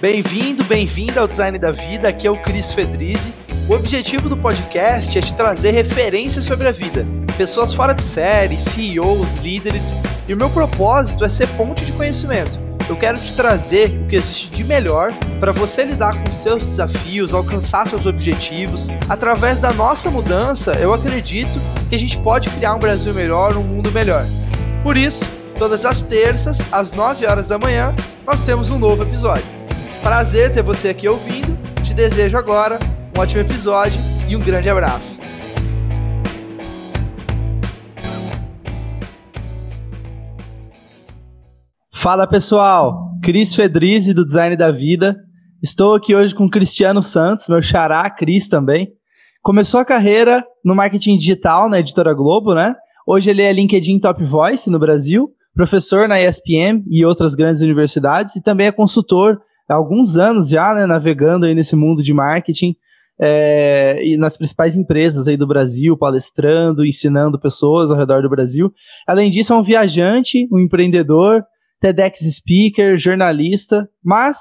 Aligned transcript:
Bem-vindo, 0.00 0.64
bem-vinda 0.64 1.20
ao 1.20 1.28
Design 1.28 1.58
da 1.58 1.70
Vida. 1.70 2.08
Aqui 2.08 2.26
é 2.26 2.30
o 2.30 2.40
Cris 2.42 2.72
Fedrizzi. 2.72 3.32
O 3.68 3.74
objetivo 3.74 4.28
do 4.28 4.36
podcast 4.36 5.16
é 5.16 5.20
te 5.20 5.34
trazer 5.34 5.70
referências 5.70 6.44
sobre 6.44 6.68
a 6.68 6.72
vida, 6.72 7.06
pessoas 7.38 7.72
fora 7.72 7.94
de 7.94 8.02
série, 8.02 8.58
CEOs, 8.58 9.38
líderes, 9.42 9.94
e 10.28 10.34
o 10.34 10.36
meu 10.36 10.50
propósito 10.50 11.24
é 11.24 11.28
ser 11.28 11.48
ponte 11.50 11.84
de 11.84 11.92
conhecimento. 11.92 12.58
Eu 12.86 12.96
quero 12.96 13.18
te 13.18 13.32
trazer 13.32 13.98
o 14.04 14.08
que 14.08 14.16
existe 14.16 14.50
de 14.50 14.64
melhor 14.64 15.14
para 15.40 15.52
você 15.52 15.84
lidar 15.84 16.22
com 16.22 16.30
seus 16.30 16.62
desafios, 16.64 17.32
alcançar 17.32 17.88
seus 17.88 18.04
objetivos. 18.04 18.88
Através 19.08 19.58
da 19.58 19.72
nossa 19.72 20.10
mudança, 20.10 20.74
eu 20.74 20.92
acredito 20.92 21.58
que 21.88 21.94
a 21.94 21.98
gente 21.98 22.18
pode 22.18 22.50
criar 22.50 22.74
um 22.74 22.78
Brasil 22.78 23.14
melhor, 23.14 23.56
um 23.56 23.62
mundo 23.62 23.90
melhor. 23.92 24.26
Por 24.82 24.98
isso, 24.98 25.24
todas 25.56 25.86
as 25.86 26.02
terças, 26.02 26.60
às 26.70 26.92
9 26.92 27.24
horas 27.24 27.48
da 27.48 27.58
manhã, 27.58 27.94
nós 28.26 28.40
temos 28.40 28.70
um 28.70 28.78
novo 28.78 29.02
episódio. 29.02 29.43
Prazer 30.04 30.52
ter 30.52 30.62
você 30.62 30.90
aqui 30.90 31.08
ouvindo. 31.08 31.56
Te 31.82 31.94
desejo 31.94 32.36
agora 32.36 32.78
um 33.16 33.20
ótimo 33.20 33.40
episódio 33.40 33.98
e 34.28 34.36
um 34.36 34.40
grande 34.40 34.68
abraço. 34.68 35.18
Fala 41.90 42.26
pessoal, 42.26 43.12
Cris 43.22 43.54
Fedrizzi 43.54 44.12
do 44.12 44.26
Design 44.26 44.54
da 44.58 44.70
Vida. 44.70 45.16
Estou 45.62 45.94
aqui 45.94 46.14
hoje 46.14 46.34
com 46.34 46.50
Cristiano 46.50 47.02
Santos, 47.02 47.48
meu 47.48 47.62
xará, 47.62 48.10
Cris 48.10 48.46
também. 48.46 48.88
Começou 49.42 49.80
a 49.80 49.86
carreira 49.86 50.44
no 50.62 50.74
marketing 50.74 51.16
digital 51.16 51.66
na 51.66 51.80
editora 51.80 52.12
Globo, 52.12 52.54
né? 52.54 52.74
Hoje 53.06 53.30
ele 53.30 53.40
é 53.40 53.50
LinkedIn 53.50 54.00
Top 54.00 54.22
Voice 54.22 54.68
no 54.68 54.78
Brasil, 54.78 55.30
professor 55.54 56.06
na 56.06 56.20
ESPM 56.20 56.84
e 56.90 57.06
outras 57.06 57.34
grandes 57.34 57.62
universidades 57.62 58.36
e 58.36 58.42
também 58.42 58.66
é 58.66 58.70
consultor 58.70 59.40
alguns 59.72 60.16
anos 60.16 60.48
já, 60.48 60.74
né, 60.74 60.86
navegando 60.86 61.46
aí 61.46 61.54
nesse 61.54 61.74
mundo 61.74 62.02
de 62.02 62.12
marketing 62.12 62.76
é, 63.20 64.00
e 64.02 64.16
nas 64.16 64.36
principais 64.36 64.76
empresas 64.76 65.28
aí 65.28 65.36
do 65.36 65.46
Brasil, 65.46 65.96
palestrando, 65.96 66.84
ensinando 66.84 67.40
pessoas 67.40 67.90
ao 67.90 67.96
redor 67.96 68.22
do 68.22 68.30
Brasil. 68.30 68.72
Além 69.06 69.30
disso, 69.30 69.52
é 69.52 69.56
um 69.56 69.62
viajante, 69.62 70.48
um 70.52 70.58
empreendedor, 70.58 71.42
TEDx 71.80 72.20
speaker, 72.36 72.96
jornalista, 72.96 73.88
mas 74.02 74.38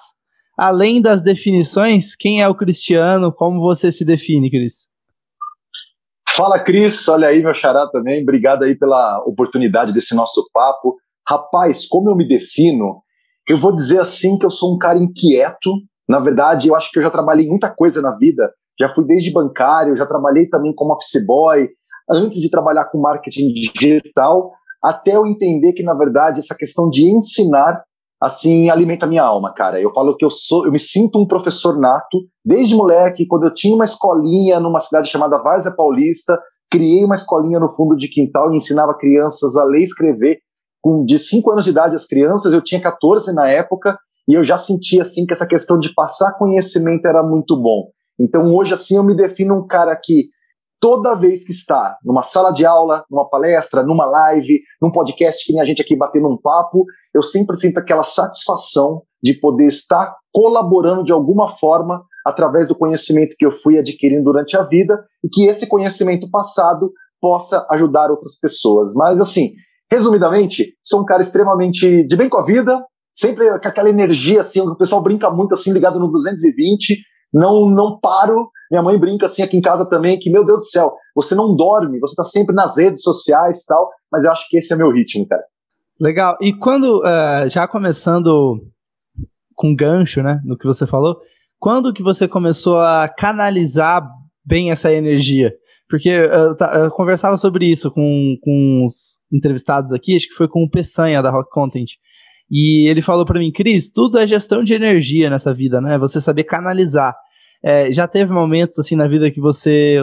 além 0.57 1.01
das 1.01 1.23
definições, 1.23 2.15
quem 2.15 2.41
é 2.41 2.47
o 2.47 2.55
Cristiano? 2.55 3.31
Como 3.31 3.59
você 3.59 3.91
se 3.91 4.05
define, 4.05 4.49
Cris? 4.49 4.93
Fala, 6.35 6.59
Cris. 6.59 7.07
Olha 7.07 7.27
aí, 7.27 7.43
meu 7.43 7.53
xará 7.53 7.87
também. 7.91 8.23
Obrigado 8.23 8.63
aí 8.63 8.75
pela 8.75 9.19
oportunidade 9.25 9.93
desse 9.93 10.15
nosso 10.15 10.49
papo. 10.51 10.95
Rapaz, 11.27 11.85
como 11.87 12.09
eu 12.09 12.15
me 12.15 12.27
defino? 12.27 13.03
Eu 13.47 13.57
vou 13.57 13.73
dizer 13.73 13.99
assim 13.99 14.37
que 14.37 14.45
eu 14.45 14.51
sou 14.51 14.73
um 14.73 14.77
cara 14.77 14.97
inquieto. 14.97 15.71
Na 16.07 16.19
verdade, 16.19 16.69
eu 16.69 16.75
acho 16.75 16.91
que 16.91 16.99
eu 16.99 17.03
já 17.03 17.09
trabalhei 17.09 17.47
muita 17.47 17.73
coisa 17.73 18.01
na 18.01 18.15
vida. 18.17 18.49
Já 18.79 18.89
fui 18.89 19.05
desde 19.05 19.31
bancário, 19.31 19.95
já 19.95 20.05
trabalhei 20.05 20.47
também 20.47 20.73
como 20.73 20.93
office 20.93 21.25
boy, 21.25 21.67
antes 22.09 22.39
de 22.39 22.49
trabalhar 22.49 22.85
com 22.85 22.99
marketing 22.99 23.53
digital, 23.53 24.51
até 24.83 25.15
eu 25.15 25.25
entender 25.25 25.73
que, 25.73 25.83
na 25.83 25.93
verdade, 25.93 26.39
essa 26.39 26.55
questão 26.55 26.89
de 26.89 27.05
ensinar, 27.05 27.83
assim, 28.21 28.69
alimenta 28.69 29.07
minha 29.07 29.23
alma, 29.23 29.53
cara. 29.53 29.79
Eu 29.79 29.93
falo 29.93 30.15
que 30.17 30.25
eu 30.25 30.29
sou, 30.29 30.65
eu 30.65 30.71
me 30.71 30.79
sinto 30.79 31.19
um 31.19 31.27
professor 31.27 31.79
nato, 31.79 32.19
desde 32.43 32.75
moleque, 32.75 33.27
quando 33.27 33.45
eu 33.45 33.53
tinha 33.53 33.75
uma 33.75 33.85
escolinha 33.85 34.59
numa 34.59 34.79
cidade 34.79 35.09
chamada 35.09 35.41
Várzea 35.41 35.75
Paulista, 35.75 36.37
criei 36.69 37.05
uma 37.05 37.15
escolinha 37.15 37.59
no 37.59 37.69
fundo 37.69 37.95
de 37.95 38.07
quintal 38.07 38.51
e 38.51 38.57
ensinava 38.57 38.97
crianças 38.97 39.55
a 39.55 39.63
ler 39.63 39.79
e 39.79 39.83
escrever 39.83 40.39
com 40.83 41.05
de 41.05 41.17
5 41.17 41.49
anos 41.51 41.63
de 41.63 41.69
idade 41.69 41.95
as 41.95 42.05
crianças, 42.05 42.53
eu 42.53 42.61
tinha 42.61 42.81
14 42.81 43.33
na 43.33 43.47
época, 43.47 43.97
e 44.29 44.33
eu 44.33 44.43
já 44.43 44.57
sentia 44.57 45.01
assim 45.01 45.25
que 45.25 45.33
essa 45.33 45.47
questão 45.47 45.79
de 45.79 45.93
passar 45.93 46.37
conhecimento 46.37 47.07
era 47.07 47.23
muito 47.23 47.55
bom. 47.55 47.87
Então 48.19 48.53
hoje 48.53 48.73
assim 48.73 48.97
eu 48.97 49.03
me 49.03 49.15
defino 49.15 49.55
um 49.55 49.65
cara 49.65 49.95
que 49.95 50.25
toda 50.79 51.15
vez 51.15 51.45
que 51.45 51.53
está 51.53 51.97
numa 52.03 52.21
sala 52.21 52.51
de 52.51 52.65
aula, 52.65 53.05
numa 53.09 53.29
palestra, 53.29 53.81
numa 53.81 54.05
live, 54.05 54.59
num 54.81 54.91
podcast 54.91 55.45
que 55.45 55.53
nem 55.53 55.61
a 55.61 55.65
gente 55.65 55.81
aqui 55.81 55.95
batendo 55.95 56.27
um 56.27 56.37
papo, 56.37 56.85
eu 57.13 57.23
sempre 57.23 57.55
sinto 57.55 57.77
aquela 57.77 58.03
satisfação 58.03 59.01
de 59.23 59.33
poder 59.39 59.67
estar 59.67 60.13
colaborando 60.33 61.03
de 61.03 61.13
alguma 61.13 61.47
forma 61.47 62.03
através 62.25 62.67
do 62.67 62.75
conhecimento 62.75 63.35
que 63.37 63.45
eu 63.45 63.51
fui 63.51 63.79
adquirindo 63.79 64.25
durante 64.25 64.57
a 64.57 64.61
vida 64.61 65.01
e 65.23 65.29
que 65.29 65.45
esse 65.45 65.67
conhecimento 65.67 66.29
passado 66.29 66.91
possa 67.21 67.65
ajudar 67.71 68.11
outras 68.11 68.37
pessoas. 68.37 68.93
Mas 68.95 69.21
assim, 69.21 69.51
Resumidamente, 69.93 70.75
sou 70.81 71.01
um 71.01 71.05
cara 71.05 71.21
extremamente 71.21 72.03
de 72.07 72.15
bem 72.15 72.27
com 72.27 72.39
a 72.39 72.43
vida, 72.43 72.83
sempre 73.11 73.47
com 73.47 73.67
aquela 73.67 73.87
energia 73.87 74.39
assim, 74.39 74.59
o 74.59 74.75
pessoal 74.75 75.03
brinca 75.03 75.29
muito 75.29 75.53
assim, 75.53 75.71
ligado 75.71 75.99
no 75.99 76.11
220, 76.11 76.97
não 77.31 77.69
não 77.69 77.99
paro. 77.99 78.49
Minha 78.71 78.81
mãe 78.81 78.97
brinca 78.97 79.27
assim 79.27 79.43
aqui 79.43 79.55
em 79.55 79.61
casa 79.61 79.87
também, 79.87 80.17
que 80.17 80.31
meu 80.31 80.43
Deus 80.43 80.57
do 80.57 80.63
céu, 80.63 80.95
você 81.15 81.35
não 81.35 81.55
dorme, 81.55 81.99
você 81.99 82.15
tá 82.15 82.23
sempre 82.23 82.55
nas 82.55 82.75
redes 82.75 83.03
sociais 83.03 83.65
tal, 83.65 83.87
mas 84.11 84.23
eu 84.23 84.31
acho 84.31 84.49
que 84.49 84.57
esse 84.57 84.73
é 84.73 84.75
meu 84.75 84.91
ritmo, 84.91 85.27
cara. 85.27 85.43
Legal. 86.01 86.37
E 86.41 86.53
quando, 86.53 86.99
uh, 87.01 87.47
já 87.47 87.67
começando 87.67 88.65
com 89.53 89.75
gancho, 89.75 90.23
né, 90.23 90.41
no 90.43 90.57
que 90.57 90.65
você 90.65 90.87
falou, 90.87 91.17
quando 91.59 91.93
que 91.93 92.01
você 92.01 92.27
começou 92.27 92.79
a 92.79 93.07
canalizar 93.07 94.03
bem 94.43 94.71
essa 94.71 94.91
energia? 94.91 95.53
Porque 95.89 96.09
eu, 96.09 96.55
eu, 96.57 96.91
conversava 96.91 97.37
sobre 97.37 97.65
isso 97.65 97.91
com, 97.91 98.35
com 98.41 98.83
os 98.83 99.19
entrevistados 99.31 99.91
aqui, 99.91 100.15
acho 100.15 100.27
que 100.27 100.35
foi 100.35 100.47
com 100.47 100.63
o 100.63 100.69
Peçanha 100.69 101.21
da 101.21 101.29
Rock 101.29 101.49
Content. 101.51 101.91
E 102.49 102.87
ele 102.87 103.01
falou 103.01 103.25
para 103.25 103.39
mim, 103.39 103.51
Cris, 103.51 103.91
tudo 103.91 104.17
é 104.17 104.27
gestão 104.27 104.63
de 104.63 104.73
energia 104.73 105.29
nessa 105.29 105.53
vida, 105.53 105.81
né? 105.81 105.97
Você 105.97 106.21
saber 106.21 106.43
canalizar. 106.43 107.13
É, 107.63 107.91
já 107.91 108.07
teve 108.07 108.33
momentos 108.33 108.77
assim 108.77 108.95
na 108.95 109.07
vida 109.07 109.31
que 109.31 109.41
você, 109.41 109.97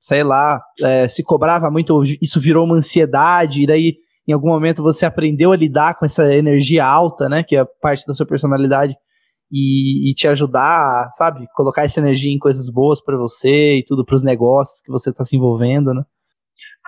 sei 0.00 0.22
lá, 0.22 0.60
é, 0.82 1.08
se 1.08 1.22
cobrava 1.22 1.70
muito, 1.70 2.02
isso 2.22 2.40
virou 2.40 2.64
uma 2.64 2.76
ansiedade, 2.76 3.62
e 3.62 3.66
daí 3.66 3.96
em 4.28 4.32
algum 4.32 4.48
momento 4.48 4.82
você 4.82 5.04
aprendeu 5.04 5.52
a 5.52 5.56
lidar 5.56 5.98
com 5.98 6.06
essa 6.06 6.32
energia 6.32 6.84
alta, 6.84 7.28
né? 7.28 7.42
Que 7.42 7.56
é 7.56 7.64
parte 7.82 8.06
da 8.06 8.14
sua 8.14 8.26
personalidade 8.26 8.94
e, 9.50 10.10
e, 10.10 10.14
te 10.14 10.28
ajudar, 10.28 11.10
sabe? 11.12 11.46
Colocar 11.54 11.84
essa 11.84 12.00
energia 12.00 12.32
em 12.32 12.38
coisas 12.38 12.70
boas 12.70 13.02
para 13.02 13.16
você 13.16 13.78
e 13.78 13.84
tudo 13.84 14.04
para 14.04 14.16
os 14.16 14.22
negócios 14.22 14.80
que 14.82 14.90
você 14.90 15.10
está 15.10 15.24
se 15.24 15.36
envolvendo, 15.36 15.92
né? 15.92 16.02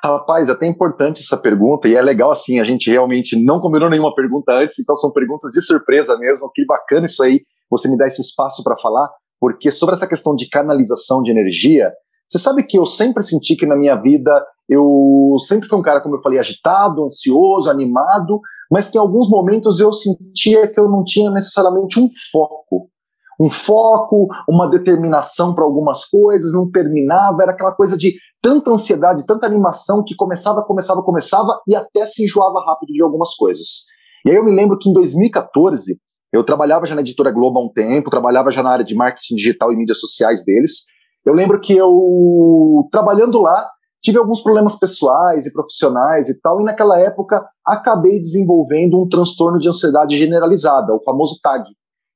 Rapaz, 0.04 0.50
até 0.50 0.66
importante 0.66 1.20
essa 1.20 1.36
pergunta, 1.36 1.86
e 1.88 1.94
é 1.94 2.02
legal 2.02 2.32
assim, 2.32 2.58
a 2.58 2.64
gente 2.64 2.90
realmente 2.90 3.40
não 3.40 3.60
combinou 3.60 3.88
nenhuma 3.88 4.12
pergunta 4.14 4.52
antes, 4.52 4.78
então 4.80 4.96
são 4.96 5.12
perguntas 5.12 5.52
de 5.52 5.62
surpresa 5.62 6.18
mesmo. 6.18 6.50
Que 6.52 6.64
bacana 6.66 7.06
isso 7.06 7.22
aí, 7.22 7.40
você 7.70 7.88
me 7.88 7.96
dá 7.96 8.06
esse 8.06 8.20
espaço 8.20 8.64
para 8.64 8.76
falar, 8.76 9.08
porque 9.40 9.70
sobre 9.70 9.94
essa 9.94 10.08
questão 10.08 10.34
de 10.34 10.48
canalização 10.48 11.22
de 11.22 11.30
energia, 11.30 11.92
você 12.28 12.38
sabe 12.38 12.64
que 12.64 12.78
eu 12.78 12.84
sempre 12.84 13.22
senti 13.22 13.54
que 13.54 13.66
na 13.66 13.76
minha 13.76 13.94
vida 13.94 14.32
eu 14.72 15.36
sempre 15.38 15.68
fui 15.68 15.78
um 15.78 15.82
cara, 15.82 16.00
como 16.00 16.16
eu 16.16 16.20
falei, 16.20 16.38
agitado, 16.38 17.04
ansioso, 17.04 17.70
animado, 17.70 18.40
mas 18.70 18.90
que 18.90 18.96
em 18.96 19.00
alguns 19.00 19.28
momentos 19.28 19.80
eu 19.80 19.92
sentia 19.92 20.66
que 20.66 20.80
eu 20.80 20.88
não 20.88 21.02
tinha 21.04 21.30
necessariamente 21.30 22.00
um 22.00 22.08
foco. 22.30 22.88
Um 23.40 23.50
foco, 23.50 24.28
uma 24.48 24.70
determinação 24.70 25.54
para 25.54 25.64
algumas 25.64 26.04
coisas, 26.04 26.52
não 26.52 26.70
terminava, 26.70 27.42
era 27.42 27.52
aquela 27.52 27.72
coisa 27.72 27.98
de 27.98 28.14
tanta 28.40 28.70
ansiedade, 28.70 29.26
tanta 29.26 29.46
animação 29.46 30.02
que 30.06 30.14
começava, 30.14 30.64
começava, 30.64 31.02
começava 31.02 31.60
e 31.66 31.74
até 31.74 32.06
se 32.06 32.24
enjoava 32.24 32.64
rápido 32.64 32.92
de 32.92 33.02
algumas 33.02 33.34
coisas. 33.34 33.66
E 34.24 34.30
aí 34.30 34.36
eu 34.36 34.44
me 34.44 34.54
lembro 34.54 34.78
que 34.78 34.88
em 34.88 34.92
2014, 34.92 35.98
eu 36.32 36.44
trabalhava 36.44 36.86
já 36.86 36.94
na 36.94 37.00
editora 37.00 37.30
Globo 37.30 37.58
há 37.58 37.64
um 37.64 37.72
tempo, 37.72 38.10
trabalhava 38.10 38.50
já 38.50 38.62
na 38.62 38.70
área 38.70 38.84
de 38.84 38.94
marketing 38.94 39.34
digital 39.34 39.72
e 39.72 39.76
mídias 39.76 39.98
sociais 39.98 40.44
deles. 40.44 40.84
Eu 41.24 41.34
lembro 41.34 41.60
que 41.60 41.76
eu, 41.76 42.88
trabalhando 42.90 43.40
lá, 43.40 43.68
tive 44.02 44.18
alguns 44.18 44.42
problemas 44.42 44.78
pessoais 44.78 45.46
e 45.46 45.52
profissionais 45.52 46.28
e 46.28 46.40
tal, 46.40 46.60
e 46.60 46.64
naquela 46.64 46.98
época 46.98 47.44
acabei 47.64 48.18
desenvolvendo 48.18 49.00
um 49.00 49.08
transtorno 49.08 49.58
de 49.58 49.68
ansiedade 49.68 50.16
generalizada, 50.16 50.92
o 50.92 51.02
famoso 51.02 51.38
TAG, 51.42 51.64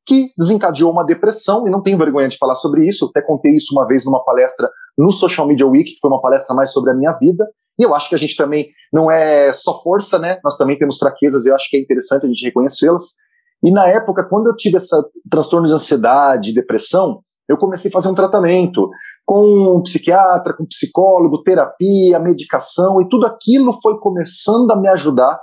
que 0.04 0.28
desencadeou 0.36 0.90
uma 0.90 1.04
depressão, 1.04 1.66
e 1.66 1.70
não 1.70 1.82
tenho 1.82 1.98
vergonha 1.98 2.28
de 2.28 2.36
falar 2.36 2.56
sobre 2.56 2.86
isso, 2.86 3.06
até 3.06 3.24
contei 3.24 3.54
isso 3.54 3.72
uma 3.72 3.86
vez 3.86 4.04
numa 4.04 4.24
palestra 4.24 4.70
no 4.98 5.12
Social 5.12 5.46
Media 5.46 5.66
Week, 5.66 5.94
que 5.94 6.00
foi 6.00 6.10
uma 6.10 6.20
palestra 6.20 6.54
mais 6.54 6.72
sobre 6.72 6.90
a 6.90 6.94
minha 6.94 7.12
vida, 7.12 7.46
e 7.78 7.82
eu 7.82 7.94
acho 7.94 8.08
que 8.08 8.14
a 8.14 8.18
gente 8.18 8.36
também 8.36 8.68
não 8.92 9.10
é 9.10 9.52
só 9.52 9.80
força, 9.82 10.18
né? 10.18 10.38
Nós 10.42 10.56
também 10.56 10.78
temos 10.78 10.96
fraquezas, 10.96 11.44
e 11.44 11.50
eu 11.50 11.54
acho 11.54 11.68
que 11.68 11.76
é 11.76 11.80
interessante 11.80 12.24
a 12.24 12.28
gente 12.28 12.44
reconhecê-las. 12.44 13.14
E 13.62 13.70
na 13.70 13.86
época, 13.86 14.26
quando 14.28 14.46
eu 14.46 14.56
tive 14.56 14.76
esse 14.76 14.88
transtorno 15.30 15.66
de 15.66 15.74
ansiedade, 15.74 16.54
depressão, 16.54 17.20
eu 17.48 17.58
comecei 17.58 17.90
a 17.90 17.92
fazer 17.92 18.08
um 18.08 18.14
tratamento 18.14 18.88
com 19.26 19.76
um 19.78 19.82
psiquiatra, 19.82 20.54
com 20.54 20.62
um 20.62 20.68
psicólogo, 20.68 21.42
terapia, 21.42 22.20
medicação, 22.20 23.02
e 23.02 23.08
tudo 23.08 23.26
aquilo 23.26 23.72
foi 23.82 23.98
começando 23.98 24.70
a 24.70 24.80
me 24.80 24.88
ajudar 24.88 25.40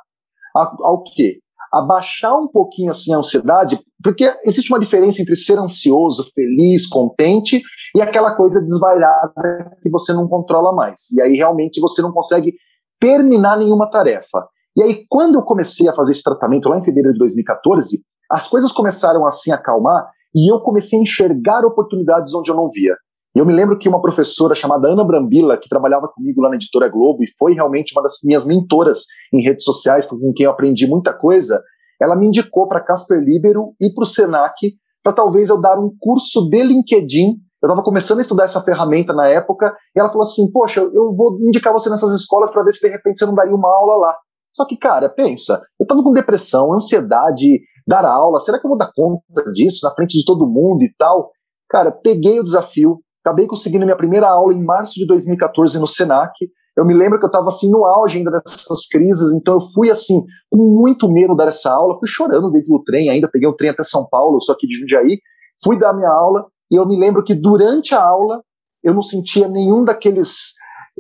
a, 0.56 0.76
ao 0.82 1.04
quê? 1.04 1.40
A 1.72 1.82
baixar 1.82 2.34
um 2.38 2.48
pouquinho 2.48 2.92
assim 2.92 3.14
a 3.14 3.18
ansiedade, 3.18 3.78
porque 4.02 4.32
existe 4.46 4.72
uma 4.72 4.80
diferença 4.80 5.22
entre 5.22 5.36
ser 5.36 5.60
ansioso, 5.60 6.26
feliz, 6.34 6.88
contente 6.88 7.62
e 7.96 8.02
aquela 8.02 8.34
coisa 8.36 8.62
desvairada 8.62 9.78
que 9.82 9.90
você 9.90 10.14
não 10.14 10.28
controla 10.30 10.72
mais. 10.72 11.12
E 11.12 11.22
aí 11.22 11.34
realmente 11.34 11.82
você 11.82 12.02
não 12.02 12.14
consegue 12.14 12.54
terminar 13.00 13.58
nenhuma 13.58 13.90
tarefa. 13.90 14.48
E 14.78 14.84
aí 14.84 15.04
quando 15.10 15.36
eu 15.36 15.44
comecei 15.44 15.90
a 15.90 15.94
fazer 15.94 16.14
esse 16.14 16.24
tratamento 16.24 16.70
lá 16.70 16.78
em 16.78 16.84
fevereiro 16.84 17.14
de 17.14 17.20
2014, 17.20 18.02
as 18.32 18.48
coisas 18.48 18.72
começaram 18.72 19.26
a 19.26 19.32
se 19.32 19.52
acalmar 19.52 20.10
e 20.34 20.52
eu 20.52 20.60
comecei 20.60 21.00
a 21.00 21.02
enxergar 21.02 21.66
oportunidades 21.66 22.34
onde 22.34 22.50
eu 22.50 22.56
não 22.56 22.70
via. 22.70 22.96
E 23.36 23.40
eu 23.40 23.46
me 23.46 23.54
lembro 23.54 23.78
que 23.78 23.90
uma 23.90 24.02
professora 24.02 24.54
chamada 24.54 24.90
Ana 24.90 25.04
Brambila, 25.04 25.58
que 25.58 25.68
trabalhava 25.68 26.08
comigo 26.08 26.40
lá 26.42 26.50
na 26.50 26.56
Editora 26.56 26.88
Globo 26.88 27.24
e 27.24 27.28
foi 27.38 27.54
realmente 27.54 27.94
uma 27.96 28.04
das 28.04 28.18
minhas 28.24 28.46
mentoras 28.46 29.06
em 29.34 29.42
redes 29.42 29.64
sociais, 29.64 30.06
com 30.06 30.32
quem 30.36 30.46
eu 30.46 30.52
aprendi 30.52 30.86
muita 30.86 31.14
coisa, 31.14 31.60
ela 32.00 32.16
me 32.16 32.28
indicou 32.28 32.68
para 32.68 32.84
Casper 32.84 33.20
Libero 33.20 33.74
e 33.82 33.92
para 33.92 34.04
o 34.04 34.06
Senac 34.06 34.56
para 35.04 35.14
talvez 35.14 35.50
eu 35.50 35.60
dar 35.60 35.80
um 35.80 35.92
curso 36.00 36.50
de 36.50 36.64
LinkedIn. 36.64 37.36
Eu 37.62 37.68
estava 37.68 37.84
começando 37.84 38.20
a 38.20 38.22
estudar 38.22 38.44
essa 38.44 38.62
ferramenta 38.62 39.14
na 39.14 39.28
época 39.28 39.76
e 39.96 40.00
ela 40.00 40.10
falou 40.10 40.24
assim: 40.24 40.52
Poxa, 40.52 40.82
eu 40.82 41.16
vou 41.16 41.40
indicar 41.42 41.74
você 41.74 41.90
nessas 41.90 42.14
escolas 42.14 42.52
para 42.52 42.64
ver 42.64 42.72
se 42.72 42.86
de 42.88 42.94
repente 42.94 43.20
você 43.20 43.26
não 43.26 43.36
daria 43.36 43.56
uma 43.56 43.70
aula 43.70 43.98
lá. 43.98 44.18
Só 44.56 44.66
que, 44.66 44.78
cara, 44.78 45.10
pensa, 45.10 45.60
eu 45.80 45.84
estava 45.84 46.04
com 46.04 46.12
depressão, 46.12 46.74
ansiedade, 46.74 47.62
dar 47.88 48.06
aula, 48.06 48.40
será 48.40 48.60
que 48.60 48.68
eu 48.68 48.70
vou 48.70 48.78
dar 48.78 48.92
conta 48.94 49.52
disso 49.52 49.80
na 49.84 49.92
frente 49.96 50.18
de 50.18 50.26
todo 50.26 50.48
mundo 50.48 50.84
e 50.84 50.94
tal? 50.96 51.32
Cara, 51.68 51.92
peguei 51.92 52.40
o 52.40 52.44
desafio, 52.44 53.00
acabei 53.24 53.48
conseguindo 53.48 53.86
minha 53.86 53.98
primeira 53.98 54.28
aula 54.28 54.54
em 54.54 54.64
março 54.64 54.96
de 54.96 55.08
2014 55.08 55.80
no 55.80 55.88
Senac. 55.88 56.34
Eu 56.76 56.86
me 56.86 56.94
lembro 56.94 57.20
que 57.20 57.26
eu 57.26 57.28
estava 57.28 57.48
assim 57.48 57.70
no 57.70 57.86
auge 57.86 58.18
ainda 58.18 58.32
dessas 58.32 58.88
crises, 58.92 59.32
então 59.40 59.56
eu 59.56 59.62
fui 59.74 59.90
assim 59.90 60.22
com 60.52 60.58
muito 60.82 61.10
medo 61.10 61.36
dar 61.36 61.48
essa 61.48 61.72
aula, 61.72 61.98
fui 62.00 62.08
chorando 62.08 62.52
dentro 62.52 62.70
do 62.70 62.84
trem, 62.84 63.10
ainda 63.10 63.30
peguei 63.32 63.48
o 63.48 63.56
trem 63.56 63.70
até 63.70 63.84
São 63.84 64.08
Paulo, 64.10 64.42
só 64.42 64.56
que 64.58 64.68
de 64.68 64.78
Jundiaí, 64.78 65.20
fui 65.64 65.78
dar 65.78 65.94
minha 65.94 66.10
aula 66.10 66.46
e 66.72 66.76
eu 66.76 66.86
me 66.88 67.00
lembro 67.00 67.24
que 67.24 67.36
durante 67.36 67.94
a 67.94 68.04
aula 68.04 68.42
eu 68.84 68.94
não 68.94 69.04
sentia 69.04 69.48
nenhum 69.48 69.84
daqueles 69.84 70.54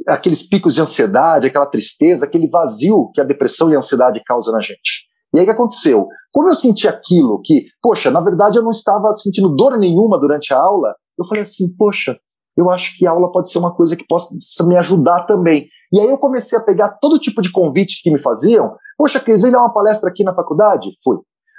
aqueles 0.07 0.47
picos 0.47 0.73
de 0.73 0.81
ansiedade, 0.81 1.47
aquela 1.47 1.67
tristeza, 1.67 2.25
aquele 2.25 2.47
vazio 2.49 3.11
que 3.13 3.21
a 3.21 3.23
depressão 3.23 3.69
e 3.69 3.75
a 3.75 3.77
ansiedade 3.77 4.23
causam 4.25 4.53
na 4.53 4.61
gente. 4.61 5.07
E 5.33 5.37
aí 5.37 5.43
o 5.43 5.45
que 5.45 5.51
aconteceu? 5.51 6.07
Como 6.31 6.49
eu 6.49 6.55
senti 6.55 6.87
aquilo 6.87 7.41
que, 7.43 7.65
poxa, 7.81 8.09
na 8.09 8.21
verdade 8.21 8.57
eu 8.57 8.63
não 8.63 8.71
estava 8.71 9.11
sentindo 9.13 9.55
dor 9.55 9.77
nenhuma 9.77 10.19
durante 10.19 10.53
a 10.53 10.57
aula, 10.57 10.93
eu 11.17 11.25
falei 11.25 11.43
assim, 11.43 11.75
poxa, 11.77 12.17
eu 12.57 12.69
acho 12.69 12.97
que 12.97 13.07
aula 13.07 13.31
pode 13.31 13.51
ser 13.51 13.59
uma 13.59 13.75
coisa 13.75 13.95
que 13.95 14.05
possa 14.07 14.35
me 14.67 14.77
ajudar 14.77 15.25
também. 15.25 15.67
E 15.91 15.99
aí 15.99 16.07
eu 16.07 16.17
comecei 16.17 16.57
a 16.57 16.63
pegar 16.63 16.97
todo 17.01 17.19
tipo 17.19 17.41
de 17.41 17.51
convite 17.51 18.01
que 18.03 18.11
me 18.11 18.19
faziam. 18.19 18.75
Poxa, 18.97 19.19
Cris, 19.19 19.41
vem 19.41 19.51
dar 19.51 19.59
uma 19.59 19.73
palestra 19.73 20.09
aqui 20.09 20.23
na 20.23 20.33
faculdade? 20.33 20.89
Fui. 21.03 21.17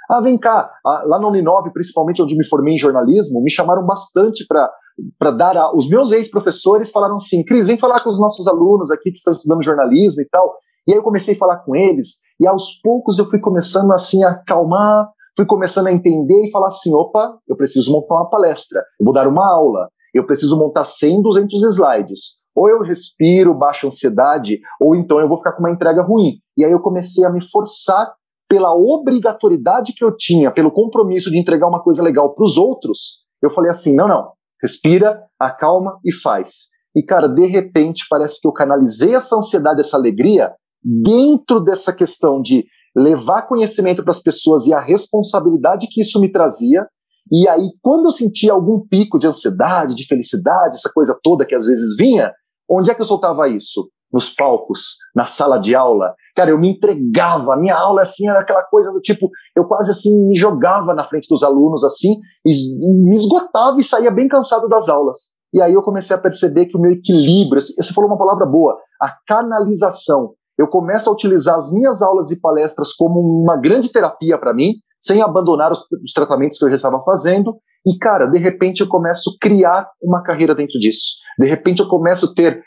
Ah, 0.09 0.21
vem 0.21 0.37
cá. 0.37 0.71
Lá 1.05 1.19
na 1.19 1.27
Uninove, 1.27 1.73
principalmente 1.73 2.21
onde 2.21 2.35
me 2.35 2.45
formei 2.45 2.75
em 2.75 2.77
jornalismo, 2.77 3.41
me 3.41 3.51
chamaram 3.51 3.85
bastante 3.85 4.45
para 4.47 5.31
dar. 5.31 5.57
A, 5.57 5.75
os 5.75 5.89
meus 5.89 6.11
ex-professores 6.11 6.91
falaram 6.91 7.15
assim: 7.15 7.43
Cris, 7.43 7.67
vem 7.67 7.77
falar 7.77 8.01
com 8.01 8.09
os 8.09 8.19
nossos 8.19 8.47
alunos 8.47 8.91
aqui 8.91 9.11
que 9.11 9.17
estão 9.17 9.33
estudando 9.33 9.63
jornalismo 9.63 10.21
e 10.21 10.29
tal. 10.29 10.55
E 10.87 10.91
aí 10.93 10.99
eu 10.99 11.03
comecei 11.03 11.33
a 11.33 11.37
falar 11.37 11.59
com 11.63 11.75
eles, 11.75 12.19
e 12.39 12.47
aos 12.47 12.79
poucos 12.83 13.17
eu 13.17 13.25
fui 13.25 13.39
começando 13.39 13.91
assim 13.91 14.23
a 14.23 14.29
acalmar, 14.31 15.09
fui 15.35 15.45
começando 15.45 15.87
a 15.87 15.91
entender 15.91 16.45
e 16.45 16.51
falar 16.51 16.67
assim: 16.67 16.93
opa, 16.93 17.37
eu 17.47 17.55
preciso 17.55 17.91
montar 17.91 18.15
uma 18.15 18.29
palestra, 18.29 18.79
eu 18.99 19.05
vou 19.05 19.13
dar 19.13 19.27
uma 19.27 19.47
aula, 19.47 19.89
eu 20.13 20.25
preciso 20.25 20.57
montar 20.57 20.85
100, 20.85 21.21
200 21.21 21.63
slides. 21.75 22.45
Ou 22.55 22.69
eu 22.69 22.81
respiro, 22.81 23.53
baixo 23.53 23.85
ansiedade, 23.85 24.59
ou 24.79 24.95
então 24.95 25.19
eu 25.19 25.27
vou 25.27 25.37
ficar 25.37 25.51
com 25.51 25.59
uma 25.59 25.71
entrega 25.71 26.01
ruim. 26.01 26.35
E 26.57 26.63
aí 26.63 26.71
eu 26.71 26.79
comecei 26.79 27.25
a 27.25 27.29
me 27.29 27.43
forçar 27.43 28.13
pela 28.47 28.73
obrigatoriedade 28.73 29.93
que 29.93 30.03
eu 30.03 30.15
tinha, 30.15 30.51
pelo 30.51 30.71
compromisso 30.71 31.29
de 31.29 31.37
entregar 31.37 31.67
uma 31.67 31.83
coisa 31.83 32.01
legal 32.01 32.33
para 32.33 32.45
os 32.45 32.57
outros. 32.57 33.27
Eu 33.41 33.49
falei 33.49 33.69
assim: 33.69 33.95
não, 33.95 34.07
não, 34.07 34.31
respira, 34.61 35.21
acalma 35.39 35.99
e 36.05 36.13
faz. 36.13 36.75
E 36.95 37.03
cara, 37.03 37.27
de 37.27 37.45
repente 37.45 38.05
parece 38.09 38.39
que 38.39 38.47
eu 38.47 38.53
canalizei 38.53 39.13
essa 39.13 39.35
ansiedade, 39.35 39.81
essa 39.81 39.97
alegria 39.97 40.53
dentro 40.81 41.59
dessa 41.59 41.91
questão 41.91 42.41
de 42.41 42.65
levar 42.95 43.47
conhecimento 43.47 44.03
para 44.03 44.11
as 44.11 44.21
pessoas 44.21 44.65
e 44.65 44.73
a 44.73 44.79
responsabilidade 44.79 45.87
que 45.91 46.01
isso 46.01 46.19
me 46.19 46.31
trazia, 46.31 46.87
e 47.31 47.47
aí, 47.49 47.69
quando 47.81 48.05
eu 48.05 48.11
sentia 48.11 48.53
algum 48.53 48.85
pico 48.87 49.17
de 49.17 49.27
ansiedade, 49.27 49.95
de 49.95 50.05
felicidade, 50.05 50.75
essa 50.75 50.91
coisa 50.93 51.17
toda 51.23 51.45
que 51.45 51.55
às 51.55 51.65
vezes 51.65 51.95
vinha, 51.97 52.31
onde 52.69 52.91
é 52.91 52.93
que 52.93 53.01
eu 53.01 53.05
soltava 53.05 53.47
isso? 53.47 53.89
Nos 54.13 54.29
palcos, 54.29 54.95
na 55.15 55.25
sala 55.25 55.57
de 55.57 55.73
aula. 55.73 56.13
Cara, 56.35 56.51
eu 56.51 56.59
me 56.59 56.69
entregava, 56.69 57.53
a 57.53 57.57
minha 57.57 57.75
aula 57.75 58.03
assim 58.03 58.29
era 58.29 58.39
aquela 58.39 58.63
coisa 58.65 58.91
do 58.91 59.01
tipo, 59.01 59.29
eu 59.55 59.63
quase 59.63 59.89
assim 59.89 60.27
me 60.27 60.37
jogava 60.37 60.93
na 60.93 61.03
frente 61.03 61.27
dos 61.27 61.43
alunos 61.43 61.83
assim, 61.83 62.15
e, 62.45 62.51
e 62.51 63.09
me 63.09 63.15
esgotava 63.15 63.79
e 63.79 63.83
saía 63.83 64.11
bem 64.11 64.27
cansado 64.27 64.69
das 64.69 64.87
aulas. 64.87 65.35
E 65.53 65.61
aí 65.61 65.73
eu 65.73 65.81
comecei 65.81 66.15
a 66.15 66.21
perceber 66.21 66.67
que 66.67 66.77
o 66.77 66.81
meu 66.81 66.91
equilíbrio, 66.91 67.61
você 67.61 67.93
falou 67.93 68.09
uma 68.09 68.17
palavra 68.17 68.45
boa, 68.45 68.77
a 69.01 69.15
canalização. 69.25 70.33
Eu 70.57 70.67
começo 70.67 71.09
a 71.09 71.13
utilizar 71.13 71.55
as 71.55 71.71
minhas 71.71 72.01
aulas 72.01 72.31
e 72.31 72.39
palestras 72.39 72.93
como 72.93 73.19
uma 73.19 73.57
grande 73.57 73.91
terapia 73.91 74.37
para 74.37 74.53
mim, 74.53 74.73
sem 75.01 75.21
abandonar 75.21 75.71
os, 75.71 75.79
os 76.03 76.13
tratamentos 76.13 76.57
que 76.57 76.65
eu 76.65 76.69
já 76.69 76.75
estava 76.75 77.01
fazendo. 77.03 77.57
E, 77.85 77.97
cara, 77.97 78.25
de 78.25 78.39
repente 78.39 78.81
eu 78.81 78.87
começo 78.87 79.29
a 79.29 79.33
criar 79.39 79.87
uma 80.01 80.23
carreira 80.23 80.55
dentro 80.55 80.79
disso. 80.79 81.17
De 81.39 81.47
repente 81.47 81.81
eu 81.81 81.87
começo 81.87 82.25
a 82.27 82.33
ter 82.33 82.63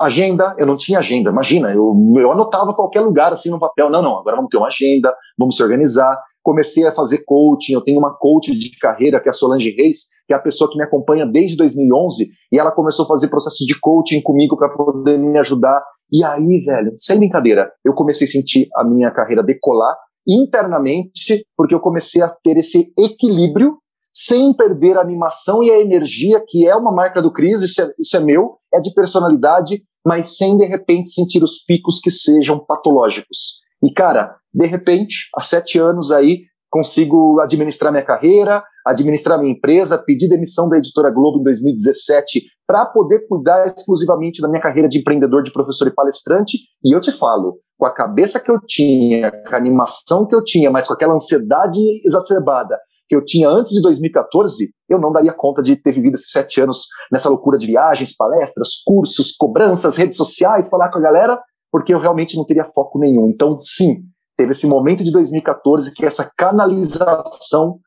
agenda, 0.00 0.54
eu 0.58 0.66
não 0.66 0.76
tinha 0.76 1.00
agenda, 1.00 1.30
imagina, 1.30 1.70
eu, 1.70 1.96
eu 2.16 2.32
anotava 2.32 2.72
qualquer 2.72 3.00
lugar 3.00 3.30
assim 3.30 3.50
no 3.50 3.58
papel, 3.58 3.90
não, 3.90 4.00
não, 4.00 4.16
agora 4.18 4.36
vamos 4.36 4.48
ter 4.50 4.56
uma 4.56 4.68
agenda, 4.68 5.14
vamos 5.38 5.54
se 5.54 5.62
organizar. 5.62 6.18
Comecei 6.42 6.86
a 6.86 6.92
fazer 6.92 7.22
coaching, 7.24 7.72
eu 7.72 7.82
tenho 7.82 7.98
uma 7.98 8.16
coach 8.16 8.56
de 8.58 8.70
carreira 8.78 9.20
que 9.20 9.28
é 9.28 9.30
a 9.30 9.34
Solange 9.34 9.70
Reis, 9.70 10.06
que 10.26 10.32
é 10.32 10.36
a 10.36 10.40
pessoa 10.40 10.70
que 10.70 10.76
me 10.76 10.84
acompanha 10.84 11.24
desde 11.24 11.56
2011, 11.56 12.26
e 12.50 12.58
ela 12.58 12.72
começou 12.72 13.04
a 13.04 13.08
fazer 13.08 13.28
processos 13.28 13.66
de 13.66 13.78
coaching 13.80 14.20
comigo 14.22 14.56
para 14.56 14.68
poder 14.68 15.18
me 15.18 15.38
ajudar. 15.38 15.82
E 16.12 16.24
aí, 16.24 16.62
velho, 16.64 16.92
sem 16.96 17.18
brincadeira, 17.18 17.70
eu 17.84 17.94
comecei 17.94 18.26
a 18.26 18.30
sentir 18.30 18.68
a 18.76 18.84
minha 18.84 19.10
carreira 19.10 19.42
decolar 19.42 19.94
internamente, 20.28 21.44
porque 21.56 21.74
eu 21.74 21.80
comecei 21.80 22.22
a 22.22 22.28
ter 22.28 22.56
esse 22.56 22.92
equilíbrio 22.98 23.76
sem 24.12 24.52
perder 24.52 24.98
a 24.98 25.00
animação 25.00 25.62
e 25.62 25.70
a 25.70 25.80
energia, 25.80 26.42
que 26.46 26.66
é 26.66 26.76
uma 26.76 26.92
marca 26.92 27.22
do 27.22 27.32
Cris, 27.32 27.62
isso 27.62 27.80
é, 27.80 27.88
isso 27.98 28.16
é 28.16 28.20
meu, 28.20 28.58
é 28.72 28.78
de 28.78 28.92
personalidade, 28.92 29.82
mas 30.04 30.36
sem 30.36 30.56
de 30.58 30.66
repente 30.66 31.10
sentir 31.10 31.42
os 31.42 31.64
picos 31.64 31.98
que 31.98 32.10
sejam 32.10 32.58
patológicos. 32.58 33.62
E 33.82 33.92
cara, 33.92 34.36
de 34.54 34.66
repente, 34.66 35.28
há 35.36 35.42
sete 35.42 35.78
anos 35.78 36.10
aí, 36.12 36.40
consigo 36.70 37.38
administrar 37.40 37.92
minha 37.92 38.04
carreira, 38.04 38.62
administrar 38.86 39.38
minha 39.38 39.52
empresa, 39.52 39.98
pedir 39.98 40.28
demissão 40.28 40.68
da 40.68 40.78
editora 40.78 41.10
Globo 41.10 41.40
em 41.40 41.42
2017 41.44 42.44
para 42.66 42.86
poder 42.86 43.26
cuidar 43.28 43.66
exclusivamente 43.66 44.40
da 44.40 44.48
minha 44.48 44.62
carreira 44.62 44.88
de 44.88 44.98
empreendedor, 44.98 45.42
de 45.42 45.52
professor 45.52 45.86
e 45.86 45.94
palestrante. 45.94 46.58
E 46.84 46.94
eu 46.94 47.00
te 47.00 47.12
falo, 47.12 47.56
com 47.78 47.84
a 47.84 47.94
cabeça 47.94 48.40
que 48.40 48.50
eu 48.50 48.58
tinha, 48.66 49.30
com 49.30 49.54
a 49.54 49.58
animação 49.58 50.26
que 50.26 50.34
eu 50.34 50.42
tinha, 50.42 50.70
mas 50.70 50.86
com 50.86 50.94
aquela 50.94 51.14
ansiedade 51.14 51.78
exacerbada 52.04 52.78
que 53.12 53.16
eu 53.16 53.22
tinha 53.22 53.46
antes 53.46 53.72
de 53.72 53.82
2014, 53.82 54.72
eu 54.88 54.98
não 54.98 55.12
daria 55.12 55.34
conta 55.34 55.62
de 55.62 55.76
ter 55.76 55.92
vivido 55.92 56.14
esses 56.14 56.30
sete 56.30 56.62
anos 56.62 56.86
nessa 57.12 57.28
loucura 57.28 57.58
de 57.58 57.66
viagens, 57.66 58.16
palestras, 58.16 58.70
cursos, 58.86 59.32
cobranças, 59.32 59.98
redes 59.98 60.16
sociais, 60.16 60.70
falar 60.70 60.90
com 60.90 60.98
a 60.98 61.02
galera, 61.02 61.38
porque 61.70 61.92
eu 61.92 61.98
realmente 61.98 62.38
não 62.38 62.46
teria 62.46 62.64
foco 62.64 62.98
nenhum. 62.98 63.28
Então, 63.28 63.60
sim, 63.60 63.96
teve 64.42 64.52
esse 64.52 64.66
momento 64.66 65.04
de 65.04 65.12
2014 65.12 65.94
que 65.94 66.04
essa 66.04 66.28
canalização 66.36 67.78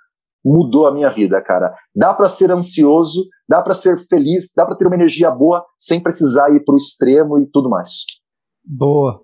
mudou 0.44 0.88
a 0.88 0.94
minha 0.94 1.10
vida, 1.10 1.42
cara. 1.42 1.74
Dá 1.94 2.14
para 2.14 2.30
ser 2.30 2.50
ansioso, 2.50 3.28
dá 3.48 3.62
para 3.62 3.74
ser 3.74 3.98
feliz, 4.08 4.54
dá 4.56 4.66
para 4.66 4.76
ter 4.76 4.88
uma 4.88 4.96
energia 4.96 5.30
boa 5.30 5.66
sem 5.78 6.00
precisar 6.00 6.50
ir 6.52 6.64
pro 6.64 6.78
extremo 6.78 7.40
e 7.40 7.46
tudo 7.52 7.70
mais. 7.70 7.90
Boa. 8.64 9.22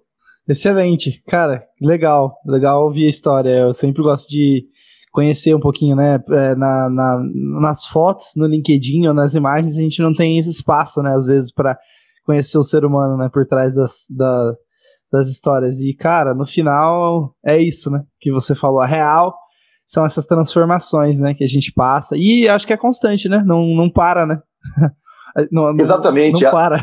Excelente. 0.50 1.24
Cara, 1.26 1.64
legal. 1.80 2.36
Legal 2.46 2.84
ouvir 2.84 3.06
a 3.06 3.10
história. 3.10 3.50
Eu 3.50 3.74
sempre 3.74 4.04
gosto 4.04 4.28
de 4.28 4.66
conhecer 5.12 5.56
um 5.56 5.60
pouquinho, 5.60 5.96
né? 5.96 6.20
É, 6.30 6.56
na, 6.56 6.90
na, 6.90 7.22
nas 7.62 7.86
fotos, 7.86 8.32
no 8.36 8.48
LinkedIn 8.48 9.08
ou 9.08 9.14
nas 9.14 9.36
imagens, 9.36 9.78
a 9.78 9.82
gente 9.82 10.02
não 10.02 10.12
tem 10.12 10.38
esse 10.38 10.50
espaço, 10.50 11.02
né? 11.02 11.14
Às 11.16 11.28
vezes, 11.28 11.54
para 11.54 11.78
conhecer 12.26 12.58
o 12.58 12.64
ser 12.64 12.84
humano, 12.84 13.16
né? 13.16 13.30
Por 13.32 13.46
trás 13.46 13.74
das, 13.74 14.06
da, 14.10 14.54
das 15.12 15.28
histórias. 15.28 15.82
E, 15.82 15.94
cara, 15.94 16.34
no 16.34 16.46
final 16.46 17.36
é 17.46 17.62
isso, 17.62 17.92
né? 17.92 18.04
Que 18.20 18.32
você 18.32 18.56
falou. 18.56 18.80
A 18.80 18.86
real 18.86 19.36
são 19.86 20.06
essas 20.06 20.26
transformações, 20.26 21.20
né? 21.20 21.34
Que 21.34 21.44
a 21.44 21.48
gente 21.48 21.74
passa. 21.74 22.16
E 22.18 22.48
acho 22.48 22.66
que 22.66 22.74
é 22.74 22.78
constante, 22.78 23.28
né? 23.28 23.44
Não, 23.46 23.66
não 23.76 23.90
para, 23.90 24.26
né? 24.26 24.40
não, 25.52 25.70
Exatamente. 25.72 26.34
Não, 26.34 26.42
não 26.42 26.52
para. 26.52 26.78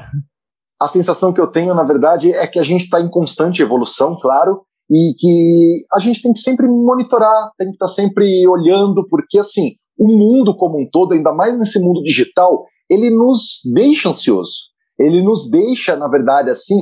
A, 0.80 0.84
a 0.84 0.88
sensação 0.88 1.32
que 1.32 1.40
eu 1.40 1.46
tenho, 1.46 1.74
na 1.74 1.84
verdade, 1.84 2.32
é 2.32 2.46
que 2.46 2.58
a 2.58 2.64
gente 2.64 2.84
está 2.84 3.00
em 3.00 3.10
constante 3.10 3.62
evolução, 3.62 4.14
claro, 4.20 4.62
e 4.90 5.14
que 5.18 5.76
a 5.94 5.98
gente 5.98 6.22
tem 6.22 6.32
que 6.32 6.40
sempre 6.40 6.66
monitorar, 6.66 7.50
tem 7.58 7.68
que 7.68 7.74
estar 7.74 7.86
tá 7.86 7.92
sempre 7.92 8.46
olhando, 8.46 9.06
porque 9.08 9.38
assim, 9.38 9.72
o 9.98 10.06
mundo 10.06 10.56
como 10.56 10.80
um 10.80 10.88
todo, 10.90 11.14
ainda 11.14 11.32
mais 11.32 11.58
nesse 11.58 11.80
mundo 11.80 12.02
digital, 12.02 12.64
ele 12.90 13.10
nos 13.10 13.60
deixa 13.74 14.08
ansioso. 14.08 14.68
Ele 14.98 15.22
nos 15.22 15.50
deixa, 15.50 15.96
na 15.96 16.08
verdade, 16.08 16.50
assim, 16.50 16.80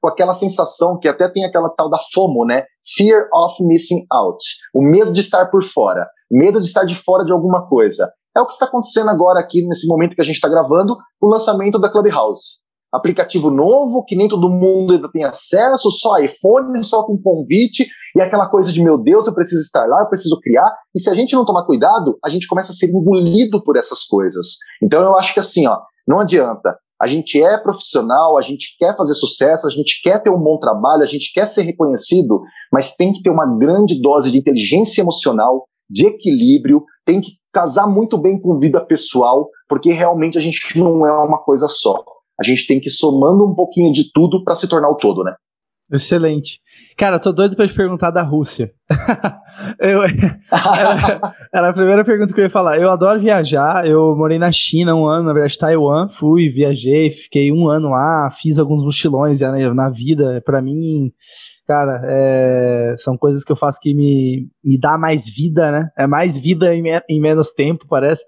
com 0.00 0.08
aquela 0.08 0.34
sensação 0.34 0.98
que 0.98 1.08
até 1.08 1.28
tem 1.28 1.44
aquela 1.44 1.70
tal 1.70 1.90
da 1.90 1.98
FOMO, 2.14 2.44
né? 2.46 2.64
Fear 2.96 3.28
of 3.34 3.62
missing 3.64 4.04
out. 4.12 4.42
O 4.74 4.82
medo 4.82 5.12
de 5.12 5.20
estar 5.20 5.50
por 5.50 5.62
fora, 5.62 6.06
medo 6.30 6.60
de 6.60 6.66
estar 6.66 6.84
de 6.84 6.94
fora 6.94 7.24
de 7.24 7.32
alguma 7.32 7.68
coisa. 7.68 8.08
É 8.36 8.40
o 8.40 8.46
que 8.46 8.52
está 8.52 8.66
acontecendo 8.66 9.10
agora 9.10 9.40
aqui 9.40 9.66
nesse 9.66 9.86
momento 9.88 10.14
que 10.14 10.20
a 10.20 10.24
gente 10.24 10.36
está 10.36 10.48
gravando, 10.48 10.96
o 11.20 11.28
lançamento 11.28 11.78
da 11.78 11.90
Clubhouse. 11.90 12.62
aplicativo 12.92 13.50
novo 13.50 14.04
que 14.04 14.16
nem 14.16 14.28
todo 14.28 14.48
mundo 14.48 14.94
ainda 14.94 15.10
tem 15.10 15.24
acesso, 15.24 15.90
só 15.90 16.18
iPhone, 16.18 16.82
só 16.84 17.04
com 17.04 17.20
convite, 17.20 17.86
e 18.16 18.20
aquela 18.20 18.48
coisa 18.48 18.72
de 18.72 18.82
meu 18.82 18.96
Deus, 18.96 19.26
eu 19.26 19.34
preciso 19.34 19.60
estar 19.60 19.86
lá, 19.86 20.02
eu 20.02 20.08
preciso 20.08 20.38
criar. 20.40 20.70
E 20.94 21.00
se 21.00 21.10
a 21.10 21.14
gente 21.14 21.34
não 21.34 21.44
tomar 21.44 21.66
cuidado, 21.66 22.16
a 22.24 22.28
gente 22.28 22.46
começa 22.46 22.72
a 22.72 22.74
ser 22.74 22.86
engolido 22.86 23.62
por 23.64 23.76
essas 23.76 24.04
coisas. 24.04 24.56
Então 24.82 25.02
eu 25.02 25.16
acho 25.16 25.34
que 25.34 25.40
assim, 25.40 25.66
ó, 25.66 25.80
não 26.06 26.20
adianta. 26.20 26.78
A 27.00 27.06
gente 27.06 27.40
é 27.40 27.56
profissional, 27.56 28.36
a 28.36 28.42
gente 28.42 28.76
quer 28.78 28.96
fazer 28.96 29.14
sucesso, 29.14 29.66
a 29.66 29.70
gente 29.70 30.00
quer 30.02 30.22
ter 30.22 30.30
um 30.30 30.40
bom 30.40 30.58
trabalho, 30.58 31.02
a 31.02 31.06
gente 31.06 31.32
quer 31.32 31.46
ser 31.46 31.62
reconhecido, 31.62 32.40
mas 32.72 32.96
tem 32.96 33.12
que 33.12 33.22
ter 33.22 33.30
uma 33.30 33.46
grande 33.58 34.00
dose 34.00 34.30
de 34.30 34.38
inteligência 34.38 35.02
emocional, 35.02 35.64
de 35.88 36.06
equilíbrio, 36.06 36.84
tem 37.04 37.20
que 37.20 37.32
casar 37.52 37.86
muito 37.86 38.18
bem 38.18 38.40
com 38.40 38.58
vida 38.58 38.84
pessoal, 38.84 39.48
porque 39.68 39.92
realmente 39.92 40.36
a 40.36 40.40
gente 40.40 40.78
não 40.78 41.06
é 41.06 41.12
uma 41.24 41.42
coisa 41.42 41.68
só 41.68 42.02
a 42.38 42.44
gente 42.44 42.66
tem 42.66 42.78
que 42.78 42.88
ir 42.88 42.92
somando 42.92 43.44
um 43.44 43.54
pouquinho 43.54 43.92
de 43.92 44.12
tudo 44.12 44.44
para 44.44 44.54
se 44.54 44.68
tornar 44.68 44.88
o 44.88 44.96
todo, 44.96 45.24
né? 45.24 45.34
Excelente. 45.92 46.60
Cara, 46.98 47.20
tô 47.20 47.32
doido 47.32 47.54
pra 47.54 47.64
te 47.64 47.72
perguntar 47.72 48.10
da 48.10 48.22
Rússia. 48.24 48.72
eu, 49.78 50.02
era, 50.50 51.32
era, 51.54 51.70
a 51.70 51.72
primeira 51.72 52.04
pergunta 52.04 52.34
que 52.34 52.40
eu 52.40 52.44
ia 52.44 52.50
falar. 52.50 52.76
Eu 52.76 52.90
adoro 52.90 53.20
viajar. 53.20 53.86
Eu 53.86 54.16
morei 54.16 54.36
na 54.36 54.50
China 54.50 54.96
um 54.96 55.06
ano, 55.06 55.26
na 55.26 55.32
verdade, 55.32 55.56
Taiwan. 55.56 56.08
Fui, 56.08 56.48
viajei, 56.48 57.08
fiquei 57.12 57.52
um 57.52 57.68
ano 57.68 57.90
lá, 57.90 58.28
fiz 58.32 58.58
alguns 58.58 58.82
mochilões 58.82 59.40
na, 59.40 59.72
na 59.72 59.88
vida. 59.88 60.42
Para 60.44 60.60
mim, 60.60 61.12
cara, 61.68 62.02
é, 62.04 62.94
são 62.98 63.16
coisas 63.16 63.44
que 63.44 63.52
eu 63.52 63.56
faço 63.56 63.78
que 63.80 63.94
me, 63.94 64.48
me 64.64 64.76
dá 64.76 64.98
mais 64.98 65.30
vida, 65.30 65.70
né? 65.70 65.90
É 65.96 66.04
mais 66.08 66.36
vida 66.36 66.74
em, 66.74 66.82
em 67.08 67.20
menos 67.20 67.52
tempo, 67.52 67.86
parece. 67.88 68.24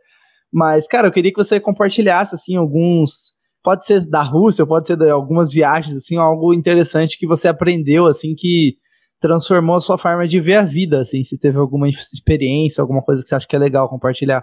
Mas, 0.53 0.87
cara, 0.87 1.09
eu 1.09 1.13
queria 1.13 1.33
que 1.33 1.43
você 1.43 1.59
compartilhasse, 1.59 2.37
assim, 2.37 2.55
alguns 2.55 3.35
pode 3.63 3.85
ser 3.85 4.05
da 4.09 4.23
Rússia, 4.23 4.67
pode 4.67 4.87
ser 4.87 4.97
de 4.97 5.11
algumas 5.11 5.53
viagens, 5.53 5.97
assim, 5.97 6.17
algo 6.17 6.55
interessante 6.55 7.19
que 7.19 7.27
você 7.27 7.49
aprendeu, 7.49 8.07
assim, 8.07 8.35
que 8.37 8.75
transformou 9.21 9.77
a 9.77 9.81
sua 9.81 9.99
forma 9.99 10.27
de 10.27 10.41
ver 10.41 10.57
a 10.57 10.65
vida, 10.65 11.01
assim, 11.01 11.23
se 11.23 11.39
teve 11.39 11.59
alguma 11.59 11.89
experiência, 11.89 12.81
alguma 12.81 13.03
coisa 13.03 13.23
que 13.23 13.29
você 13.29 13.35
acha 13.35 13.47
que 13.47 13.55
é 13.55 13.59
legal 13.59 13.89
compartilhar. 13.89 14.43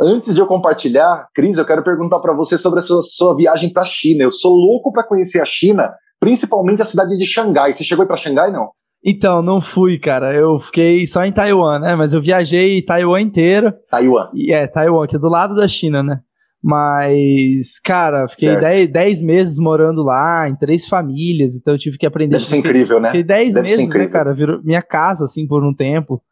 Antes 0.00 0.34
de 0.34 0.40
eu 0.40 0.46
compartilhar, 0.46 1.28
Cris, 1.34 1.58
eu 1.58 1.64
quero 1.64 1.84
perguntar 1.84 2.20
para 2.20 2.34
você 2.34 2.56
sobre 2.56 2.80
a 2.80 2.82
sua, 2.82 3.02
sua 3.02 3.36
viagem 3.36 3.70
para 3.70 3.82
a 3.82 3.86
China. 3.86 4.24
Eu 4.24 4.32
sou 4.32 4.54
louco 4.54 4.92
para 4.92 5.06
conhecer 5.06 5.40
a 5.40 5.46
China, 5.46 5.90
principalmente 6.18 6.80
a 6.80 6.86
cidade 6.86 7.18
de 7.18 7.24
Xangai. 7.26 7.72
Você 7.72 7.84
chegou 7.84 8.02
aí 8.02 8.08
para 8.08 8.16
Xangai, 8.16 8.50
não? 8.50 8.70
Então, 9.04 9.42
não 9.42 9.60
fui, 9.60 9.98
cara. 9.98 10.34
Eu 10.34 10.58
fiquei 10.58 11.06
só 11.06 11.24
em 11.24 11.32
Taiwan, 11.32 11.80
né? 11.80 11.96
Mas 11.96 12.14
eu 12.14 12.20
viajei 12.20 12.82
Taiwan 12.82 13.20
inteiro. 13.20 13.72
Taiwan. 13.90 14.30
E, 14.34 14.52
é, 14.52 14.66
Taiwan, 14.66 15.06
que 15.06 15.16
é 15.16 15.18
do 15.18 15.28
lado 15.28 15.54
da 15.54 15.68
China, 15.68 16.02
né? 16.02 16.20
Mas, 16.62 17.78
cara, 17.82 18.28
fiquei 18.28 18.86
10 18.86 19.22
meses 19.22 19.58
morando 19.58 20.02
lá, 20.02 20.46
em 20.46 20.54
três 20.54 20.86
famílias, 20.86 21.56
então 21.56 21.72
eu 21.72 21.78
tive 21.78 21.96
que 21.96 22.04
aprender. 22.04 22.32
Deve 22.32 22.46
ser 22.46 22.58
incrível, 22.58 23.00
né? 23.00 23.08
Fiquei 23.08 23.22
10 23.22 23.54
meses, 23.54 23.88
né, 23.88 24.06
cara? 24.08 24.34
Virou 24.34 24.62
minha 24.62 24.82
casa, 24.82 25.24
assim, 25.24 25.46
por 25.46 25.64
um 25.64 25.74
tempo. 25.74 26.22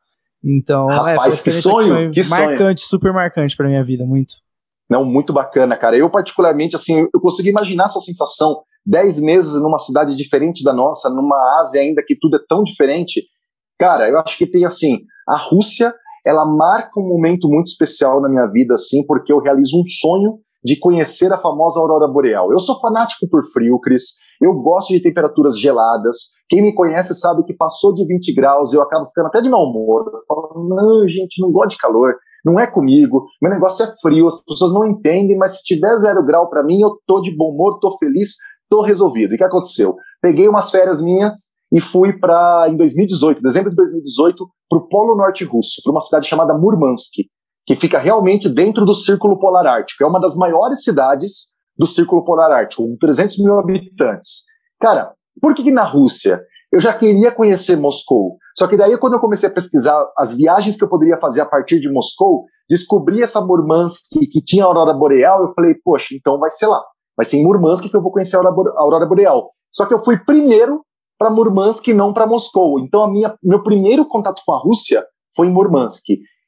Então, 0.45 0.91
é, 0.91 0.95
Rapaz, 0.95 1.41
é, 1.41 1.45
que 1.45 1.51
sonho! 1.51 2.11
Que 2.11 2.23
marcante, 2.25 2.83
sonho. 2.83 2.91
super 2.91 3.13
marcante 3.13 3.57
pra 3.57 3.69
minha 3.69 3.83
vida, 3.83 4.05
muito. 4.05 4.35
Não, 4.89 5.05
muito 5.05 5.33
bacana, 5.33 5.77
cara. 5.77 5.97
Eu, 5.97 6.11
particularmente, 6.11 6.77
assim, 6.77 7.07
eu 7.13 7.21
consegui 7.21 7.49
imaginar 7.49 7.85
a 7.85 7.89
sua 7.89 8.03
sensação. 8.03 8.63
10 8.87 9.21
meses 9.21 9.55
numa 9.55 9.79
cidade 9.79 10.17
diferente 10.17 10.63
da 10.63 10.73
nossa, 10.73 11.11
numa 11.11 11.61
Ásia 11.61 11.81
ainda 11.81 12.03
que 12.07 12.17
tudo 12.19 12.37
é 12.37 12.41
tão 12.47 12.63
diferente. 12.63 13.23
Cara, 13.79 14.09
eu 14.09 14.19
acho 14.19 14.37
que 14.37 14.47
tem, 14.47 14.65
assim, 14.65 14.99
a 15.27 15.37
Rússia 15.37 15.93
ela 16.29 16.45
marca 16.45 17.01
um 17.01 17.09
momento 17.09 17.49
muito 17.49 17.69
especial 17.69 18.21
na 18.21 18.29
minha 18.29 18.47
vida, 18.47 18.75
assim, 18.75 19.05
porque 19.07 19.33
eu 19.33 19.41
realizo 19.41 19.81
um 19.81 19.87
sonho 19.87 20.39
de 20.63 20.79
conhecer 20.79 21.33
a 21.33 21.39
famosa 21.39 21.81
aurora 21.81 22.07
boreal. 22.07 22.53
Eu 22.53 22.59
sou 22.59 22.79
fanático 22.81 23.27
por 23.31 23.43
frio, 23.51 23.79
Cris. 23.81 24.17
Eu 24.41 24.55
gosto 24.55 24.93
de 24.93 25.01
temperaturas 25.01 25.59
geladas. 25.59 26.17
Quem 26.49 26.61
me 26.61 26.75
conhece 26.75 27.15
sabe 27.15 27.45
que 27.45 27.55
passou 27.55 27.95
de 27.95 28.07
20 28.07 28.35
graus 28.35 28.75
eu 28.75 28.83
acabo 28.83 29.07
ficando 29.07 29.29
até 29.29 29.41
de 29.41 29.49
mau 29.49 29.63
humor. 29.63 30.05
Eu 30.13 30.21
falo, 30.27 30.69
não, 30.69 31.09
gente, 31.09 31.41
não 31.41 31.51
gosto 31.51 31.71
de 31.71 31.79
calor. 31.79 32.15
Não 32.45 32.59
é 32.59 32.67
comigo. 32.67 33.25
Meu 33.41 33.51
negócio 33.51 33.85
é 33.85 33.89
frio. 34.03 34.27
As 34.27 34.45
pessoas 34.45 34.75
não 34.75 34.87
entendem, 34.87 35.39
mas 35.39 35.59
se 35.59 35.65
tiver 35.65 35.97
zero 35.97 36.25
grau 36.25 36.51
para 36.51 36.63
mim, 36.63 36.81
eu 36.81 36.99
tô 37.07 37.21
de 37.21 37.35
bom 37.37 37.53
humor, 37.53 37.79
tô 37.81 37.97
feliz, 37.97 38.35
tô 38.69 38.83
resolvido. 38.83 39.33
E 39.33 39.35
o 39.37 39.39
que 39.39 39.45
aconteceu? 39.45 39.97
Peguei 40.21 40.49
umas 40.49 40.71
férias 40.71 41.03
minhas, 41.03 41.58
e 41.73 41.81
fui 41.81 42.19
para, 42.19 42.67
em 42.69 42.77
2018, 42.77 43.43
dezembro 43.43 43.71
de 43.71 43.77
2018, 43.77 44.49
para 44.69 44.79
o 44.79 44.89
Polo 44.89 45.17
Norte 45.17 45.45
Russo, 45.45 45.83
para 45.83 45.93
uma 45.93 46.01
cidade 46.01 46.27
chamada 46.27 46.55
Murmansk, 46.55 47.15
que 47.67 47.75
fica 47.75 47.99
realmente 47.99 48.49
dentro 48.49 48.87
do 48.87 48.95
Círculo 48.95 49.39
Polar 49.39 49.67
Ártico. 49.67 50.03
É 50.03 50.07
uma 50.07 50.21
das 50.21 50.37
maiores 50.37 50.83
cidades 50.83 51.59
do 51.77 51.87
Círculo 51.87 52.25
Polar 52.25 52.51
Ártico, 52.51 52.83
com 52.83 52.97
300 52.99 53.39
mil 53.39 53.59
habitantes. 53.59 54.45
Cara, 54.81 55.13
por 55.41 55.55
que, 55.55 55.63
que 55.63 55.71
na 55.71 55.83
Rússia? 55.85 56.41
Eu 56.73 56.81
já 56.81 56.93
queria 56.93 57.31
conhecer 57.31 57.77
Moscou. 57.77 58.37
Só 58.57 58.67
que 58.67 58.77
daí, 58.77 58.97
quando 58.99 59.15
eu 59.15 59.21
comecei 59.21 59.49
a 59.49 59.53
pesquisar 59.53 60.05
as 60.17 60.35
viagens 60.35 60.77
que 60.77 60.85
eu 60.85 60.89
poderia 60.89 61.19
fazer 61.21 61.43
a 61.43 61.47
partir 61.47 61.79
de 61.81 61.93
Moscou, 61.93 62.45
descobri 62.69 63.23
essa 63.23 63.41
Murmansk 63.41 64.11
que 64.33 64.43
tinha 64.43 64.65
aurora 64.65 64.93
boreal. 64.93 65.43
Eu 65.43 65.55
falei, 65.55 65.75
poxa, 65.85 66.09
então 66.15 66.39
vai 66.39 66.51
ser 66.51 66.67
lá. 66.67 66.83
Vai 67.17 67.25
ser 67.25 67.39
em 67.39 67.45
Murmansk 67.45 67.89
que 67.89 67.97
eu 67.97 68.03
vou 68.03 68.13
conhecer 68.13 68.37
a 68.37 68.41
aurora 68.41 69.07
boreal. 69.07 69.49
Só 69.67 69.87
que 69.87 69.95
eu 69.95 69.99
fui 69.99 70.19
primeiro 70.25 70.83
para 71.19 71.31
Murmansk 71.31 71.89
e 71.89 71.95
não 71.95 72.13
para 72.13 72.27
Moscou. 72.27 72.79
Então, 72.81 73.03
a 73.03 73.11
minha, 73.11 73.35
meu 73.43 73.63
primeiro 73.63 74.07
contato 74.07 74.43
com 74.47 74.53
a 74.53 74.59
Rússia 74.59 75.05
foi 75.35 75.49
em 75.49 75.53
Murmansk. 75.53 76.05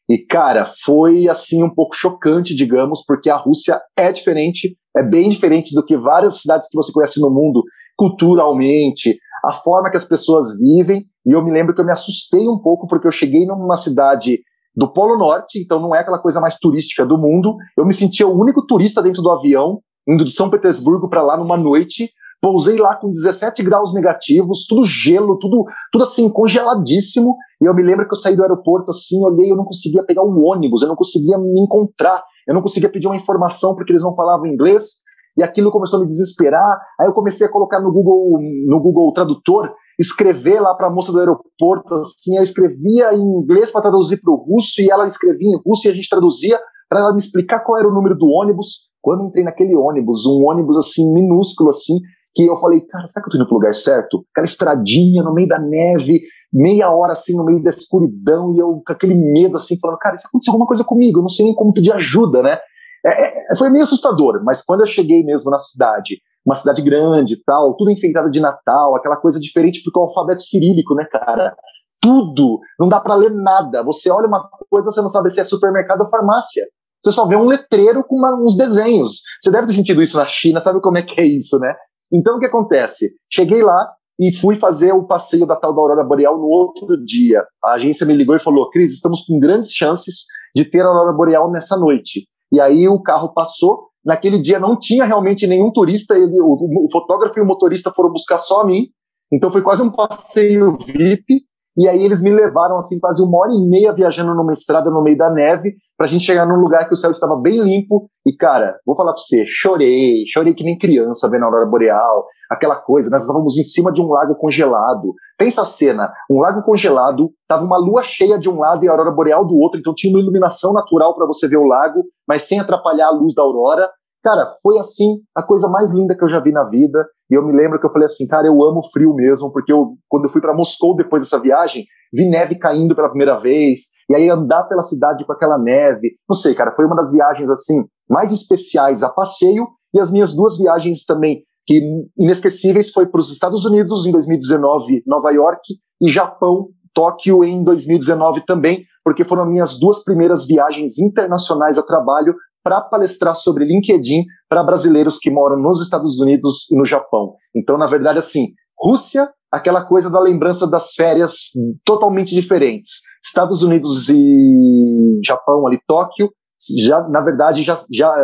E, 0.08 0.18
cara, 0.26 0.64
foi 0.64 1.28
assim 1.28 1.62
um 1.62 1.72
pouco 1.72 1.94
chocante, 1.94 2.54
digamos, 2.54 3.04
porque 3.06 3.30
a 3.30 3.36
Rússia 3.36 3.80
é 3.96 4.10
diferente, 4.10 4.76
é 4.96 5.02
bem 5.02 5.28
diferente 5.28 5.74
do 5.74 5.84
que 5.84 5.96
várias 5.96 6.40
cidades 6.40 6.68
que 6.68 6.76
você 6.76 6.92
conhece 6.92 7.20
no 7.20 7.30
mundo, 7.30 7.62
culturalmente, 7.96 9.16
a 9.44 9.52
forma 9.52 9.90
que 9.90 9.96
as 9.96 10.08
pessoas 10.08 10.58
vivem. 10.58 11.04
E 11.26 11.32
eu 11.32 11.44
me 11.44 11.52
lembro 11.52 11.74
que 11.74 11.80
eu 11.80 11.86
me 11.86 11.92
assustei 11.92 12.48
um 12.48 12.58
pouco, 12.58 12.88
porque 12.88 13.06
eu 13.06 13.12
cheguei 13.12 13.46
numa 13.46 13.76
cidade 13.76 14.40
do 14.74 14.92
Polo 14.92 15.18
Norte, 15.18 15.60
então 15.60 15.80
não 15.80 15.94
é 15.94 16.00
aquela 16.00 16.18
coisa 16.18 16.40
mais 16.40 16.58
turística 16.58 17.04
do 17.04 17.18
mundo. 17.18 17.56
Eu 17.76 17.84
me 17.84 17.92
sentia 17.92 18.26
o 18.26 18.36
único 18.36 18.66
turista 18.66 19.02
dentro 19.02 19.22
do 19.22 19.30
avião, 19.30 19.80
indo 20.08 20.24
de 20.24 20.32
São 20.32 20.50
Petersburgo 20.50 21.08
para 21.08 21.22
lá 21.22 21.36
numa 21.36 21.56
noite, 21.56 22.10
Pousei 22.40 22.78
lá 22.78 22.96
com 22.96 23.10
17 23.10 23.62
graus 23.62 23.92
negativos, 23.94 24.66
tudo 24.66 24.84
gelo, 24.84 25.38
tudo, 25.38 25.62
tudo 25.92 26.02
assim, 26.02 26.30
congeladíssimo. 26.30 27.36
E 27.60 27.66
eu 27.66 27.74
me 27.74 27.82
lembro 27.82 28.06
que 28.06 28.12
eu 28.12 28.18
saí 28.18 28.34
do 28.34 28.42
aeroporto 28.42 28.90
assim, 28.90 29.22
olhei, 29.22 29.50
eu 29.50 29.56
não 29.56 29.64
conseguia 29.64 30.02
pegar 30.04 30.22
o 30.22 30.42
ônibus, 30.42 30.82
eu 30.82 30.88
não 30.88 30.96
conseguia 30.96 31.36
me 31.38 31.60
encontrar, 31.60 32.22
eu 32.48 32.54
não 32.54 32.62
conseguia 32.62 32.90
pedir 32.90 33.06
uma 33.06 33.16
informação 33.16 33.74
porque 33.74 33.92
eles 33.92 34.02
não 34.02 34.14
falavam 34.14 34.46
inglês. 34.46 35.00
E 35.36 35.42
aquilo 35.42 35.70
começou 35.70 35.98
a 35.98 36.00
me 36.00 36.06
desesperar. 36.06 36.78
Aí 37.00 37.06
eu 37.06 37.12
comecei 37.12 37.46
a 37.46 37.50
colocar 37.50 37.80
no 37.80 37.92
Google, 37.92 38.38
no 38.66 38.80
Google 38.80 39.12
Tradutor, 39.12 39.72
escrever 39.98 40.60
lá 40.60 40.74
para 40.74 40.86
a 40.86 40.90
moça 40.90 41.12
do 41.12 41.18
aeroporto, 41.18 41.94
assim, 41.96 42.36
eu 42.36 42.42
escrevia 42.42 43.12
em 43.12 43.22
inglês 43.22 43.70
para 43.70 43.82
traduzir 43.82 44.20
para 44.22 44.32
o 44.32 44.36
russo 44.36 44.80
e 44.80 44.90
ela 44.90 45.06
escrevia 45.06 45.50
em 45.50 45.60
russo 45.64 45.86
e 45.86 45.90
a 45.90 45.94
gente 45.94 46.08
traduzia 46.08 46.58
para 46.88 47.00
ela 47.00 47.12
me 47.12 47.18
explicar 47.18 47.60
qual 47.60 47.78
era 47.78 47.88
o 47.88 47.94
número 47.94 48.16
do 48.16 48.26
ônibus. 48.26 48.90
Quando 49.02 49.24
entrei 49.24 49.44
naquele 49.44 49.76
ônibus, 49.76 50.26
um 50.26 50.44
ônibus 50.46 50.76
assim 50.76 51.14
minúsculo 51.14 51.70
assim, 51.70 51.94
que 52.34 52.46
eu 52.46 52.56
falei, 52.56 52.80
cara, 52.86 53.06
será 53.06 53.22
que 53.22 53.28
eu 53.28 53.32
tô 53.32 53.38
indo 53.38 53.46
pro 53.46 53.56
lugar 53.56 53.74
certo? 53.74 54.24
Aquela 54.30 54.46
estradinha 54.46 55.22
no 55.22 55.34
meio 55.34 55.48
da 55.48 55.58
neve, 55.58 56.20
meia 56.52 56.90
hora 56.90 57.12
assim 57.12 57.36
no 57.36 57.44
meio 57.44 57.62
da 57.62 57.68
escuridão, 57.68 58.54
e 58.54 58.58
eu 58.58 58.82
com 58.86 58.92
aquele 58.92 59.14
medo 59.14 59.56
assim, 59.56 59.78
falando, 59.78 59.98
cara, 59.98 60.14
isso 60.14 60.26
aconteceu 60.28 60.52
alguma 60.52 60.66
coisa 60.66 60.84
comigo, 60.84 61.18
eu 61.18 61.22
não 61.22 61.28
sei 61.28 61.46
nem 61.46 61.54
como 61.54 61.72
pedir 61.72 61.92
ajuda, 61.92 62.42
né? 62.42 62.58
É, 63.04 63.52
é, 63.52 63.56
foi 63.56 63.70
meio 63.70 63.84
assustador, 63.84 64.42
mas 64.44 64.62
quando 64.62 64.80
eu 64.80 64.86
cheguei 64.86 65.24
mesmo 65.24 65.50
na 65.50 65.58
cidade, 65.58 66.18
uma 66.44 66.54
cidade 66.54 66.82
grande 66.82 67.34
e 67.34 67.42
tal, 67.42 67.74
tudo 67.76 67.90
enfeitado 67.90 68.30
de 68.30 68.40
Natal, 68.40 68.96
aquela 68.96 69.16
coisa 69.16 69.40
diferente 69.40 69.82
porque 69.82 69.98
é 69.98 70.02
o 70.02 70.04
alfabeto 70.04 70.42
cirílico, 70.42 70.94
né, 70.94 71.06
cara? 71.10 71.54
Tudo, 72.02 72.58
não 72.78 72.88
dá 72.88 72.98
para 72.98 73.14
ler 73.14 73.30
nada. 73.30 73.82
Você 73.84 74.10
olha 74.10 74.26
uma 74.26 74.48
coisa, 74.70 74.90
você 74.90 75.02
não 75.02 75.10
sabe 75.10 75.28
se 75.28 75.40
é 75.40 75.44
supermercado 75.44 76.00
ou 76.00 76.08
farmácia. 76.08 76.62
Você 77.02 77.12
só 77.12 77.26
vê 77.26 77.36
um 77.36 77.44
letreiro 77.44 78.02
com 78.04 78.16
uma, 78.16 78.42
uns 78.42 78.56
desenhos. 78.56 79.22
Você 79.40 79.50
deve 79.50 79.66
ter 79.66 79.74
sentido 79.74 80.02
isso 80.02 80.16
na 80.16 80.26
China, 80.26 80.60
sabe 80.60 80.80
como 80.80 80.98
é 80.98 81.02
que 81.02 81.20
é 81.20 81.24
isso, 81.24 81.58
né? 81.58 81.74
Então, 82.12 82.36
o 82.36 82.38
que 82.40 82.46
acontece? 82.46 83.06
Cheguei 83.32 83.62
lá 83.62 83.88
e 84.20 84.32
fui 84.32 84.54
fazer 84.54 84.92
o 84.92 85.06
passeio 85.06 85.46
da 85.46 85.56
tal 85.56 85.74
da 85.74 85.80
Aurora 85.80 86.04
Boreal 86.04 86.36
no 86.36 86.46
outro 86.46 87.02
dia. 87.04 87.42
A 87.64 87.72
agência 87.72 88.06
me 88.06 88.14
ligou 88.14 88.36
e 88.36 88.40
falou: 88.40 88.68
Cris, 88.70 88.92
estamos 88.92 89.22
com 89.22 89.38
grandes 89.38 89.72
chances 89.72 90.24
de 90.54 90.64
ter 90.64 90.82
a 90.82 90.88
Aurora 90.88 91.16
Boreal 91.16 91.50
nessa 91.50 91.76
noite. 91.76 92.28
E 92.52 92.60
aí 92.60 92.88
o 92.88 93.00
carro 93.00 93.32
passou. 93.32 93.88
Naquele 94.04 94.38
dia 94.38 94.58
não 94.58 94.78
tinha 94.78 95.04
realmente 95.04 95.46
nenhum 95.46 95.70
turista, 95.70 96.16
ele, 96.16 96.32
o, 96.40 96.84
o 96.84 96.90
fotógrafo 96.90 97.38
e 97.38 97.42
o 97.42 97.46
motorista 97.46 97.90
foram 97.90 98.10
buscar 98.10 98.38
só 98.38 98.62
a 98.62 98.66
mim. 98.66 98.86
Então 99.32 99.50
foi 99.50 99.62
quase 99.62 99.82
um 99.82 99.90
passeio 99.90 100.76
VIP. 100.78 101.44
E 101.76 101.88
aí 101.88 102.02
eles 102.04 102.22
me 102.22 102.30
levaram 102.30 102.76
assim 102.76 102.98
quase 102.98 103.22
uma 103.22 103.38
hora 103.38 103.52
e 103.52 103.68
meia 103.68 103.92
viajando 103.92 104.34
numa 104.34 104.52
estrada 104.52 104.90
no 104.90 105.02
meio 105.02 105.16
da 105.16 105.30
neve 105.30 105.74
pra 105.96 106.06
gente 106.06 106.24
chegar 106.24 106.46
num 106.46 106.60
lugar 106.60 106.86
que 106.86 106.94
o 106.94 106.96
céu 106.96 107.10
estava 107.10 107.40
bem 107.40 107.62
limpo. 107.62 108.08
E 108.26 108.34
cara, 108.36 108.76
vou 108.84 108.96
falar 108.96 109.12
pra 109.12 109.22
você, 109.22 109.44
chorei, 109.46 110.24
chorei 110.32 110.54
que 110.54 110.64
nem 110.64 110.78
criança 110.78 111.30
vendo 111.30 111.44
a 111.44 111.46
aurora 111.46 111.66
boreal, 111.66 112.26
aquela 112.50 112.76
coisa, 112.76 113.08
nós 113.10 113.22
estávamos 113.22 113.56
em 113.56 113.62
cima 113.62 113.92
de 113.92 114.02
um 114.02 114.08
lago 114.08 114.34
congelado. 114.34 115.14
Pensa 115.38 115.62
a 115.62 115.66
cena, 115.66 116.12
um 116.30 116.40
lago 116.40 116.62
congelado, 116.62 117.30
tava 117.48 117.64
uma 117.64 117.78
lua 117.78 118.02
cheia 118.02 118.38
de 118.38 118.50
um 118.50 118.58
lado 118.58 118.84
e 118.84 118.88
a 118.88 118.90
aurora 118.90 119.12
boreal 119.12 119.46
do 119.46 119.56
outro, 119.56 119.78
então 119.78 119.94
tinha 119.96 120.12
uma 120.12 120.20
iluminação 120.20 120.72
natural 120.72 121.14
para 121.14 121.26
você 121.26 121.48
ver 121.48 121.56
o 121.56 121.66
lago, 121.66 122.02
mas 122.26 122.42
sem 122.42 122.58
atrapalhar 122.58 123.06
a 123.06 123.12
luz 123.12 123.34
da 123.34 123.42
aurora. 123.42 123.88
Cara, 124.22 124.46
foi 124.62 124.78
assim 124.78 125.20
a 125.36 125.42
coisa 125.42 125.68
mais 125.68 125.92
linda 125.92 126.16
que 126.16 126.22
eu 126.22 126.28
já 126.28 126.40
vi 126.40 126.52
na 126.52 126.64
vida. 126.64 127.06
E 127.30 127.34
eu 127.34 127.46
me 127.46 127.56
lembro 127.56 127.80
que 127.80 127.86
eu 127.86 127.92
falei 127.92 128.06
assim, 128.06 128.26
cara, 128.26 128.46
eu 128.46 128.62
amo 128.62 128.82
frio 128.92 129.14
mesmo, 129.14 129.52
porque 129.52 129.72
eu, 129.72 129.88
quando 130.08 130.24
eu 130.24 130.30
fui 130.30 130.40
para 130.40 130.54
Moscou 130.54 130.96
depois 130.96 131.22
dessa 131.22 131.38
viagem, 131.38 131.84
vi 132.12 132.28
neve 132.28 132.56
caindo 132.56 132.94
pela 132.94 133.08
primeira 133.08 133.38
vez, 133.38 133.80
e 134.08 134.14
aí 134.14 134.28
andar 134.28 134.64
pela 134.64 134.82
cidade 134.82 135.24
com 135.24 135.32
aquela 135.32 135.58
neve. 135.58 136.16
Não 136.28 136.36
sei, 136.36 136.54
cara, 136.54 136.72
foi 136.72 136.84
uma 136.84 136.96
das 136.96 137.12
viagens 137.12 137.48
assim 137.48 137.84
mais 138.08 138.32
especiais 138.32 139.02
a 139.02 139.08
passeio 139.08 139.64
e 139.94 140.00
as 140.00 140.10
minhas 140.10 140.34
duas 140.34 140.58
viagens 140.58 141.04
também 141.04 141.44
que 141.70 141.80
inesquecíveis 142.18 142.90
foi 142.90 143.06
para 143.06 143.20
os 143.20 143.30
Estados 143.30 143.64
Unidos 143.64 144.04
em 144.04 144.10
2019, 144.10 145.04
Nova 145.06 145.30
York 145.30 145.60
e 146.00 146.08
Japão, 146.08 146.66
Tóquio 146.92 147.44
em 147.44 147.62
2019 147.62 148.44
também, 148.44 148.84
porque 149.04 149.22
foram 149.22 149.46
minhas 149.46 149.78
duas 149.78 150.02
primeiras 150.02 150.46
viagens 150.46 150.98
internacionais 150.98 151.78
a 151.78 151.86
trabalho 151.86 152.34
para 152.62 152.80
palestrar 152.80 153.34
sobre 153.34 153.64
LinkedIn 153.64 154.24
para 154.48 154.62
brasileiros 154.62 155.18
que 155.18 155.30
moram 155.30 155.58
nos 155.58 155.80
Estados 155.82 156.18
Unidos 156.20 156.70
e 156.70 156.76
no 156.76 156.84
Japão. 156.84 157.34
Então, 157.54 157.78
na 157.78 157.86
verdade, 157.86 158.18
assim, 158.18 158.48
Rússia, 158.78 159.30
aquela 159.50 159.84
coisa 159.84 160.10
da 160.10 160.20
lembrança 160.20 160.68
das 160.68 160.92
férias 160.92 161.50
totalmente 161.84 162.34
diferentes. 162.34 163.00
Estados 163.24 163.62
Unidos 163.62 164.08
e 164.08 165.20
Japão, 165.24 165.66
ali, 165.66 165.78
Tóquio, 165.86 166.30
já, 166.78 167.06
na 167.08 167.20
verdade, 167.20 167.62
já, 167.62 167.78
já, 167.92 168.14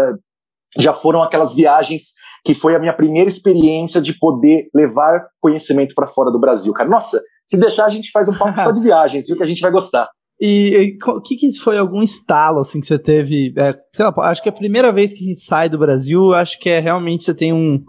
já 0.78 0.92
foram 0.92 1.22
aquelas 1.22 1.54
viagens 1.54 2.12
que 2.44 2.54
foi 2.54 2.76
a 2.76 2.78
minha 2.78 2.96
primeira 2.96 3.28
experiência 3.28 4.00
de 4.00 4.16
poder 4.18 4.68
levar 4.74 5.26
conhecimento 5.40 5.94
para 5.94 6.06
fora 6.06 6.30
do 6.30 6.38
Brasil. 6.38 6.72
Cara, 6.72 6.88
nossa, 6.88 7.20
se 7.44 7.58
deixar, 7.58 7.86
a 7.86 7.88
gente 7.88 8.10
faz 8.12 8.28
um 8.28 8.34
papo 8.34 8.60
só 8.60 8.70
de 8.70 8.80
viagens, 8.82 9.26
viu? 9.26 9.36
Que 9.36 9.42
a 9.42 9.46
gente 9.46 9.60
vai 9.60 9.70
gostar. 9.70 10.08
E 10.40 10.98
o 11.06 11.20
que, 11.22 11.34
que 11.34 11.52
foi 11.54 11.78
algum 11.78 12.02
estalo 12.02 12.60
assim 12.60 12.78
que 12.78 12.86
você 12.86 12.98
teve? 12.98 13.54
É, 13.56 13.74
sei 13.92 14.04
lá, 14.04 14.12
acho 14.28 14.42
que 14.42 14.48
é 14.48 14.52
a 14.52 14.54
primeira 14.54 14.92
vez 14.92 15.14
que 15.14 15.24
a 15.24 15.28
gente 15.28 15.40
sai 15.40 15.68
do 15.68 15.78
Brasil, 15.78 16.34
acho 16.34 16.58
que 16.58 16.68
é 16.68 16.78
realmente 16.78 17.24
você 17.24 17.34
tem 17.34 17.54
um, 17.54 17.82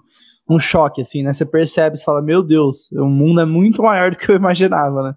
um 0.49 0.57
choque, 0.57 1.01
assim, 1.01 1.23
né? 1.23 1.33
Você 1.33 1.45
percebe, 1.45 1.97
você 1.97 2.05
fala, 2.05 2.21
meu 2.21 2.41
Deus, 2.41 2.89
o 2.93 3.05
mundo 3.05 3.41
é 3.41 3.45
muito 3.45 3.83
maior 3.83 4.11
do 4.11 4.17
que 4.17 4.29
eu 4.29 4.35
imaginava, 4.35 5.03
né? 5.03 5.13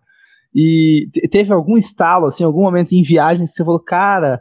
E 0.53 1.09
teve 1.31 1.53
algum 1.53 1.77
estalo, 1.77 2.27
assim, 2.27 2.43
algum 2.43 2.63
momento 2.63 2.93
em 2.93 3.03
viagem 3.03 3.45
que 3.45 3.53
você 3.53 3.65
falou, 3.65 3.81
cara, 3.81 4.41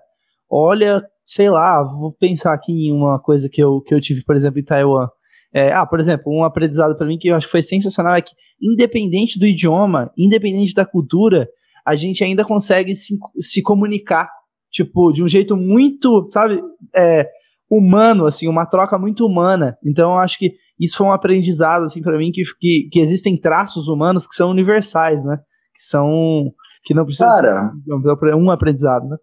olha, 0.50 1.04
sei 1.24 1.50
lá, 1.50 1.84
vou 1.84 2.12
pensar 2.14 2.54
aqui 2.54 2.88
em 2.88 2.92
uma 2.92 3.20
coisa 3.20 3.48
que 3.48 3.62
eu, 3.62 3.82
que 3.82 3.94
eu 3.94 4.02
tive, 4.02 4.24
por 4.24 4.36
exemplo, 4.36 4.60
em 4.60 4.64
Taiwan. 4.64 5.08
É, 5.54 5.72
ah, 5.72 5.86
por 5.86 6.00
exemplo, 6.00 6.32
um 6.34 6.44
aprendizado 6.44 6.98
para 6.98 7.06
mim 7.06 7.18
que 7.20 7.28
eu 7.28 7.36
acho 7.36 7.46
que 7.46 7.52
foi 7.52 7.62
sensacional 7.62 8.16
é 8.16 8.22
que, 8.22 8.34
independente 8.60 9.38
do 9.38 9.46
idioma, 9.46 10.12
independente 10.18 10.74
da 10.74 10.86
cultura, 10.86 11.48
a 11.90 11.96
gente 11.96 12.24
ainda 12.24 12.46
consegue 12.46 12.96
se, 12.96 13.18
se 13.40 13.64
comunicar, 13.64 14.30
tipo, 14.72 15.12
de 15.12 15.24
um 15.24 15.28
jeito 15.28 15.58
muito, 15.58 16.24
sabe, 16.28 16.62
é, 16.96 17.28
humano, 17.70 18.28
assim, 18.28 18.48
uma 18.48 18.68
troca 18.68 18.98
muito 19.00 19.26
humana. 19.26 19.76
Então, 19.84 20.12
eu 20.12 20.18
acho 20.20 20.38
que 20.38 20.54
isso 20.80 20.98
foi 20.98 21.08
um 21.08 21.12
aprendizado, 21.12 21.86
assim, 21.86 22.00
para 22.00 22.18
mim, 22.18 22.32
que, 22.32 22.44
que, 22.60 22.90
que, 22.92 23.00
existem 23.00 23.36
traços 23.36 23.88
humanos 23.88 24.28
que 24.28 24.36
são 24.36 24.52
universais, 24.52 25.26
né? 25.26 25.38
Que 25.74 25.84
são. 25.84 26.52
que 26.84 26.94
não 26.94 27.06
precisam 27.06 27.28
Cara, 27.28 27.72
ser 27.82 28.36
um 28.36 28.52
aprendizado, 28.52 29.08
né? 29.08 29.18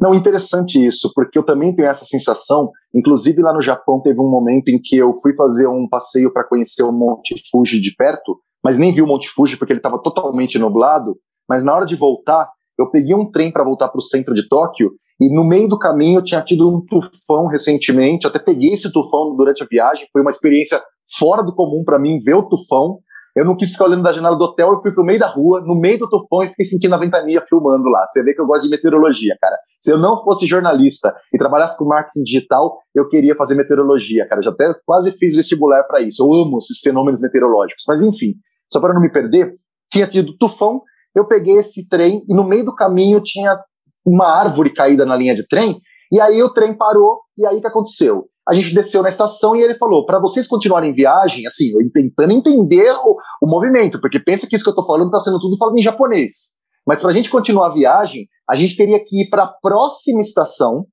Não, 0.00 0.14
interessante 0.14 0.78
isso, 0.78 1.10
porque 1.14 1.36
eu 1.36 1.42
também 1.42 1.74
tenho 1.74 1.88
essa 1.88 2.04
sensação. 2.04 2.70
Inclusive, 2.94 3.42
lá 3.42 3.52
no 3.52 3.60
Japão, 3.60 4.00
teve 4.00 4.20
um 4.20 4.30
momento 4.30 4.68
em 4.68 4.80
que 4.80 4.96
eu 4.96 5.12
fui 5.14 5.34
fazer 5.34 5.66
um 5.66 5.88
passeio 5.88 6.32
para 6.32 6.46
conhecer 6.46 6.84
o 6.84 6.92
Monte 6.92 7.34
Fuji 7.50 7.80
de 7.80 7.94
perto, 7.96 8.38
mas 8.62 8.78
nem 8.78 8.92
vi 8.92 9.02
o 9.02 9.06
Monte 9.06 9.28
Fuji 9.28 9.56
porque 9.56 9.72
ele 9.72 9.80
estava 9.80 10.00
totalmente 10.00 10.58
nublado. 10.58 11.16
Mas 11.48 11.64
na 11.64 11.74
hora 11.74 11.86
de 11.86 11.96
voltar, 11.96 12.50
eu 12.78 12.90
peguei 12.90 13.14
um 13.14 13.30
trem 13.30 13.50
para 13.50 13.64
voltar 13.64 13.88
para 13.88 13.98
o 13.98 14.02
centro 14.02 14.34
de 14.34 14.48
Tóquio 14.48 14.90
e 15.20 15.34
no 15.34 15.44
meio 15.44 15.68
do 15.68 15.78
caminho 15.78 16.20
eu 16.20 16.24
tinha 16.24 16.40
tido 16.42 16.68
um 16.68 16.80
tufão 16.84 17.46
recentemente. 17.46 18.24
Eu 18.24 18.30
até 18.30 18.38
peguei 18.38 18.70
esse 18.70 18.92
tufão 18.92 19.34
durante 19.36 19.62
a 19.62 19.66
viagem. 19.68 20.06
Foi 20.12 20.22
uma 20.22 20.30
experiência 20.30 20.80
fora 21.18 21.42
do 21.42 21.54
comum 21.54 21.82
para 21.84 21.98
mim 21.98 22.18
ver 22.20 22.34
o 22.34 22.48
tufão. 22.48 22.98
Eu 23.36 23.44
não 23.44 23.56
quis 23.56 23.72
ficar 23.72 23.84
olhando 23.84 24.02
da 24.02 24.12
janela 24.12 24.36
do 24.36 24.44
hotel, 24.44 24.72
eu 24.72 24.80
fui 24.80 24.92
pro 24.92 25.04
meio 25.04 25.18
da 25.18 25.28
rua, 25.28 25.60
no 25.60 25.78
meio 25.78 25.96
do 25.96 26.08
tufão, 26.08 26.42
e 26.42 26.48
fiquei 26.48 26.66
sentindo 26.66 26.94
a 26.94 26.98
ventania 26.98 27.44
filmando 27.48 27.88
lá. 27.88 28.04
Você 28.04 28.24
vê 28.24 28.34
que 28.34 28.40
eu 28.40 28.46
gosto 28.46 28.64
de 28.64 28.70
meteorologia, 28.70 29.36
cara. 29.40 29.56
Se 29.80 29.92
eu 29.92 29.98
não 29.98 30.20
fosse 30.24 30.44
jornalista 30.44 31.12
e 31.32 31.38
trabalhasse 31.38 31.78
com 31.78 31.84
marketing 31.84 32.24
digital, 32.24 32.78
eu 32.92 33.06
queria 33.06 33.36
fazer 33.36 33.54
meteorologia, 33.54 34.26
cara. 34.28 34.40
Eu 34.40 34.44
já 34.44 34.50
até 34.50 34.74
quase 34.84 35.12
fiz 35.18 35.36
vestibular 35.36 35.84
para 35.84 36.00
isso. 36.00 36.22
Eu 36.22 36.46
amo 36.46 36.56
esses 36.56 36.80
fenômenos 36.80 37.20
meteorológicos. 37.20 37.84
Mas 37.86 38.02
enfim, 38.02 38.34
só 38.72 38.80
para 38.80 38.92
não 38.92 39.00
me 39.00 39.12
perder, 39.12 39.54
tinha 39.90 40.06
tido 40.06 40.36
tufão, 40.36 40.82
eu 41.14 41.26
peguei 41.26 41.56
esse 41.56 41.88
trem 41.88 42.22
e 42.28 42.34
no 42.34 42.46
meio 42.46 42.64
do 42.64 42.74
caminho 42.74 43.20
tinha 43.22 43.58
uma 44.04 44.26
árvore 44.26 44.70
caída 44.70 45.04
na 45.04 45.16
linha 45.16 45.34
de 45.34 45.46
trem, 45.46 45.80
e 46.10 46.20
aí 46.20 46.42
o 46.42 46.52
trem 46.52 46.76
parou, 46.76 47.20
e 47.36 47.46
aí 47.46 47.58
o 47.58 47.60
que 47.60 47.66
aconteceu? 47.66 48.26
A 48.48 48.54
gente 48.54 48.74
desceu 48.74 49.02
na 49.02 49.10
estação 49.10 49.54
e 49.54 49.60
ele 49.60 49.74
falou: 49.74 50.06
para 50.06 50.18
vocês 50.18 50.46
continuarem 50.46 50.90
em 50.90 50.94
viagem, 50.94 51.46
assim, 51.46 51.66
tentando 51.92 52.32
entender 52.32 52.90
o, 52.92 53.12
o 53.42 53.50
movimento, 53.50 54.00
porque 54.00 54.18
pensa 54.18 54.46
que 54.46 54.56
isso 54.56 54.64
que 54.64 54.70
eu 54.70 54.74
tô 54.74 54.86
falando 54.86 55.08
está 55.08 55.20
sendo 55.20 55.38
tudo 55.38 55.58
falado 55.58 55.76
em 55.76 55.82
japonês. 55.82 56.58
Mas 56.86 57.00
para 57.00 57.10
a 57.10 57.12
gente 57.12 57.28
continuar 57.28 57.66
a 57.66 57.74
viagem, 57.74 58.26
a 58.48 58.54
gente 58.54 58.74
teria 58.74 58.98
que 59.04 59.22
ir 59.22 59.28
para 59.28 59.42
a 59.42 59.52
próxima 59.60 60.22
estação, 60.22 60.86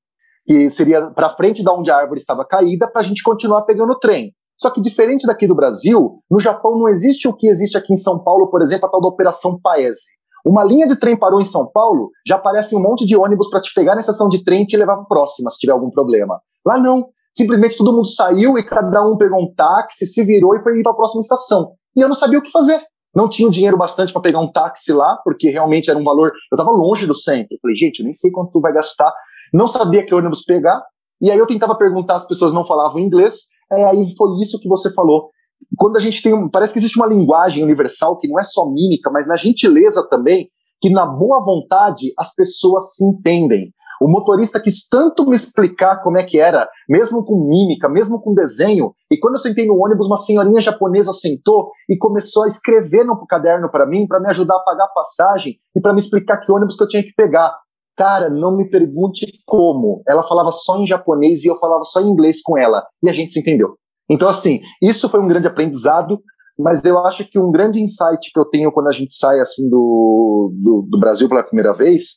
que 0.45 0.69
seria 0.69 1.09
para 1.11 1.29
frente 1.29 1.63
da 1.63 1.73
onde 1.73 1.89
a 1.89 1.95
árvore 1.95 2.19
estava 2.19 2.45
caída, 2.45 2.91
para 2.91 3.01
a 3.01 3.05
gente 3.05 3.23
continuar 3.23 3.61
pegando 3.61 3.93
o 3.93 3.99
trem. 3.99 4.33
Só 4.59 4.69
que 4.69 4.81
diferente 4.81 5.27
daqui 5.27 5.47
do 5.47 5.55
Brasil, 5.55 6.19
no 6.29 6.39
Japão 6.39 6.77
não 6.77 6.87
existe 6.87 7.27
o 7.27 7.33
que 7.33 7.47
existe 7.47 7.77
aqui 7.77 7.93
em 7.93 7.97
São 7.97 8.23
Paulo, 8.23 8.49
por 8.49 8.61
exemplo, 8.61 8.87
a 8.87 8.89
tal 8.89 9.01
da 9.01 9.07
Operação 9.07 9.59
Paese. 9.61 10.19
Uma 10.45 10.63
linha 10.63 10.87
de 10.87 10.99
trem 10.99 11.17
parou 11.17 11.41
em 11.41 11.45
São 11.45 11.69
Paulo, 11.71 12.11
já 12.25 12.35
aparece 12.35 12.75
um 12.75 12.81
monte 12.81 13.05
de 13.05 13.17
ônibus 13.17 13.49
para 13.49 13.59
te 13.59 13.73
pegar 13.73 13.95
na 13.95 14.01
estação 14.01 14.29
de 14.29 14.43
trem 14.43 14.61
e 14.61 14.65
te 14.67 14.77
levar 14.77 14.95
para 14.95 15.05
próxima, 15.05 15.49
se 15.49 15.57
tiver 15.57 15.73
algum 15.73 15.89
problema. 15.89 16.39
Lá 16.65 16.77
não. 16.77 17.07
Simplesmente 17.35 17.77
todo 17.77 17.91
mundo 17.91 18.07
saiu 18.07 18.57
e 18.57 18.63
cada 18.63 19.05
um 19.05 19.17
pegou 19.17 19.41
um 19.41 19.53
táxi, 19.53 20.05
se 20.05 20.23
virou 20.23 20.55
e 20.55 20.63
foi 20.63 20.81
para 20.81 20.91
a 20.91 20.95
próxima 20.95 21.21
estação. 21.21 21.73
E 21.97 22.01
eu 22.01 22.07
não 22.07 22.15
sabia 22.15 22.39
o 22.39 22.41
que 22.41 22.51
fazer. 22.51 22.79
Não 23.15 23.27
tinha 23.27 23.49
dinheiro 23.49 23.77
bastante 23.77 24.13
para 24.13 24.21
pegar 24.21 24.39
um 24.39 24.49
táxi 24.49 24.93
lá, 24.93 25.19
porque 25.23 25.49
realmente 25.49 25.89
era 25.89 25.97
um 25.99 26.03
valor. 26.03 26.27
Eu 26.51 26.55
estava 26.55 26.71
longe 26.71 27.05
do 27.05 27.13
centro. 27.13 27.55
Eu 27.55 27.59
falei, 27.61 27.75
gente, 27.75 27.99
eu 27.99 28.03
nem 28.03 28.13
sei 28.13 28.31
quanto 28.31 28.51
tu 28.51 28.61
vai 28.61 28.71
gastar. 28.71 29.13
Não 29.53 29.67
sabia 29.67 30.05
que 30.05 30.13
ônibus 30.13 30.43
pegar. 30.43 30.81
E 31.21 31.31
aí 31.31 31.37
eu 31.37 31.47
tentava 31.47 31.75
perguntar, 31.75 32.15
as 32.15 32.27
pessoas 32.27 32.53
não 32.53 32.65
falavam 32.65 32.99
inglês. 32.99 33.54
É, 33.71 33.83
aí 33.85 34.15
foi 34.17 34.39
isso 34.41 34.59
que 34.59 34.67
você 34.67 34.93
falou. 34.93 35.29
Quando 35.77 35.97
a 35.97 35.99
gente 35.99 36.21
tem. 36.21 36.33
Um, 36.33 36.49
parece 36.49 36.73
que 36.73 36.79
existe 36.79 36.97
uma 36.97 37.07
linguagem 37.07 37.63
universal 37.63 38.17
que 38.17 38.27
não 38.27 38.39
é 38.39 38.43
só 38.43 38.69
mímica, 38.69 39.09
mas 39.11 39.27
na 39.27 39.35
gentileza 39.35 40.07
também, 40.09 40.49
que 40.81 40.89
na 40.89 41.05
boa 41.05 41.43
vontade 41.43 42.11
as 42.17 42.33
pessoas 42.35 42.95
se 42.95 43.05
entendem. 43.05 43.73
O 44.01 44.09
motorista 44.09 44.59
quis 44.59 44.87
tanto 44.89 45.25
me 45.25 45.35
explicar 45.35 46.03
como 46.03 46.17
é 46.17 46.23
que 46.23 46.37
era, 46.37 46.67
mesmo 46.89 47.23
com 47.23 47.47
mímica, 47.47 47.87
mesmo 47.87 48.21
com 48.21 48.33
desenho, 48.33 48.91
e 49.09 49.17
quando 49.17 49.35
eu 49.35 49.39
sentei 49.39 49.65
no 49.65 49.81
ônibus, 49.81 50.07
uma 50.07 50.17
senhorinha 50.17 50.61
japonesa 50.61 51.13
sentou 51.13 51.69
e 51.89 51.97
começou 51.97 52.43
a 52.43 52.47
escrever 52.47 53.05
no 53.05 53.25
caderno 53.25 53.69
para 53.71 53.87
mim, 53.87 54.05
para 54.05 54.19
me 54.19 54.29
ajudar 54.29 54.57
a 54.57 54.63
pagar 54.63 54.85
a 54.85 54.93
passagem 54.93 55.55
e 55.75 55.79
para 55.79 55.93
me 55.93 55.99
explicar 55.99 56.39
que 56.41 56.51
ônibus 56.51 56.75
que 56.75 56.83
eu 56.83 56.87
tinha 56.87 57.03
que 57.03 57.13
pegar. 57.15 57.55
Cara, 57.97 58.29
não 58.29 58.55
me 58.55 58.69
pergunte 58.69 59.25
como. 59.45 60.01
Ela 60.07 60.23
falava 60.23 60.51
só 60.51 60.77
em 60.77 60.87
japonês 60.87 61.43
e 61.43 61.47
eu 61.47 61.57
falava 61.57 61.83
só 61.83 62.01
em 62.01 62.09
inglês 62.09 62.41
com 62.41 62.57
ela. 62.57 62.83
E 63.01 63.09
a 63.09 63.13
gente 63.13 63.31
se 63.31 63.39
entendeu. 63.39 63.75
Então, 64.09 64.27
assim, 64.27 64.59
isso 64.81 65.09
foi 65.09 65.19
um 65.19 65.27
grande 65.27 65.47
aprendizado, 65.47 66.19
mas 66.59 66.83
eu 66.85 66.99
acho 67.05 67.25
que 67.25 67.39
um 67.39 67.51
grande 67.51 67.81
insight 67.81 68.31
que 68.31 68.39
eu 68.39 68.45
tenho 68.45 68.71
quando 68.71 68.87
a 68.87 68.91
gente 68.91 69.13
sai 69.13 69.39
assim 69.39 69.69
do, 69.69 70.51
do, 70.53 70.87
do 70.89 70.99
Brasil 70.99 71.27
pela 71.27 71.43
primeira 71.43 71.73
vez 71.73 72.15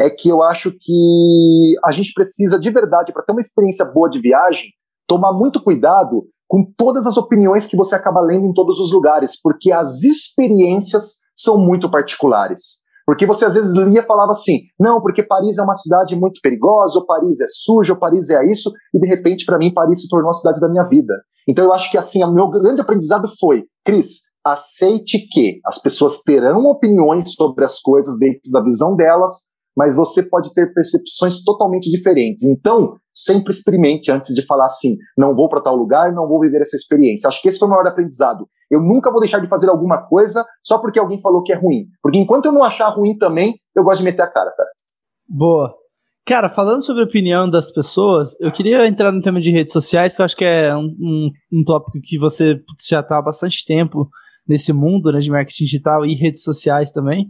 é 0.00 0.08
que 0.08 0.28
eu 0.28 0.42
acho 0.42 0.72
que 0.80 1.74
a 1.84 1.90
gente 1.90 2.12
precisa 2.14 2.58
de 2.58 2.70
verdade, 2.70 3.12
para 3.12 3.22
ter 3.22 3.32
uma 3.32 3.40
experiência 3.40 3.84
boa 3.84 4.08
de 4.08 4.18
viagem, 4.18 4.70
tomar 5.06 5.32
muito 5.32 5.62
cuidado 5.62 6.26
com 6.48 6.64
todas 6.76 7.06
as 7.06 7.16
opiniões 7.16 7.66
que 7.66 7.76
você 7.76 7.94
acaba 7.94 8.20
lendo 8.20 8.46
em 8.46 8.52
todos 8.52 8.78
os 8.78 8.92
lugares, 8.92 9.38
porque 9.40 9.72
as 9.72 10.02
experiências 10.02 11.26
são 11.36 11.58
muito 11.58 11.90
particulares. 11.90 12.85
Porque 13.06 13.24
você 13.24 13.44
às 13.44 13.54
vezes 13.54 13.72
lia 13.74 14.00
e 14.00 14.06
falava 14.06 14.32
assim, 14.32 14.58
não, 14.80 15.00
porque 15.00 15.22
Paris 15.22 15.58
é 15.58 15.62
uma 15.62 15.74
cidade 15.74 16.16
muito 16.16 16.40
perigosa, 16.42 16.98
ou 16.98 17.06
Paris 17.06 17.40
é 17.40 17.46
suja, 17.48 17.92
ou 17.92 17.98
Paris 17.98 18.30
é 18.30 18.44
isso, 18.50 18.70
e 18.92 18.98
de 18.98 19.06
repente 19.06 19.46
para 19.46 19.58
mim 19.58 19.72
Paris 19.72 20.02
se 20.02 20.08
tornou 20.08 20.30
a 20.30 20.34
cidade 20.34 20.60
da 20.60 20.68
minha 20.68 20.82
vida. 20.82 21.14
Então 21.48 21.64
eu 21.64 21.72
acho 21.72 21.88
que 21.90 21.96
assim, 21.96 22.24
o 22.24 22.32
meu 22.32 22.50
grande 22.50 22.80
aprendizado 22.80 23.28
foi, 23.38 23.62
Cris, 23.84 24.26
aceite 24.44 25.28
que 25.30 25.60
as 25.64 25.80
pessoas 25.80 26.22
terão 26.22 26.66
opiniões 26.66 27.32
sobre 27.34 27.64
as 27.64 27.78
coisas 27.80 28.18
dentro 28.18 28.50
da 28.50 28.62
visão 28.62 28.96
delas, 28.96 29.56
mas 29.76 29.94
você 29.94 30.22
pode 30.22 30.52
ter 30.54 30.72
percepções 30.72 31.44
totalmente 31.44 31.90
diferentes. 31.90 32.44
Então, 32.44 32.94
sempre 33.14 33.52
experimente 33.52 34.10
antes 34.10 34.34
de 34.34 34.44
falar 34.46 34.66
assim, 34.66 34.96
não 35.16 35.34
vou 35.34 35.48
para 35.48 35.62
tal 35.62 35.76
lugar, 35.76 36.12
não 36.12 36.26
vou 36.26 36.40
viver 36.40 36.62
essa 36.62 36.76
experiência. 36.76 37.28
Acho 37.28 37.42
que 37.42 37.48
esse 37.48 37.58
foi 37.58 37.68
o 37.68 37.70
maior 37.70 37.86
aprendizado. 37.86 38.48
Eu 38.70 38.80
nunca 38.80 39.10
vou 39.10 39.20
deixar 39.20 39.38
de 39.38 39.48
fazer 39.48 39.68
alguma 39.68 39.98
coisa 40.06 40.44
só 40.62 40.78
porque 40.78 40.98
alguém 40.98 41.20
falou 41.20 41.42
que 41.42 41.52
é 41.52 41.56
ruim. 41.56 41.86
Porque 42.02 42.18
enquanto 42.18 42.46
eu 42.46 42.52
não 42.52 42.64
achar 42.64 42.88
ruim 42.88 43.16
também, 43.16 43.54
eu 43.74 43.84
gosto 43.84 43.98
de 43.98 44.04
meter 44.04 44.22
a 44.22 44.30
cara, 44.30 44.50
cara. 44.50 44.68
Boa. 45.28 45.74
Cara, 46.26 46.48
falando 46.48 46.84
sobre 46.84 47.02
a 47.02 47.06
opinião 47.06 47.48
das 47.48 47.70
pessoas, 47.70 48.38
eu 48.40 48.50
queria 48.50 48.84
entrar 48.86 49.12
no 49.12 49.20
tema 49.20 49.40
de 49.40 49.52
redes 49.52 49.72
sociais, 49.72 50.16
que 50.16 50.20
eu 50.20 50.24
acho 50.24 50.36
que 50.36 50.44
é 50.44 50.74
um, 50.76 50.92
um, 51.00 51.30
um 51.52 51.64
tópico 51.64 52.00
que 52.02 52.18
você 52.18 52.58
já 52.88 52.98
está 52.98 53.20
há 53.20 53.24
bastante 53.24 53.64
tempo 53.64 54.08
nesse 54.46 54.72
mundo 54.72 55.12
né, 55.12 55.20
de 55.20 55.30
marketing 55.30 55.64
digital 55.64 56.04
e 56.04 56.14
redes 56.14 56.42
sociais 56.42 56.90
também. 56.90 57.28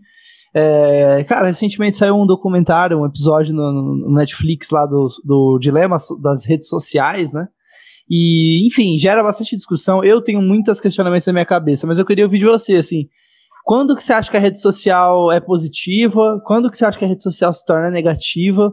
É, 0.54 1.22
cara, 1.24 1.48
recentemente 1.48 1.98
saiu 1.98 2.16
um 2.16 2.26
documentário, 2.26 2.98
um 2.98 3.04
episódio 3.04 3.54
no, 3.54 3.70
no 3.70 4.14
Netflix 4.14 4.70
lá 4.70 4.86
do, 4.86 5.08
do 5.22 5.58
dilema 5.58 5.98
das 6.22 6.46
redes 6.46 6.66
sociais, 6.66 7.34
né? 7.34 7.46
E, 8.08 8.64
enfim, 8.66 8.98
gera 8.98 9.22
bastante 9.22 9.56
discussão. 9.56 10.04
Eu 10.04 10.22
tenho 10.22 10.40
muitos 10.40 10.80
questionamentos 10.80 11.26
na 11.26 11.32
minha 11.32 11.46
cabeça, 11.46 11.86
mas 11.86 11.98
eu 11.98 12.06
queria 12.06 12.24
ouvir 12.24 12.38
de 12.38 12.46
você, 12.46 12.76
assim. 12.76 13.08
Quando 13.64 13.96
que 13.96 14.02
você 14.02 14.12
acha 14.12 14.30
que 14.30 14.36
a 14.36 14.40
rede 14.40 14.60
social 14.60 15.32
é 15.32 15.40
positiva? 15.40 16.40
Quando 16.44 16.70
que 16.70 16.78
você 16.78 16.84
acha 16.84 16.98
que 16.98 17.04
a 17.04 17.08
rede 17.08 17.22
social 17.22 17.52
se 17.52 17.64
torna 17.64 17.90
negativa? 17.90 18.72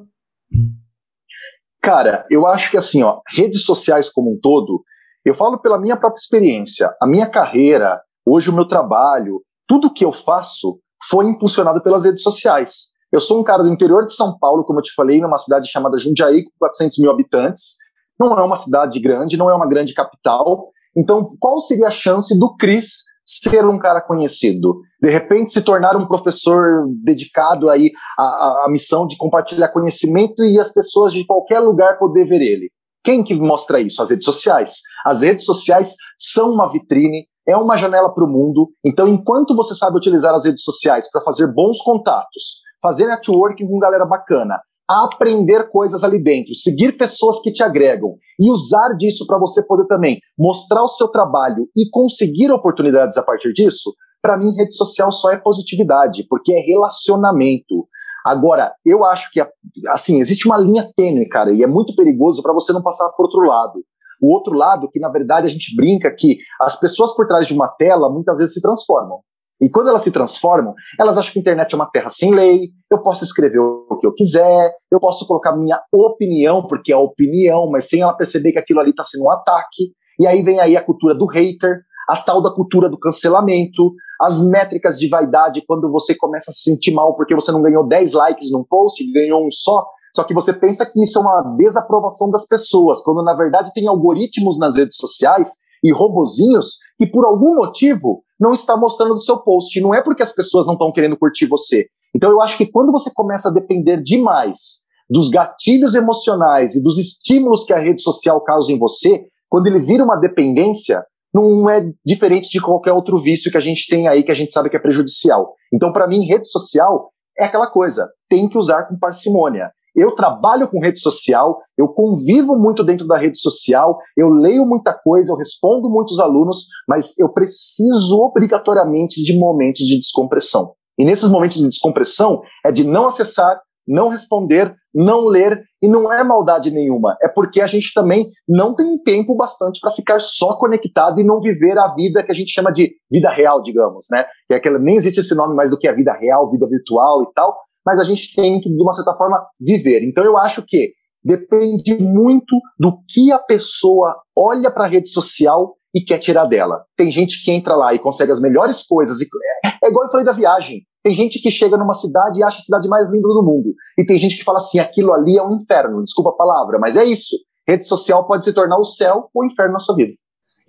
Cara, 1.82 2.24
eu 2.30 2.48
acho 2.48 2.72
que 2.72 2.78
assim, 2.78 3.04
ó, 3.04 3.20
redes 3.36 3.66
sociais 3.66 4.10
como 4.10 4.32
um 4.32 4.40
todo, 4.42 4.84
eu 5.26 5.34
falo 5.34 5.60
pela 5.60 5.80
minha 5.80 5.98
própria 5.98 6.22
experiência, 6.22 6.90
a 7.02 7.08
minha 7.08 7.28
carreira, 7.28 8.02
hoje 8.26 8.50
o 8.50 8.54
meu 8.54 8.66
trabalho, 8.66 9.42
tudo 9.68 9.94
que 9.94 10.06
eu 10.06 10.12
faço 10.12 10.80
foi 11.10 11.26
impulsionado 11.26 11.82
pelas 11.82 12.06
redes 12.06 12.24
sociais. 12.24 12.94
Eu 13.12 13.20
sou 13.20 13.40
um 13.40 13.44
cara 13.44 13.64
do 13.64 13.70
interior 13.70 14.06
de 14.06 14.14
São 14.14 14.38
Paulo, 14.40 14.64
como 14.64 14.80
eu 14.80 14.84
te 14.84 14.94
falei, 14.94 15.20
numa 15.20 15.38
cidade 15.38 15.70
chamada 15.70 16.00
Jundiaí, 16.00 16.44
com 16.44 16.52
400 16.60 17.00
mil 17.00 17.12
habitantes. 17.12 17.76
Não 18.20 18.38
é 18.38 18.44
uma 18.44 18.56
cidade 18.56 19.00
grande, 19.00 19.38
não 19.38 19.50
é 19.50 19.56
uma 19.56 19.68
grande 19.68 19.94
capital. 19.94 20.70
Então, 20.96 21.20
qual 21.40 21.60
seria 21.60 21.88
a 21.88 21.92
chance 21.92 22.38
do 22.38 22.56
Cris 22.56 23.04
ser 23.26 23.66
um 23.66 23.80
cara 23.80 24.02
conhecido? 24.02 24.80
De 25.02 25.10
repente, 25.10 25.52
se 25.52 25.62
tornar 25.62 25.96
um 25.96 26.08
professor 26.08 26.86
dedicado 27.04 27.70
aí 27.70 27.92
à, 28.18 28.66
à 28.66 28.68
missão 28.70 29.08
de 29.08 29.18
compartilhar 29.18 29.70
conhecimento 29.70 30.44
e 30.44 30.60
as 30.60 30.72
pessoas 30.72 31.12
de 31.12 31.26
qualquer 31.26 31.60
lugar 31.60 31.98
poder 31.98 32.26
ver 32.26 32.42
ele. 32.42 32.70
Quem 33.04 33.24
que 33.24 33.34
mostra 33.34 33.82
isso? 33.82 34.02
As 34.02 34.12
redes 34.12 34.26
sociais. 34.26 34.76
As 35.06 35.22
redes 35.22 35.46
sociais 35.46 35.96
são 36.18 36.52
uma 36.52 36.72
vitrine, 36.72 37.26
é 37.48 37.58
uma 37.58 37.78
janela 37.78 38.14
para 38.14 38.24
o 38.24 38.32
mundo. 38.32 38.70
Então, 38.86 39.08
enquanto 39.08 39.56
você 39.56 39.76
sabe 39.76 39.98
utilizar 39.98 40.34
as 40.34 40.46
redes 40.46 40.64
sociais 40.64 41.12
para 41.12 41.24
fazer 41.24 41.52
bons 41.54 41.80
contatos, 41.82 42.62
fazer 42.82 43.08
networking 43.08 43.68
com 43.68 43.80
galera 43.80 44.06
bacana, 44.06 44.58
aprender 44.90 45.70
coisas 45.70 46.04
ali 46.04 46.22
dentro, 46.22 46.56
seguir 46.56 46.98
pessoas 46.98 47.42
que 47.42 47.52
te 47.52 47.64
agregam 47.64 48.16
e 48.40 48.52
usar 48.52 48.94
disso 48.98 49.26
para 49.26 49.40
você 49.40 49.66
poder 49.66 49.88
também 49.88 50.20
mostrar 50.38 50.84
o 50.84 50.90
seu 50.90 51.08
trabalho 51.08 51.68
e 51.76 51.90
conseguir 51.90 52.52
oportunidades 52.52 53.18
a 53.18 53.24
partir 53.24 53.54
disso, 53.54 53.94
para 54.22 54.38
mim 54.38 54.56
rede 54.56 54.74
social 54.74 55.12
só 55.12 55.32
é 55.32 55.38
positividade, 55.38 56.26
porque 56.30 56.54
é 56.54 56.60
relacionamento. 56.60 57.88
Agora, 58.26 58.74
eu 58.86 59.04
acho 59.04 59.30
que 59.32 59.42
assim, 59.90 60.20
existe 60.20 60.48
uma 60.48 60.58
linha 60.58 60.88
tênue, 60.96 61.28
cara, 61.28 61.52
e 61.54 61.62
é 61.62 61.68
muito 61.68 61.94
perigoso 61.96 62.42
para 62.42 62.54
você 62.54 62.72
não 62.72 62.82
passar 62.82 63.10
por 63.18 63.24
outro 63.24 63.42
lado. 63.42 63.84
O 64.24 64.34
outro 64.34 64.54
lado, 64.54 64.90
que 64.90 65.00
na 65.00 65.10
verdade 65.10 65.48
a 65.48 65.50
gente 65.50 65.76
brinca 65.76 66.14
que 66.18 66.38
as 66.62 66.80
pessoas 66.80 67.14
por 67.16 67.28
trás 67.28 67.48
de 67.48 67.54
uma 67.54 67.68
tela 67.68 68.10
muitas 68.10 68.38
vezes 68.38 68.54
se 68.54 68.62
transformam. 68.62 69.20
E 69.64 69.70
quando 69.70 69.88
elas 69.88 70.02
se 70.02 70.12
transformam, 70.12 70.74
elas 71.00 71.18
acham 71.18 71.32
que 71.32 71.40
a 71.40 71.42
internet 71.42 71.72
é 71.72 71.76
uma 71.78 71.90
terra 71.90 72.10
sem 72.10 72.36
lei, 72.36 72.60
eu 72.92 73.02
posso 73.02 73.24
escrever 73.24 73.60
o 73.60 73.98
que 73.98 74.06
eu 74.06 74.14
quiser, 74.14 74.74
eu 74.92 75.00
posso 75.00 75.26
colocar 75.26 75.56
minha 75.56 75.80
opinião, 75.90 76.68
porque 76.68 76.92
é 76.92 76.98
opinião, 76.98 77.70
mas 77.72 77.88
sem 77.88 78.02
ela 78.02 78.14
perceber 78.14 78.52
que 78.52 78.60
aquilo 78.60 78.82
ali 78.82 78.90
está 78.90 79.06
sendo 79.06 79.24
um 79.24 79.32
ataque. 79.32 79.94
E 80.20 80.28
aí 80.28 80.42
vem 80.42 80.60
aí 80.60 80.76
a 80.76 80.84
cultura 80.84 81.16
do 81.16 81.26
hater, 81.26 81.80
a 82.10 82.18
tal 82.18 82.42
da 82.42 82.54
cultura 82.54 82.90
do 82.90 83.00
cancelamento, 83.00 83.94
as 84.20 84.46
métricas 84.46 85.00
de 85.00 85.08
vaidade, 85.08 85.64
quando 85.66 85.90
você 85.90 86.14
começa 86.14 86.52
a 86.52 86.54
se 86.54 86.64
sentir 86.64 86.94
mal 86.94 87.16
porque 87.16 87.34
você 87.34 87.50
não 87.54 87.62
ganhou 87.62 87.88
10 87.88 88.12
likes 88.12 88.52
num 88.52 88.66
post, 88.70 89.02
ganhou 89.14 89.48
um 89.48 89.50
só, 89.50 89.86
só 90.14 90.26
que 90.26 90.34
você 90.34 90.52
pensa 90.52 90.86
que 90.86 91.02
isso 91.02 91.20
é 91.20 91.22
uma 91.22 91.56
desaprovação 91.58 92.30
das 92.30 92.46
pessoas, 92.46 93.02
quando 93.02 93.24
na 93.24 93.34
verdade 93.34 93.72
tem 93.74 93.88
algoritmos 93.88 94.60
nas 94.60 94.76
redes 94.76 94.98
sociais 94.98 95.64
e 95.84 95.92
robozinhos 95.92 96.78
que 96.98 97.06
por 97.06 97.26
algum 97.26 97.56
motivo 97.56 98.24
não 98.40 98.54
está 98.54 98.78
mostrando 98.78 99.14
no 99.14 99.20
seu 99.20 99.40
post. 99.44 99.80
Não 99.82 99.94
é 99.94 100.02
porque 100.02 100.24
as 100.24 100.34
pessoas 100.34 100.66
não 100.66 100.74
estão 100.74 100.92
querendo 100.92 101.18
curtir 101.18 101.46
você. 101.46 101.88
Então 102.16 102.32
eu 102.32 102.42
acho 102.42 102.58
que 102.58 102.66
quando 102.66 102.92
você 102.92 103.12
começa 103.14 103.50
a 103.50 103.54
depender 103.54 104.02
demais 104.02 104.84
dos 105.10 105.30
gatilhos 105.30 105.96
emocionais 105.96 106.76
e 106.76 106.84
dos 106.84 106.98
estímulos 106.98 107.64
que 107.64 107.74
a 107.74 107.80
rede 107.80 108.02
social 108.02 108.42
causa 108.42 108.72
em 108.72 108.80
você, 108.80 109.26
quando 109.50 109.68
ele 109.68 109.80
vira 109.80 110.04
uma 110.04 110.16
dependência, 110.16 111.04
não 111.34 111.70
é 111.70 111.84
diferente 112.06 112.50
de 112.50 112.62
qualquer 112.62 112.94
outro 112.94 113.20
vício 113.20 113.52
que 113.52 113.58
a 113.58 113.62
gente 113.62 113.88
tem 113.90 114.08
aí 114.08 114.24
que 114.24 114.32
a 114.32 114.36
gente 114.36 114.52
sabe 114.52 114.70
que 114.70 114.78
é 114.78 114.80
prejudicial. 114.80 115.54
Então, 115.74 115.92
para 115.92 116.08
mim, 116.08 116.26
rede 116.26 116.48
social 116.48 117.12
é 117.38 117.46
aquela 117.46 117.68
coisa, 117.68 118.08
tem 118.30 118.48
que 118.48 118.58
usar 118.58 118.84
com 118.84 118.98
parcimônia. 118.98 119.72
Eu 119.96 120.16
trabalho 120.16 120.68
com 120.68 120.80
rede 120.80 121.00
social, 121.00 121.60
eu 121.78 121.88
convivo 121.90 122.56
muito 122.56 122.84
dentro 122.84 123.08
da 123.08 123.18
rede 123.18 123.38
social, 123.40 124.00
eu 124.18 124.30
leio 124.30 124.66
muita 124.66 124.94
coisa, 124.94 125.32
eu 125.32 125.38
respondo 125.38 125.90
muitos 125.90 126.20
alunos, 126.20 126.68
mas 126.88 127.18
eu 127.20 127.32
preciso 127.32 128.20
obrigatoriamente 128.20 129.24
de 129.24 129.38
momentos 129.38 129.86
de 129.86 130.00
descompressão. 130.00 130.74
E 130.98 131.06
nesses 131.06 131.30
momentos 131.30 131.58
de 131.58 131.68
descompressão 131.68 132.42
é 132.66 132.72
de 132.72 132.84
não 132.84 133.08
acessar, 133.08 133.60
não 133.88 134.10
responder, 134.10 134.74
não 134.96 135.26
ler, 135.26 135.54
e 135.82 135.88
não 135.90 136.12
é 136.12 136.24
maldade 136.24 136.72
nenhuma, 136.72 137.18
é 137.22 137.28
porque 137.28 137.60
a 137.60 137.68
gente 137.68 137.92
também 137.94 138.30
não 138.48 138.76
tem 138.76 138.98
tempo 139.00 139.36
bastante 139.36 139.80
para 139.82 139.92
ficar 139.92 140.20
só 140.20 140.58
conectado 140.58 141.20
e 141.20 141.24
não 141.24 141.42
viver 141.42 141.78
a 141.78 141.94
vida 141.94 142.24
que 142.24 142.32
a 142.32 142.36
gente 142.36 142.52
chama 142.52 142.72
de 142.72 142.96
vida 143.12 143.30
real, 143.30 143.62
digamos, 143.62 144.08
né? 144.12 144.26
Que 144.48 144.54
é 144.54 144.58
aquela, 144.58 144.80
nem 144.80 144.96
existe 144.96 145.20
esse 145.20 145.36
nome 145.36 145.56
mais 145.56 145.72
do 145.72 145.78
que 145.78 145.88
a 145.88 145.94
vida 145.94 146.14
real, 146.14 146.50
vida 146.50 146.68
virtual 146.68 147.24
e 147.24 147.34
tal, 147.34 147.58
mas 147.86 148.00
a 148.00 148.04
gente 148.04 148.34
tem 148.36 148.60
que, 148.60 148.70
de 148.70 148.82
uma 148.82 148.94
certa 148.94 149.14
forma, 149.16 149.38
viver. 149.62 150.04
Então 150.04 150.24
eu 150.24 150.38
acho 150.38 150.64
que 150.66 150.94
depende 151.24 151.98
muito 152.00 152.56
do 152.80 152.98
que 153.08 153.32
a 153.32 153.40
pessoa 153.40 154.16
olha 154.38 154.72
para 154.72 154.86
a 154.86 154.88
rede 154.88 155.10
social 155.10 155.76
e 155.96 156.02
quer 156.02 156.18
tirar 156.18 156.46
dela. 156.46 156.84
Tem 156.98 157.12
gente 157.12 157.44
que 157.44 157.52
entra 157.52 157.76
lá 157.76 157.94
e 157.94 158.00
consegue 158.00 158.32
as 158.32 158.42
melhores 158.42 158.84
coisas. 158.86 159.22
É, 159.22 159.86
é 159.86 159.90
igual 159.90 160.06
eu 160.06 160.12
falei 160.12 160.26
da 160.26 160.32
viagem. 160.32 160.82
Tem 161.04 161.14
gente 161.14 161.40
que 161.42 161.52
chega 161.52 161.78
numa 161.78 161.94
cidade 161.94 162.40
e 162.40 162.44
acha 162.44 162.60
a 162.60 162.62
cidade 162.62 162.88
mais 162.88 163.06
linda 163.10 163.28
do 163.28 163.44
mundo. 163.44 163.74
E 163.98 164.06
tem 164.06 164.18
gente 164.18 164.38
que 164.38 164.44
fala 164.44 164.58
assim: 164.58 164.80
aquilo 164.80 165.14
ali 165.14 165.38
é 165.38 165.44
um 165.44 165.56
inferno. 165.56 166.02
Desculpa 166.02 166.32
a 166.32 166.36
palavra, 166.36 166.80
mas 166.80 166.98
é 166.98 167.04
isso. 167.04 167.36
Rede 167.68 167.86
social 167.86 168.26
pode 168.26 168.44
se 168.44 168.54
tornar 168.54 168.78
o 168.78 168.86
céu 168.86 169.30
ou 169.34 169.44
o 169.44 169.46
inferno 169.46 169.74
na 169.74 169.80
sua 169.80 169.96
vida. 169.96 170.14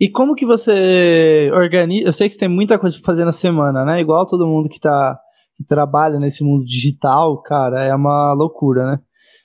E 0.01 0.09
como 0.09 0.35
que 0.35 0.45
você 0.45 1.51
organiza? 1.55 2.07
Eu 2.07 2.13
sei 2.13 2.29
que 2.29 2.35
você 2.35 2.41
tem 2.41 2.49
muita 2.49 2.79
coisa 2.79 2.97
para 2.97 3.07
fazer 3.07 3.25
na 3.25 3.33
semana, 3.33 3.85
né? 3.85 4.01
Igual 4.01 4.27
todo 4.27 4.47
mundo 4.47 4.69
que 4.69 4.81
tá 4.81 5.19
que 5.57 5.65
trabalha 5.65 6.19
nesse 6.19 6.43
mundo 6.43 6.65
digital, 6.65 7.41
cara, 7.43 7.85
é 7.85 7.95
uma 7.95 8.33
loucura, 8.33 8.85
né? 8.85 8.99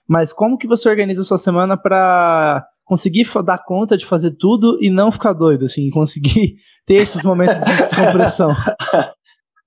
Mas 0.07 0.33
como 0.33 0.57
que 0.57 0.67
você 0.67 0.89
organiza 0.89 1.21
a 1.21 1.25
sua 1.25 1.37
semana 1.37 1.77
para 1.77 2.65
conseguir 2.83 3.27
dar 3.45 3.63
conta 3.63 3.95
de 3.95 4.05
fazer 4.05 4.31
tudo 4.31 4.77
e 4.81 4.89
não 4.89 5.11
ficar 5.11 5.33
doido, 5.33 5.65
assim, 5.65 5.89
conseguir 5.91 6.55
ter 6.85 6.95
esses 6.95 7.23
momentos 7.23 7.59
de 7.61 7.77
descompressão? 7.77 8.49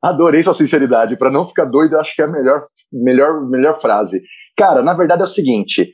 Adorei 0.02 0.42
sua 0.42 0.52
sinceridade. 0.52 1.16
Para 1.16 1.30
não 1.30 1.46
ficar 1.46 1.64
doido, 1.64 1.96
acho 1.96 2.16
que 2.16 2.22
é 2.22 2.24
a 2.24 2.28
melhor, 2.28 2.66
melhor, 2.92 3.48
melhor 3.48 3.80
frase. 3.80 4.20
Cara, 4.56 4.82
na 4.82 4.94
verdade 4.94 5.20
é 5.20 5.24
o 5.24 5.28
seguinte: 5.28 5.92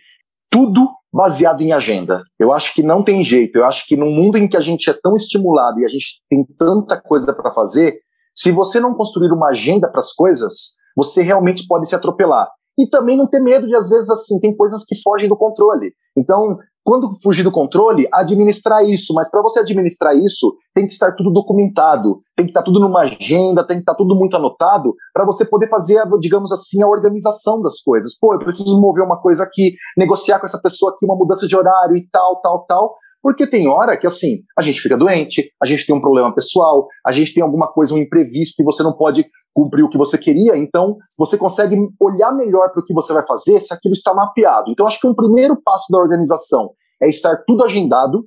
tudo 0.50 0.88
baseado 1.14 1.60
em 1.60 1.72
agenda. 1.72 2.20
Eu 2.38 2.52
acho 2.52 2.74
que 2.74 2.82
não 2.82 3.02
tem 3.02 3.22
jeito. 3.22 3.56
Eu 3.56 3.66
acho 3.66 3.86
que 3.86 3.96
num 3.96 4.10
mundo 4.10 4.38
em 4.38 4.48
que 4.48 4.56
a 4.56 4.60
gente 4.60 4.88
é 4.88 4.94
tão 4.94 5.14
estimulado 5.14 5.80
e 5.80 5.84
a 5.84 5.88
gente 5.88 6.22
tem 6.30 6.44
tanta 6.58 7.00
coisa 7.00 7.34
para 7.34 7.52
fazer, 7.52 7.98
se 8.38 8.52
você 8.52 8.78
não 8.78 8.94
construir 8.94 9.32
uma 9.32 9.48
agenda 9.48 9.90
para 9.90 9.98
as 9.98 10.12
coisas, 10.12 10.76
você 10.96 11.22
realmente 11.22 11.66
pode 11.66 11.88
se 11.88 11.96
atropelar. 11.96 12.48
E 12.78 12.88
também 12.88 13.16
não 13.16 13.26
ter 13.26 13.40
medo 13.40 13.66
de, 13.66 13.74
às 13.74 13.90
vezes, 13.90 14.08
assim, 14.08 14.38
tem 14.38 14.56
coisas 14.56 14.84
que 14.84 14.94
fogem 15.02 15.28
do 15.28 15.36
controle. 15.36 15.92
Então, 16.16 16.40
quando 16.84 17.10
fugir 17.20 17.42
do 17.42 17.50
controle, 17.50 18.06
administrar 18.12 18.84
isso. 18.84 19.12
Mas 19.12 19.28
para 19.28 19.42
você 19.42 19.58
administrar 19.58 20.16
isso, 20.16 20.54
tem 20.72 20.86
que 20.86 20.92
estar 20.92 21.10
tudo 21.16 21.32
documentado, 21.32 22.16
tem 22.36 22.46
que 22.46 22.50
estar 22.50 22.62
tudo 22.62 22.78
numa 22.78 23.00
agenda, 23.00 23.66
tem 23.66 23.78
que 23.78 23.82
estar 23.82 23.96
tudo 23.96 24.14
muito 24.14 24.36
anotado, 24.36 24.94
para 25.12 25.26
você 25.26 25.44
poder 25.44 25.68
fazer, 25.68 26.00
digamos 26.20 26.52
assim, 26.52 26.80
a 26.80 26.86
organização 26.86 27.60
das 27.60 27.80
coisas. 27.80 28.16
Pô, 28.16 28.34
eu 28.34 28.38
preciso 28.38 28.80
mover 28.80 29.04
uma 29.04 29.20
coisa 29.20 29.42
aqui, 29.42 29.72
negociar 29.96 30.38
com 30.38 30.46
essa 30.46 30.60
pessoa 30.62 30.92
aqui 30.92 31.04
uma 31.04 31.16
mudança 31.16 31.48
de 31.48 31.56
horário 31.56 31.96
e 31.96 32.08
tal, 32.12 32.40
tal, 32.40 32.64
tal. 32.68 32.94
Porque 33.22 33.46
tem 33.46 33.68
hora 33.68 33.96
que, 33.96 34.06
assim, 34.06 34.42
a 34.56 34.62
gente 34.62 34.80
fica 34.80 34.96
doente, 34.96 35.50
a 35.62 35.66
gente 35.66 35.86
tem 35.86 35.94
um 35.94 36.00
problema 36.00 36.34
pessoal, 36.34 36.86
a 37.06 37.12
gente 37.12 37.34
tem 37.34 37.42
alguma 37.42 37.72
coisa, 37.72 37.94
um 37.94 37.98
imprevisto 37.98 38.60
e 38.60 38.64
você 38.64 38.82
não 38.82 38.96
pode 38.96 39.26
cumprir 39.54 39.82
o 39.82 39.88
que 39.88 39.98
você 39.98 40.16
queria, 40.16 40.56
então 40.56 40.96
você 41.18 41.36
consegue 41.36 41.74
olhar 42.00 42.32
melhor 42.32 42.70
para 42.70 42.80
o 42.80 42.84
que 42.84 42.94
você 42.94 43.12
vai 43.12 43.26
fazer 43.26 43.58
se 43.58 43.74
aquilo 43.74 43.92
está 43.92 44.14
mapeado. 44.14 44.70
Então, 44.70 44.86
acho 44.86 45.00
que 45.00 45.06
um 45.06 45.14
primeiro 45.14 45.60
passo 45.60 45.86
da 45.90 45.98
organização 45.98 46.70
é 47.02 47.08
estar 47.08 47.42
tudo 47.44 47.64
agendado, 47.64 48.24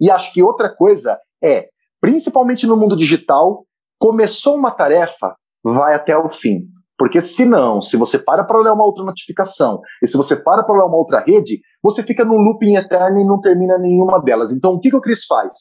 e 0.00 0.10
acho 0.10 0.32
que 0.32 0.42
outra 0.42 0.74
coisa 0.74 1.16
é, 1.44 1.68
principalmente 2.00 2.66
no 2.66 2.76
mundo 2.76 2.96
digital, 2.96 3.64
começou 3.98 4.56
uma 4.56 4.70
tarefa, 4.70 5.34
vai 5.64 5.94
até 5.94 6.16
o 6.16 6.30
fim. 6.30 6.66
Porque 6.96 7.20
se 7.20 7.44
não, 7.44 7.82
se 7.82 7.96
você 7.96 8.18
para 8.18 8.44
para 8.44 8.58
olhar 8.58 8.72
uma 8.72 8.84
outra 8.84 9.04
notificação, 9.04 9.80
e 10.02 10.06
se 10.06 10.16
você 10.16 10.36
para 10.36 10.62
para 10.62 10.74
olhar 10.74 10.86
uma 10.86 10.96
outra 10.96 11.24
rede, 11.26 11.60
você 11.82 12.02
fica 12.02 12.24
num 12.24 12.38
looping 12.38 12.76
eterno 12.76 13.18
e 13.18 13.24
não 13.24 13.40
termina 13.40 13.76
nenhuma 13.78 14.22
delas. 14.22 14.52
Então, 14.52 14.74
o 14.74 14.80
que, 14.80 14.90
que 14.90 14.96
o 14.96 15.00
Chris 15.00 15.24
faz? 15.24 15.52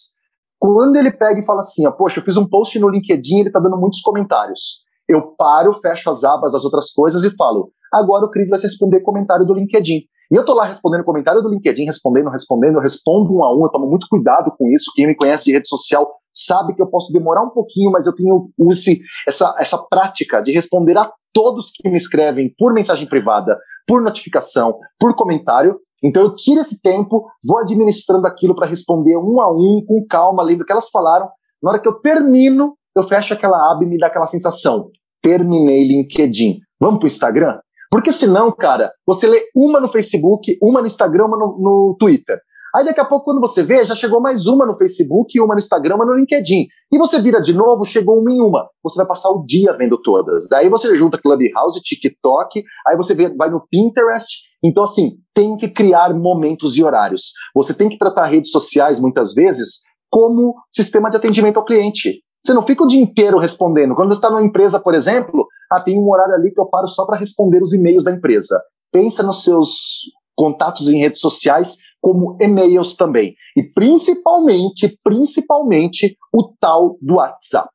Quando 0.59 0.95
ele 0.95 1.11
pega 1.11 1.39
e 1.39 1.45
fala 1.45 1.59
assim, 1.59 1.85
ó, 1.87 1.91
poxa, 1.91 2.19
eu 2.19 2.23
fiz 2.23 2.37
um 2.37 2.47
post 2.47 2.79
no 2.79 2.89
LinkedIn, 2.89 3.41
ele 3.41 3.51
tá 3.51 3.59
dando 3.59 3.77
muitos 3.77 3.99
comentários. 3.99 4.83
Eu 5.09 5.35
paro, 5.35 5.73
fecho 5.73 6.09
as 6.09 6.23
abas, 6.23 6.55
as 6.55 6.63
outras 6.63 6.91
coisas 6.91 7.23
e 7.23 7.35
falo, 7.35 7.71
agora 7.91 8.25
o 8.25 8.29
Chris 8.29 8.49
vai 8.49 8.59
responder 8.59 9.01
comentário 9.01 9.45
do 9.45 9.53
LinkedIn. 9.53 10.03
E 10.31 10.35
eu 10.35 10.45
tô 10.45 10.53
lá 10.53 10.65
respondendo 10.65 11.03
comentário 11.03 11.41
do 11.41 11.49
LinkedIn, 11.49 11.85
respondendo, 11.85 12.29
respondendo, 12.29 12.75
eu 12.75 12.81
respondo 12.81 13.35
um 13.35 13.43
a 13.43 13.53
um, 13.53 13.65
eu 13.65 13.69
tomo 13.69 13.87
muito 13.87 14.07
cuidado 14.09 14.49
com 14.57 14.67
isso. 14.69 14.91
Quem 14.95 15.05
me 15.05 15.15
conhece 15.15 15.43
de 15.45 15.51
rede 15.51 15.67
social 15.67 16.05
sabe 16.33 16.73
que 16.73 16.81
eu 16.81 16.87
posso 16.87 17.11
demorar 17.11 17.43
um 17.43 17.49
pouquinho, 17.49 17.91
mas 17.91 18.07
eu 18.07 18.15
tenho 18.15 18.49
esse, 18.71 18.99
essa, 19.27 19.53
essa 19.59 19.77
prática 19.89 20.41
de 20.41 20.51
responder 20.51 20.97
a 20.97 21.11
todos 21.33 21.71
que 21.71 21.89
me 21.89 21.97
escrevem 21.97 22.53
por 22.57 22.73
mensagem 22.73 23.07
privada, 23.07 23.57
por 23.87 24.01
notificação, 24.01 24.77
por 24.99 25.15
comentário, 25.15 25.79
Então 26.03 26.23
eu 26.23 26.35
tiro 26.35 26.59
esse 26.59 26.81
tempo, 26.81 27.25
vou 27.45 27.59
administrando 27.59 28.27
aquilo 28.27 28.53
para 28.53 28.67
responder 28.67 29.15
um 29.17 29.39
a 29.39 29.49
um, 29.49 29.81
com 29.87 30.05
calma, 30.09 30.43
lendo 30.43 30.61
o 30.61 30.65
que 30.65 30.71
elas 30.71 30.89
falaram. 30.89 31.29
Na 31.61 31.71
hora 31.71 31.79
que 31.79 31.87
eu 31.87 31.97
termino, 31.97 32.75
eu 32.95 33.03
fecho 33.03 33.33
aquela 33.33 33.71
aba 33.71 33.83
e 33.83 33.87
me 33.87 33.97
dá 33.97 34.07
aquela 34.07 34.27
sensação. 34.27 34.85
Terminei 35.21 35.83
LinkedIn. 35.83 36.59
Vamos 36.79 36.99
pro 36.99 37.07
Instagram? 37.07 37.57
Porque 37.89 38.11
senão, 38.11 38.51
cara, 38.51 38.91
você 39.07 39.27
lê 39.27 39.39
uma 39.55 39.79
no 39.79 39.87
Facebook, 39.87 40.57
uma 40.61 40.81
no 40.81 40.87
Instagram, 40.87 41.25
uma 41.25 41.37
no, 41.37 41.57
no 41.57 41.95
Twitter. 41.97 42.37
Aí 42.75 42.83
daqui 42.83 42.99
a 42.99 43.05
pouco, 43.05 43.25
quando 43.25 43.39
você 43.39 43.61
vê, 43.61 43.85
já 43.85 43.93
chegou 43.93 44.19
mais 44.19 44.47
uma 44.47 44.65
no 44.65 44.73
Facebook, 44.75 45.39
uma 45.39 45.53
no 45.53 45.59
Instagram, 45.59 45.95
uma 45.95 46.05
no 46.05 46.15
LinkedIn. 46.15 46.65
E 46.91 46.97
você 46.97 47.19
vira 47.19 47.39
de 47.39 47.53
novo, 47.53 47.85
chegou 47.85 48.19
uma 48.19 48.31
em 48.31 48.41
uma. 48.41 48.67
Você 48.83 48.97
vai 48.97 49.05
passar 49.05 49.29
o 49.29 49.45
dia 49.45 49.71
vendo 49.73 50.01
todas. 50.01 50.47
Daí 50.49 50.69
você 50.69 50.95
junta 50.97 51.21
Clubhouse, 51.21 51.81
TikTok, 51.81 52.63
aí 52.87 52.97
você 52.97 53.13
vai 53.35 53.51
no 53.51 53.63
Pinterest. 53.69 54.27
Então, 54.63 54.83
assim, 54.83 55.17
tem 55.35 55.55
que 55.55 55.69
criar 55.69 56.15
momentos 56.15 56.75
e 56.75 56.83
horários. 56.83 57.33
Você 57.53 57.75
tem 57.75 57.89
que 57.89 57.97
tratar 57.97 58.25
redes 58.25 58.49
sociais, 58.49 58.99
muitas 58.99 59.35
vezes, 59.35 59.81
como 60.09 60.55
sistema 60.73 61.11
de 61.11 61.17
atendimento 61.17 61.57
ao 61.57 61.65
cliente. 61.65 62.23
Você 62.43 62.55
não 62.55 62.63
fica 62.63 62.83
o 62.83 62.87
dia 62.87 63.01
inteiro 63.01 63.37
respondendo. 63.37 63.93
Quando 63.93 64.09
você 64.09 64.17
está 64.17 64.31
numa 64.31 64.43
empresa, 64.43 64.79
por 64.79 64.95
exemplo, 64.95 65.45
ah, 65.71 65.79
tem 65.79 65.99
um 65.99 66.09
horário 66.09 66.33
ali 66.33 66.51
que 66.51 66.59
eu 66.59 66.65
paro 66.65 66.87
só 66.87 67.05
para 67.05 67.17
responder 67.17 67.61
os 67.61 67.71
e-mails 67.71 68.03
da 68.03 68.11
empresa. 68.11 68.59
Pensa 68.91 69.21
nos 69.21 69.43
seus 69.43 70.11
contatos 70.35 70.89
em 70.89 70.99
redes 70.99 71.21
sociais 71.21 71.77
como 72.03 72.35
e-mails 72.41 72.97
também. 72.97 73.33
E 73.55 73.63
principalmente, 73.73 74.93
principalmente, 75.01 76.17
o 76.35 76.53
tal 76.59 76.97
do 77.01 77.15
WhatsApp. 77.15 77.71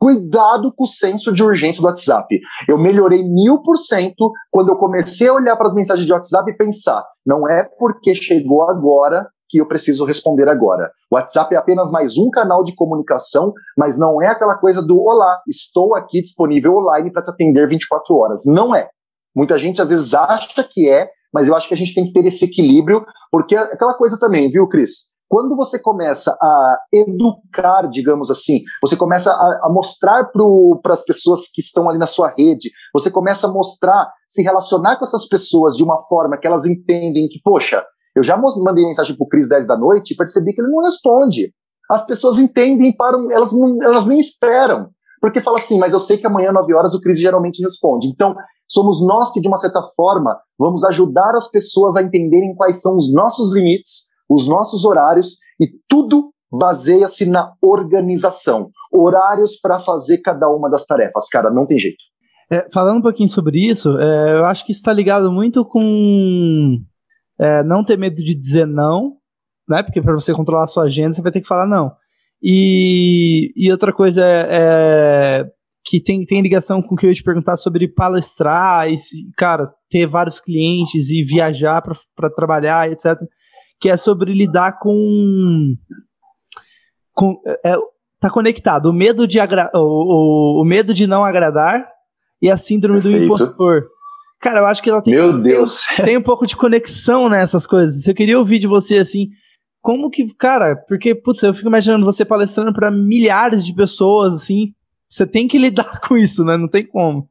Cuidado 0.00 0.72
com 0.74 0.84
o 0.84 0.86
senso 0.86 1.32
de 1.32 1.42
urgência 1.42 1.82
do 1.82 1.88
WhatsApp. 1.88 2.34
Eu 2.66 2.78
melhorei 2.78 3.22
mil 3.22 3.60
por 3.62 3.76
cento 3.76 4.32
quando 4.50 4.70
eu 4.70 4.76
comecei 4.76 5.28
a 5.28 5.34
olhar 5.34 5.56
para 5.56 5.68
as 5.68 5.74
mensagens 5.74 6.06
de 6.06 6.12
WhatsApp 6.12 6.50
e 6.50 6.56
pensar: 6.56 7.04
não 7.26 7.46
é 7.46 7.68
porque 7.78 8.14
chegou 8.14 8.62
agora 8.70 9.28
que 9.50 9.60
eu 9.60 9.66
preciso 9.66 10.04
responder 10.04 10.48
agora. 10.48 10.90
O 11.10 11.16
WhatsApp 11.16 11.54
é 11.54 11.58
apenas 11.58 11.90
mais 11.90 12.16
um 12.16 12.30
canal 12.30 12.62
de 12.64 12.74
comunicação, 12.74 13.52
mas 13.76 13.98
não 13.98 14.22
é 14.22 14.28
aquela 14.28 14.58
coisa 14.58 14.80
do 14.80 14.98
olá, 14.98 15.40
estou 15.48 15.94
aqui 15.94 16.22
disponível 16.22 16.76
online 16.76 17.10
para 17.12 17.22
te 17.22 17.30
atender 17.30 17.66
24 17.66 18.14
horas. 18.14 18.42
Não 18.46 18.74
é. 18.74 18.86
Muita 19.34 19.58
gente 19.58 19.82
às 19.82 19.90
vezes 19.90 20.14
acha 20.14 20.62
que 20.62 20.88
é, 20.88 21.08
mas 21.32 21.48
eu 21.48 21.56
acho 21.56 21.68
que 21.68 21.74
a 21.74 21.76
gente 21.76 21.94
tem 21.94 22.04
que 22.04 22.12
ter 22.12 22.24
esse 22.26 22.44
equilíbrio, 22.44 23.04
porque 23.30 23.54
é 23.54 23.60
aquela 23.60 23.94
coisa 23.94 24.18
também, 24.18 24.50
viu, 24.50 24.66
Cris? 24.68 25.16
Quando 25.28 25.54
você 25.56 25.78
começa 25.78 26.30
a 26.40 26.78
educar, 26.90 27.86
digamos 27.90 28.30
assim, 28.30 28.60
você 28.80 28.96
começa 28.96 29.30
a, 29.30 29.66
a 29.66 29.70
mostrar 29.70 30.30
para 30.82 30.92
as 30.94 31.04
pessoas 31.04 31.42
que 31.52 31.60
estão 31.60 31.88
ali 31.88 31.98
na 31.98 32.06
sua 32.06 32.32
rede, 32.36 32.70
você 32.94 33.10
começa 33.10 33.46
a 33.46 33.52
mostrar, 33.52 34.10
se 34.26 34.42
relacionar 34.42 34.96
com 34.96 35.04
essas 35.04 35.28
pessoas 35.28 35.76
de 35.76 35.84
uma 35.84 36.00
forma 36.06 36.38
que 36.38 36.46
elas 36.46 36.64
entendem 36.64 37.28
que, 37.28 37.40
poxa, 37.44 37.84
eu 38.16 38.22
já 38.22 38.38
mandei 38.38 38.86
mensagem 38.86 39.14
para 39.14 39.24
o 39.24 39.28
Cris 39.28 39.48
10 39.50 39.66
da 39.66 39.76
noite 39.76 40.12
e 40.12 40.16
percebi 40.16 40.54
que 40.54 40.62
ele 40.62 40.70
não 40.70 40.82
responde. 40.82 41.52
As 41.90 42.04
pessoas 42.06 42.38
entendem, 42.38 42.96
param, 42.96 43.30
elas, 43.30 43.52
não, 43.52 43.78
elas 43.82 44.06
nem 44.06 44.18
esperam. 44.18 44.88
Porque 45.20 45.40
fala 45.40 45.58
assim, 45.58 45.78
mas 45.78 45.92
eu 45.92 46.00
sei 46.00 46.16
que 46.16 46.26
amanhã, 46.26 46.52
9 46.52 46.74
horas, 46.74 46.94
o 46.94 47.00
Cris 47.00 47.18
geralmente 47.18 47.62
responde. 47.62 48.06
Então, 48.06 48.34
somos 48.68 49.04
nós 49.06 49.32
que, 49.32 49.40
de 49.40 49.48
uma 49.48 49.56
certa 49.56 49.80
forma, 49.96 50.38
vamos 50.58 50.84
ajudar 50.84 51.30
as 51.34 51.50
pessoas 51.50 51.96
a 51.96 52.02
entenderem 52.02 52.54
quais 52.54 52.80
são 52.82 52.96
os 52.96 53.12
nossos 53.12 53.54
limites, 53.54 54.08
os 54.28 54.46
nossos 54.46 54.84
horários, 54.84 55.36
e 55.60 55.66
tudo 55.88 56.30
baseia-se 56.50 57.28
na 57.30 57.52
organização. 57.62 58.68
Horários 58.92 59.58
para 59.60 59.80
fazer 59.80 60.18
cada 60.18 60.48
uma 60.48 60.70
das 60.70 60.86
tarefas. 60.86 61.28
Cara, 61.28 61.50
não 61.50 61.66
tem 61.66 61.78
jeito. 61.78 61.98
É, 62.50 62.66
falando 62.72 62.98
um 62.98 63.02
pouquinho 63.02 63.28
sobre 63.28 63.58
isso, 63.58 63.98
é, 63.98 64.38
eu 64.38 64.44
acho 64.46 64.64
que 64.64 64.72
está 64.72 64.92
ligado 64.92 65.30
muito 65.30 65.64
com 65.64 66.78
é, 67.38 67.62
não 67.62 67.84
ter 67.84 67.98
medo 67.98 68.16
de 68.16 68.34
dizer 68.34 68.66
não, 68.66 69.16
né? 69.68 69.82
Porque 69.82 70.00
para 70.00 70.14
você 70.14 70.32
controlar 70.32 70.64
a 70.64 70.68
sua 70.68 70.84
agenda, 70.84 71.12
você 71.12 71.20
vai 71.20 71.30
ter 71.30 71.42
que 71.42 71.46
falar 71.46 71.66
não. 71.66 71.92
E, 72.42 73.52
e 73.54 73.70
outra 73.70 73.92
coisa 73.92 74.24
é, 74.24 74.46
é, 74.50 75.50
que 75.88 76.02
tem, 76.02 76.22
tem 76.26 76.42
ligação 76.42 76.82
com 76.82 76.94
o 76.94 76.98
que 76.98 77.06
eu 77.06 77.10
ia 77.10 77.14
te 77.14 77.22
perguntar 77.22 77.56
sobre 77.56 77.88
palestrar, 77.88 78.90
e, 78.92 78.96
cara, 79.36 79.64
ter 79.88 80.06
vários 80.06 80.38
clientes 80.38 81.08
e 81.08 81.22
viajar 81.22 81.82
para 82.14 82.30
trabalhar, 82.30 82.92
etc. 82.92 83.16
Que 83.80 83.88
é 83.88 83.96
sobre 83.96 84.34
lidar 84.34 84.78
com. 84.78 85.74
com 87.14 87.40
é, 87.64 87.74
tá 88.20 88.28
conectado 88.28 88.90
o 88.90 88.92
medo 88.92 89.26
de 89.26 89.40
agra 89.40 89.70
o, 89.74 89.78
o, 89.78 90.62
o, 90.62 90.64
medo 90.64 90.92
de 90.92 91.06
não 91.06 91.24
agradar 91.24 91.86
e 92.42 92.50
a 92.50 92.56
síndrome 92.56 93.00
Perfeito. 93.00 93.20
do 93.20 93.24
impostor. 93.24 93.86
Cara, 94.40 94.60
eu 94.60 94.66
acho 94.66 94.82
que 94.82 94.90
ela 94.90 95.02
tem, 95.02 95.14
Meu 95.14 95.40
Deus. 95.40 95.86
Tem, 95.96 96.04
tem 96.04 96.16
um 96.18 96.22
pouco 96.22 96.46
de 96.46 96.54
conexão 96.54 97.28
nessas 97.30 97.66
coisas. 97.66 98.06
Eu 98.06 98.14
queria 98.14 98.38
ouvir 98.38 98.58
de 98.58 98.66
você 98.66 98.98
assim, 98.98 99.28
como 99.80 100.10
que, 100.10 100.34
cara, 100.34 100.76
porque, 100.86 101.14
putz, 101.14 101.42
eu 101.42 101.54
fico 101.54 101.68
imaginando 101.68 102.04
você 102.04 102.24
palestrando 102.24 102.74
para 102.74 102.90
milhares 102.90 103.64
de 103.64 103.74
pessoas, 103.74 104.34
assim, 104.34 104.74
você 105.08 105.26
tem 105.26 105.48
que 105.48 105.58
lidar 105.58 106.00
com 106.06 106.16
isso, 106.16 106.44
né? 106.44 106.56
Não 106.56 106.68
tem 106.68 106.86
como. 106.86 107.28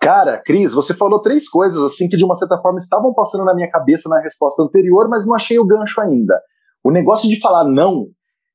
Cara, 0.00 0.40
Cris, 0.44 0.72
você 0.72 0.94
falou 0.94 1.20
três 1.20 1.48
coisas 1.48 1.82
assim 1.82 2.08
que 2.08 2.16
de 2.16 2.24
uma 2.24 2.34
certa 2.34 2.56
forma 2.58 2.78
estavam 2.78 3.12
passando 3.12 3.44
na 3.44 3.54
minha 3.54 3.68
cabeça 3.68 4.08
na 4.08 4.20
resposta 4.20 4.62
anterior, 4.62 5.08
mas 5.08 5.26
não 5.26 5.34
achei 5.34 5.58
o 5.58 5.66
gancho 5.66 6.00
ainda. 6.00 6.40
O 6.84 6.90
negócio 6.90 7.28
de 7.28 7.40
falar 7.40 7.64
não 7.64 8.06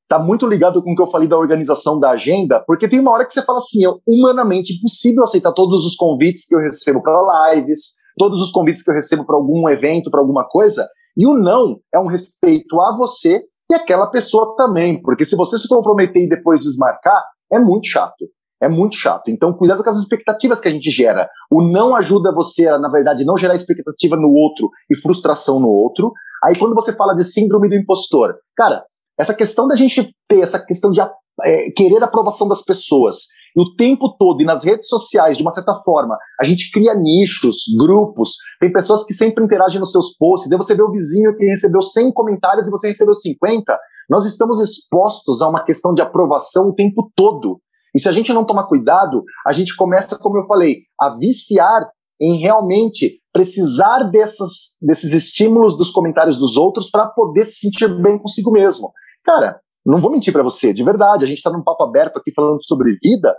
tá 0.08 0.18
muito 0.18 0.46
ligado 0.46 0.82
com 0.82 0.92
o 0.92 0.96
que 0.96 1.02
eu 1.02 1.06
falei 1.06 1.28
da 1.28 1.38
organização 1.38 1.98
da 1.98 2.10
agenda, 2.10 2.62
porque 2.66 2.88
tem 2.88 3.00
uma 3.00 3.12
hora 3.12 3.26
que 3.26 3.32
você 3.32 3.42
fala 3.42 3.58
assim, 3.58 3.84
é 3.84 3.90
humanamente 4.06 4.74
impossível 4.74 5.22
aceitar 5.22 5.52
todos 5.52 5.84
os 5.84 5.96
convites 5.96 6.46
que 6.46 6.54
eu 6.54 6.60
recebo 6.60 7.02
para 7.02 7.54
lives, 7.54 7.94
todos 8.18 8.40
os 8.40 8.50
convites 8.50 8.82
que 8.82 8.90
eu 8.90 8.94
recebo 8.94 9.24
para 9.24 9.36
algum 9.36 9.68
evento, 9.68 10.10
para 10.10 10.20
alguma 10.20 10.46
coisa, 10.48 10.86
e 11.16 11.26
o 11.26 11.34
não 11.34 11.78
é 11.92 11.98
um 11.98 12.06
respeito 12.06 12.80
a 12.80 12.96
você 12.96 13.42
e 13.70 13.74
aquela 13.74 14.06
pessoa 14.06 14.54
também, 14.56 15.00
porque 15.00 15.24
se 15.24 15.36
você 15.36 15.56
se 15.56 15.68
comprometer 15.68 16.24
e 16.24 16.28
depois 16.28 16.60
desmarcar, 16.60 17.22
é 17.52 17.58
muito 17.58 17.86
chato. 17.86 18.26
É 18.62 18.68
muito 18.68 18.96
chato. 18.96 19.28
Então, 19.28 19.52
cuidado 19.52 19.82
com 19.82 19.90
as 19.90 19.98
expectativas 19.98 20.60
que 20.60 20.68
a 20.68 20.70
gente 20.70 20.90
gera. 20.90 21.28
O 21.50 21.62
não 21.62 21.94
ajuda 21.94 22.34
você 22.34 22.66
a, 22.68 22.78
na 22.78 22.88
verdade, 22.88 23.24
não 23.24 23.36
gerar 23.36 23.54
expectativa 23.54 24.16
no 24.16 24.30
outro 24.30 24.70
e 24.90 24.96
frustração 24.96 25.60
no 25.60 25.68
outro. 25.68 26.12
Aí, 26.42 26.56
quando 26.56 26.74
você 26.74 26.94
fala 26.94 27.14
de 27.14 27.24
síndrome 27.24 27.68
do 27.68 27.74
impostor, 27.74 28.34
cara, 28.56 28.84
essa 29.18 29.34
questão 29.34 29.66
da 29.68 29.76
gente 29.76 30.14
ter 30.28 30.40
essa 30.40 30.64
questão 30.64 30.90
de 30.90 31.00
é, 31.00 31.70
querer 31.76 32.02
a 32.02 32.06
aprovação 32.06 32.48
das 32.48 32.62
pessoas 32.62 33.16
e 33.56 33.62
o 33.62 33.76
tempo 33.76 34.16
todo 34.18 34.40
e 34.40 34.44
nas 34.44 34.64
redes 34.64 34.88
sociais, 34.88 35.36
de 35.36 35.42
uma 35.42 35.52
certa 35.52 35.74
forma, 35.84 36.18
a 36.40 36.44
gente 36.44 36.70
cria 36.72 36.94
nichos, 36.94 37.64
grupos, 37.78 38.36
tem 38.60 38.72
pessoas 38.72 39.04
que 39.04 39.14
sempre 39.14 39.44
interagem 39.44 39.78
nos 39.78 39.92
seus 39.92 40.16
posts, 40.16 40.50
daí 40.50 40.58
você 40.58 40.74
vê 40.74 40.82
o 40.82 40.90
vizinho 40.90 41.36
que 41.36 41.46
recebeu 41.46 41.80
100 41.80 42.12
comentários 42.12 42.66
e 42.66 42.70
você 42.70 42.88
recebeu 42.88 43.14
50. 43.14 43.78
Nós 44.10 44.26
estamos 44.26 44.60
expostos 44.60 45.40
a 45.40 45.48
uma 45.48 45.64
questão 45.64 45.94
de 45.94 46.02
aprovação 46.02 46.68
o 46.68 46.74
tempo 46.74 47.10
todo. 47.14 47.60
E 47.94 48.00
se 48.00 48.08
a 48.08 48.12
gente 48.12 48.32
não 48.32 48.44
tomar 48.44 48.66
cuidado, 48.66 49.22
a 49.46 49.52
gente 49.52 49.76
começa, 49.76 50.18
como 50.18 50.38
eu 50.38 50.46
falei, 50.46 50.78
a 51.00 51.10
viciar 51.10 51.88
em 52.20 52.36
realmente 52.36 53.20
precisar 53.32 54.04
dessas, 54.04 54.78
desses 54.82 55.12
estímulos 55.12 55.76
dos 55.76 55.90
comentários 55.90 56.36
dos 56.36 56.56
outros 56.56 56.90
para 56.90 57.06
poder 57.06 57.44
se 57.44 57.58
sentir 57.58 57.88
bem 58.02 58.18
consigo 58.18 58.50
mesmo. 58.50 58.90
Cara, 59.24 59.58
não 59.84 60.00
vou 60.00 60.10
mentir 60.10 60.32
para 60.32 60.42
você, 60.42 60.72
de 60.72 60.84
verdade, 60.84 61.24
a 61.24 61.28
gente 61.28 61.38
está 61.38 61.50
num 61.50 61.62
papo 61.62 61.82
aberto 61.84 62.18
aqui 62.18 62.32
falando 62.32 62.62
sobre 62.64 62.96
vida. 63.02 63.34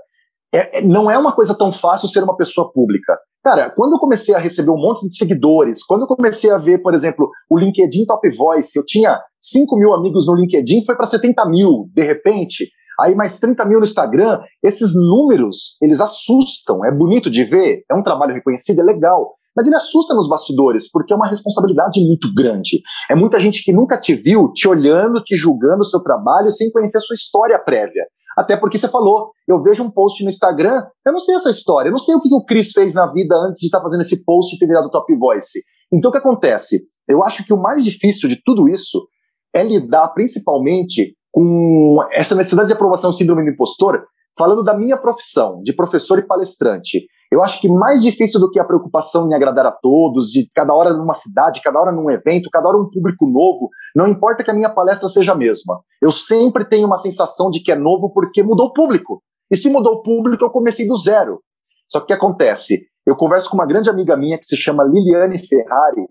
É, 0.54 0.80
é, 0.80 0.82
não 0.82 1.10
é 1.10 1.18
uma 1.18 1.34
coisa 1.34 1.58
tão 1.58 1.72
fácil 1.72 2.08
ser 2.08 2.24
uma 2.24 2.36
pessoa 2.38 2.72
pública. 2.72 3.18
Cara, 3.44 3.72
quando 3.76 3.94
eu 3.94 4.00
comecei 4.00 4.34
a 4.34 4.40
receber 4.40 4.72
um 4.72 4.78
monte 4.78 5.08
de 5.08 5.16
seguidores, 5.16 5.84
quando 5.84 6.02
eu 6.02 6.08
comecei 6.08 6.50
a 6.50 6.58
ver, 6.58 6.82
por 6.82 6.94
exemplo, 6.94 7.30
o 7.50 7.58
LinkedIn 7.58 8.06
Top 8.06 8.28
Voice, 8.36 8.78
eu 8.78 8.86
tinha 8.86 9.20
5 9.40 9.78
mil 9.78 9.94
amigos 9.94 10.28
no 10.28 10.36
LinkedIn, 10.36 10.84
foi 10.86 10.96
para 10.96 11.06
70 11.06 11.46
mil, 11.50 11.90
de 11.94 12.04
repente, 12.04 12.70
aí 13.00 13.16
mais 13.16 13.40
30 13.40 13.66
mil 13.66 13.80
no 13.80 13.86
Instagram, 13.86 14.40
esses 14.64 14.94
números, 14.94 15.78
eles 15.82 16.00
assustam, 16.00 16.86
é 16.86 16.94
bonito 16.94 17.30
de 17.30 17.44
ver, 17.44 17.84
é 17.90 17.96
um 17.96 18.04
trabalho 18.04 18.34
reconhecido, 18.34 18.80
é 18.80 18.84
legal, 18.84 19.36
mas 19.56 19.68
ele 19.68 19.76
assusta 19.76 20.14
nos 20.14 20.28
bastidores, 20.28 20.92
porque 20.92 21.14
é 21.14 21.16
uma 21.16 21.28
responsabilidade 21.28 22.06
muito 22.06 22.34
grande. 22.36 22.82
É 23.10 23.16
muita 23.16 23.40
gente 23.40 23.64
que 23.64 23.72
nunca 23.72 23.98
te 23.98 24.14
viu, 24.14 24.52
te 24.52 24.68
olhando, 24.68 25.24
te 25.24 25.36
julgando 25.38 25.80
o 25.80 25.86
seu 25.86 26.02
trabalho, 26.02 26.52
sem 26.52 26.70
conhecer 26.72 26.98
a 26.98 27.02
sua 27.02 27.14
história 27.14 27.58
prévia. 27.58 28.04
Até 28.38 28.58
porque 28.58 28.78
você 28.78 28.90
falou, 28.90 29.32
eu 29.48 29.62
vejo 29.62 29.82
um 29.82 29.90
post 29.90 30.22
no 30.24 30.30
Instagram, 30.30 30.84
eu 31.06 31.14
não 31.14 31.20
sei 31.20 31.36
essa 31.36 31.50
história, 31.50 31.88
eu 31.88 31.92
não 31.92 31.98
sei 31.98 32.16
o 32.16 32.22
que 32.22 32.28
o 32.36 32.44
Chris 32.44 32.72
fez 32.72 32.94
na 32.94 33.08
vida 33.12 33.34
antes 33.48 33.62
de 33.62 33.68
estar 33.68 33.80
fazendo 33.80 34.02
esse 34.02 34.26
post 34.26 34.54
e 34.54 34.60
ter 34.60 34.68
virado 34.68 34.92
Top 34.92 35.16
Voice. 35.16 35.60
Então 35.94 36.10
o 36.10 36.12
que 36.12 36.18
acontece? 36.18 36.90
Eu 37.10 37.24
acho 37.24 37.46
que 37.46 37.54
o 37.54 37.62
mais 37.62 37.82
difícil 37.82 38.28
de 38.28 38.42
tudo 38.44 38.68
isso 38.68 39.08
é 39.56 39.64
lidar 39.64 40.10
principalmente 40.10 41.16
com 41.36 41.98
essa 42.14 42.34
necessidade 42.34 42.70
de 42.70 42.74
aprovação 42.74 43.12
síndrome 43.12 43.44
do 43.44 43.52
impostor, 43.52 44.06
falando 44.38 44.64
da 44.64 44.74
minha 44.74 44.96
profissão, 44.96 45.62
de 45.62 45.76
professor 45.76 46.18
e 46.18 46.26
palestrante. 46.26 47.06
Eu 47.30 47.44
acho 47.44 47.60
que 47.60 47.68
mais 47.68 48.02
difícil 48.02 48.40
do 48.40 48.50
que 48.50 48.58
a 48.58 48.64
preocupação 48.64 49.28
em 49.28 49.34
agradar 49.34 49.66
a 49.66 49.72
todos, 49.74 50.28
de 50.28 50.48
cada 50.56 50.74
hora 50.74 50.94
numa 50.94 51.14
cidade, 51.14 51.60
cada 51.62 51.78
hora 51.78 51.92
num 51.92 52.10
evento, 52.10 52.50
cada 52.50 52.70
hora 52.70 52.78
um 52.78 52.90
público 52.90 53.28
novo, 53.28 53.68
não 53.94 54.08
importa 54.08 54.46
que 54.46 54.50
a 54.50 54.54
minha 54.54 54.70
palestra 54.70 55.10
seja 55.10 55.34
a 55.34 55.36
mesma. 55.36 55.82
Eu 56.02 56.10
sempre 56.10 56.64
tenho 56.64 56.88
uma 56.88 56.98
sensação 56.98 57.50
de 57.50 57.62
que 57.62 57.72
é 57.74 57.76
novo 57.76 58.14
porque 58.14 58.42
mudou 58.42 58.68
o 58.68 58.74
público. 58.74 59.22
E 59.52 59.58
se 59.58 59.70
mudou 59.70 59.96
o 59.96 60.04
público, 60.04 60.46
eu 60.46 60.52
comecei 60.52 60.88
do 60.88 60.96
zero. 60.96 61.42
Só 61.86 62.00
que 62.00 62.06
o 62.06 62.08
que 62.08 62.14
acontece? 62.14 62.88
Eu 63.06 63.18
converso 63.18 63.50
com 63.50 63.58
uma 63.58 63.68
grande 63.68 63.90
amiga 63.90 64.16
minha 64.16 64.38
que 64.38 64.46
se 64.46 64.56
chama 64.56 64.86
Liliane 64.86 65.38
Ferrari, 65.38 66.08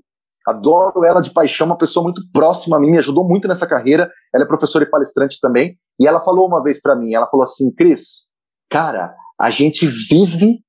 adoro 0.47 1.05
ela 1.05 1.21
de 1.21 1.31
paixão, 1.31 1.67
uma 1.67 1.79
pessoa 1.79 2.05
muito 2.05 2.21
próxima 2.33 2.77
a 2.77 2.81
mim, 2.81 2.91
me 2.91 2.99
ajudou 2.99 3.27
muito 3.27 3.49
nessa 3.49 3.67
carreira. 3.67 4.11
Ela 4.35 4.45
é 4.45 4.47
professora 4.47 4.85
e 4.85 4.91
palestrante 4.91 5.39
também. 5.41 5.77
E 5.99 6.07
ela 6.07 6.21
falou 6.21 6.47
uma 6.47 6.63
vez 6.63 6.81
para 6.81 6.97
mim, 6.97 7.15
ela 7.15 7.27
falou 7.29 7.45
assim, 7.45 7.73
Cris, 7.75 8.35
cara, 8.71 9.15
a 9.41 9.51
gente 9.51 9.87
vive 9.87 10.61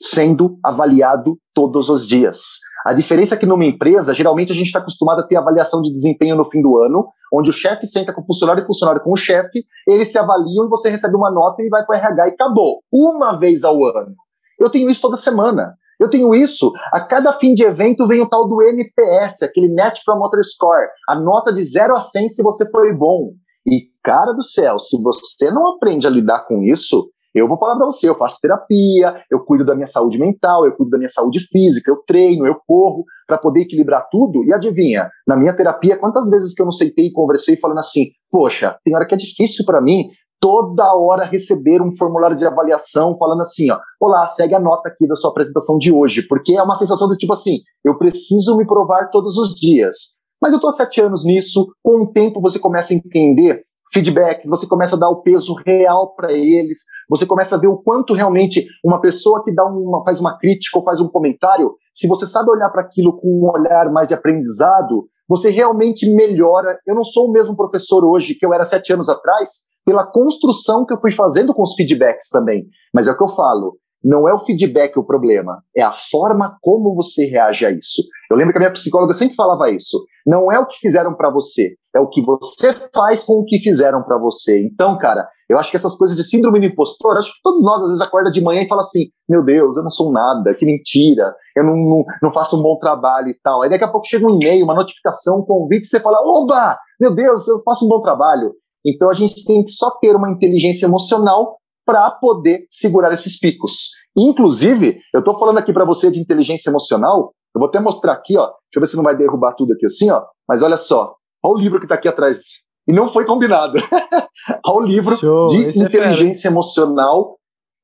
sendo 0.00 0.58
avaliado 0.64 1.36
todos 1.52 1.88
os 1.88 2.06
dias. 2.06 2.58
A 2.86 2.94
diferença 2.94 3.34
é 3.34 3.38
que 3.38 3.46
numa 3.46 3.64
empresa, 3.64 4.14
geralmente 4.14 4.52
a 4.52 4.54
gente 4.54 4.68
está 4.68 4.78
acostumado 4.78 5.20
a 5.20 5.26
ter 5.26 5.36
avaliação 5.36 5.82
de 5.82 5.92
desempenho 5.92 6.36
no 6.36 6.48
fim 6.48 6.62
do 6.62 6.78
ano, 6.78 7.08
onde 7.32 7.50
o 7.50 7.52
chefe 7.52 7.86
senta 7.86 8.12
com 8.12 8.22
o 8.22 8.26
funcionário 8.26 8.60
e 8.60 8.64
o 8.64 8.66
funcionário 8.66 9.02
com 9.02 9.12
o 9.12 9.16
chefe, 9.16 9.64
eles 9.86 10.10
se 10.10 10.18
avaliam 10.18 10.66
e 10.66 10.68
você 10.68 10.88
recebe 10.88 11.16
uma 11.16 11.30
nota 11.30 11.62
e 11.62 11.68
vai 11.68 11.84
para 11.84 11.96
o 11.96 11.98
RH 11.98 12.28
e 12.28 12.30
acabou. 12.30 12.82
Uma 12.92 13.32
vez 13.32 13.64
ao 13.64 13.74
ano. 13.84 14.14
Eu 14.60 14.70
tenho 14.70 14.88
isso 14.88 15.02
toda 15.02 15.16
semana. 15.16 15.74
Eu 15.98 16.08
tenho 16.08 16.34
isso, 16.34 16.72
a 16.92 17.00
cada 17.00 17.32
fim 17.32 17.54
de 17.54 17.64
evento 17.64 18.06
vem 18.06 18.20
o 18.20 18.28
tal 18.28 18.46
do 18.46 18.62
NPS, 18.62 19.42
aquele 19.42 19.68
Net 19.68 20.00
Promoter 20.04 20.44
Score, 20.44 20.86
a 21.08 21.18
nota 21.18 21.52
de 21.52 21.62
0 21.62 21.96
a 21.96 22.00
100 22.00 22.28
se 22.28 22.42
você 22.42 22.70
foi 22.70 22.94
bom. 22.94 23.32
E, 23.66 23.88
cara 24.02 24.32
do 24.32 24.42
céu, 24.42 24.78
se 24.78 24.96
você 25.02 25.50
não 25.50 25.74
aprende 25.74 26.06
a 26.06 26.10
lidar 26.10 26.46
com 26.46 26.62
isso, 26.62 27.10
eu 27.34 27.46
vou 27.46 27.58
falar 27.58 27.76
para 27.76 27.86
você, 27.86 28.08
eu 28.08 28.14
faço 28.14 28.40
terapia, 28.40 29.14
eu 29.30 29.44
cuido 29.44 29.64
da 29.64 29.74
minha 29.74 29.86
saúde 29.86 30.18
mental, 30.18 30.64
eu 30.64 30.74
cuido 30.74 30.90
da 30.90 30.98
minha 30.98 31.08
saúde 31.08 31.40
física, 31.40 31.90
eu 31.90 32.02
treino, 32.06 32.46
eu 32.46 32.56
corro 32.66 33.04
para 33.26 33.36
poder 33.36 33.60
equilibrar 33.60 34.06
tudo. 34.10 34.44
E 34.44 34.52
adivinha, 34.52 35.10
na 35.26 35.36
minha 35.36 35.54
terapia, 35.54 35.98
quantas 35.98 36.30
vezes 36.30 36.54
que 36.54 36.62
eu 36.62 36.64
não 36.64 36.72
sentei 36.72 37.06
e 37.06 37.12
conversei 37.12 37.56
falando 37.56 37.78
assim, 37.78 38.06
poxa, 38.30 38.76
tem 38.84 38.94
hora 38.94 39.06
que 39.06 39.14
é 39.14 39.18
difícil 39.18 39.64
para 39.66 39.80
mim 39.80 40.08
toda 40.40 40.94
hora 40.94 41.24
receber 41.24 41.82
um 41.82 41.90
formulário 41.90 42.36
de 42.36 42.46
avaliação 42.46 43.16
falando 43.18 43.40
assim, 43.40 43.70
ó, 43.70 43.78
olá, 44.00 44.26
segue 44.28 44.54
a 44.54 44.60
nota 44.60 44.88
aqui 44.88 45.06
da 45.06 45.14
sua 45.14 45.30
apresentação 45.30 45.78
de 45.78 45.92
hoje, 45.92 46.26
porque 46.26 46.54
é 46.54 46.62
uma 46.62 46.76
sensação 46.76 47.08
do 47.08 47.16
tipo 47.16 47.32
assim, 47.32 47.58
eu 47.84 47.98
preciso 47.98 48.56
me 48.56 48.66
provar 48.66 49.10
todos 49.10 49.36
os 49.36 49.54
dias. 49.54 50.18
Mas 50.40 50.52
eu 50.52 50.58
estou 50.58 50.68
há 50.68 50.72
sete 50.72 51.00
anos 51.00 51.24
nisso, 51.24 51.66
com 51.82 52.02
o 52.02 52.12
tempo 52.12 52.40
você 52.40 52.58
começa 52.58 52.92
a 52.92 52.96
entender 52.96 53.62
feedbacks, 53.92 54.48
você 54.48 54.66
começa 54.66 54.96
a 54.96 54.98
dar 54.98 55.08
o 55.08 55.22
peso 55.22 55.54
real 55.66 56.14
para 56.14 56.32
eles, 56.32 56.78
você 57.08 57.24
começa 57.26 57.56
a 57.56 57.58
ver 57.58 57.68
o 57.68 57.78
quanto 57.78 58.12
realmente 58.12 58.66
uma 58.84 59.00
pessoa 59.00 59.42
que 59.42 59.52
dá 59.52 59.64
uma, 59.64 60.04
faz 60.04 60.20
uma 60.20 60.38
crítica 60.38 60.78
ou 60.78 60.84
faz 60.84 61.00
um 61.00 61.08
comentário, 61.08 61.74
se 61.92 62.06
você 62.06 62.26
sabe 62.26 62.50
olhar 62.50 62.68
para 62.70 62.82
aquilo 62.82 63.16
com 63.16 63.26
um 63.26 63.50
olhar 63.50 63.90
mais 63.90 64.08
de 64.08 64.14
aprendizado, 64.14 65.08
você 65.28 65.50
realmente 65.50 66.08
melhora. 66.14 66.78
Eu 66.86 66.94
não 66.94 67.04
sou 67.04 67.28
o 67.28 67.32
mesmo 67.32 67.56
professor 67.56 68.04
hoje 68.04 68.34
que 68.34 68.46
eu 68.46 68.54
era 68.54 68.64
sete 68.64 68.92
anos 68.92 69.08
atrás, 69.08 69.68
pela 69.84 70.10
construção 70.10 70.84
que 70.86 70.94
eu 70.94 71.00
fui 71.00 71.12
fazendo 71.12 71.54
com 71.54 71.62
os 71.62 71.74
feedbacks 71.74 72.28
também. 72.30 72.66
Mas 72.94 73.06
é 73.06 73.12
o 73.12 73.16
que 73.16 73.22
eu 73.22 73.28
falo, 73.28 73.76
não 74.02 74.28
é 74.28 74.34
o 74.34 74.38
feedback 74.38 74.96
o 74.96 75.04
problema, 75.04 75.62
é 75.76 75.82
a 75.82 75.92
forma 75.92 76.56
como 76.62 76.94
você 76.94 77.26
reage 77.26 77.66
a 77.66 77.70
isso. 77.70 78.02
Eu 78.30 78.36
lembro 78.36 78.52
que 78.52 78.58
a 78.58 78.60
minha 78.60 78.72
psicóloga 78.72 79.14
sempre 79.14 79.34
falava 79.34 79.70
isso. 79.70 79.98
Não 80.26 80.52
é 80.52 80.58
o 80.58 80.66
que 80.66 80.76
fizeram 80.78 81.14
para 81.14 81.30
você, 81.30 81.74
é 81.94 82.00
o 82.00 82.08
que 82.08 82.22
você 82.22 82.72
faz 82.94 83.24
com 83.24 83.34
o 83.34 83.44
que 83.44 83.58
fizeram 83.58 84.02
para 84.02 84.18
você. 84.18 84.66
Então, 84.66 84.96
cara, 84.98 85.26
eu 85.48 85.58
acho 85.58 85.70
que 85.70 85.76
essas 85.76 85.96
coisas 85.96 86.14
de 86.14 86.22
síndrome 86.22 86.60
do 86.60 86.66
impostor, 86.66 87.16
acho 87.16 87.32
que 87.32 87.40
todos 87.42 87.64
nós 87.64 87.82
às 87.82 87.88
vezes 87.88 88.02
acorda 88.02 88.30
de 88.30 88.42
manhã 88.42 88.62
e 88.62 88.68
fala 88.68 88.82
assim: 88.82 89.06
meu 89.28 89.42
Deus, 89.42 89.76
eu 89.76 89.82
não 89.82 89.90
sou 89.90 90.12
nada, 90.12 90.54
que 90.54 90.66
mentira, 90.66 91.34
eu 91.56 91.64
não, 91.64 91.74
não, 91.74 92.04
não 92.22 92.32
faço 92.32 92.58
um 92.58 92.62
bom 92.62 92.78
trabalho 92.78 93.28
e 93.28 93.38
tal. 93.42 93.62
Aí 93.62 93.70
daqui 93.70 93.84
a 93.84 93.90
pouco 93.90 94.06
chega 94.06 94.26
um 94.26 94.38
e-mail, 94.38 94.64
uma 94.64 94.74
notificação, 94.74 95.38
um 95.38 95.44
convite, 95.44 95.84
e 95.84 95.88
você 95.88 96.00
fala: 96.00 96.18
oba, 96.20 96.78
meu 97.00 97.14
Deus, 97.14 97.48
eu 97.48 97.62
faço 97.64 97.86
um 97.86 97.88
bom 97.88 98.02
trabalho. 98.02 98.52
Então 98.86 99.10
a 99.10 99.14
gente 99.14 99.44
tem 99.44 99.64
que 99.64 99.70
só 99.70 99.90
ter 100.00 100.14
uma 100.14 100.30
inteligência 100.30 100.86
emocional 100.86 101.57
para 101.88 102.10
poder 102.10 102.66
segurar 102.68 103.10
esses 103.12 103.38
picos. 103.40 103.92
Inclusive, 104.14 104.98
eu 105.14 105.20
estou 105.20 105.32
falando 105.38 105.56
aqui 105.56 105.72
para 105.72 105.86
você 105.86 106.10
de 106.10 106.20
inteligência 106.20 106.68
emocional, 106.68 107.32
eu 107.54 107.58
vou 107.58 107.66
até 107.66 107.80
mostrar 107.80 108.12
aqui, 108.12 108.36
ó. 108.36 108.44
Deixa 108.44 108.76
eu 108.76 108.80
ver 108.80 108.86
se 108.88 108.96
não 108.96 109.02
vai 109.02 109.16
derrubar 109.16 109.54
tudo 109.54 109.72
aqui 109.72 109.86
assim, 109.86 110.10
ó. 110.10 110.22
Mas 110.46 110.62
olha 110.62 110.76
só, 110.76 111.14
olha 111.42 111.54
o 111.54 111.58
livro 111.58 111.78
que 111.78 111.86
está 111.86 111.94
aqui 111.94 112.06
atrás. 112.06 112.40
E 112.86 112.92
não 112.92 113.08
foi 113.08 113.24
combinado. 113.24 113.78
olha 114.66 114.76
o 114.76 114.80
livro 114.86 115.16
Show, 115.16 115.46
de 115.46 115.64
é 115.64 115.82
inteligência 115.82 116.48
é 116.48 116.50
emocional. 116.50 117.38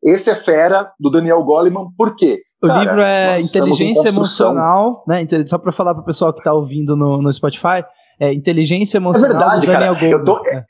Esse 0.05 0.29
é 0.29 0.35
fera, 0.35 0.93
do 1.01 1.09
Daniel 1.09 1.43
Goleman. 1.43 1.87
Por 1.97 2.15
quê? 2.15 2.43
O 2.63 2.67
Cara, 2.67 2.81
livro 2.81 3.01
é 3.01 3.41
Inteligência 3.41 4.09
Emocional, 4.11 4.91
né? 5.09 5.27
Só 5.47 5.57
para 5.57 5.73
falar 5.73 5.95
para 5.95 6.03
o 6.03 6.05
pessoal 6.05 6.31
que 6.31 6.41
está 6.41 6.53
ouvindo 6.53 6.95
no, 6.95 7.23
no 7.23 7.33
Spotify, 7.33 7.83
é, 8.21 8.33
inteligência 8.33 8.99
emocional 8.99 9.31
é 9.31 9.33
verdade, 9.33 9.67
do 9.67 9.73
Daniel 9.73 9.95
cara. 9.95 10.07
Eu 10.07 10.25
tô... 10.25 10.43
é. 10.47 10.65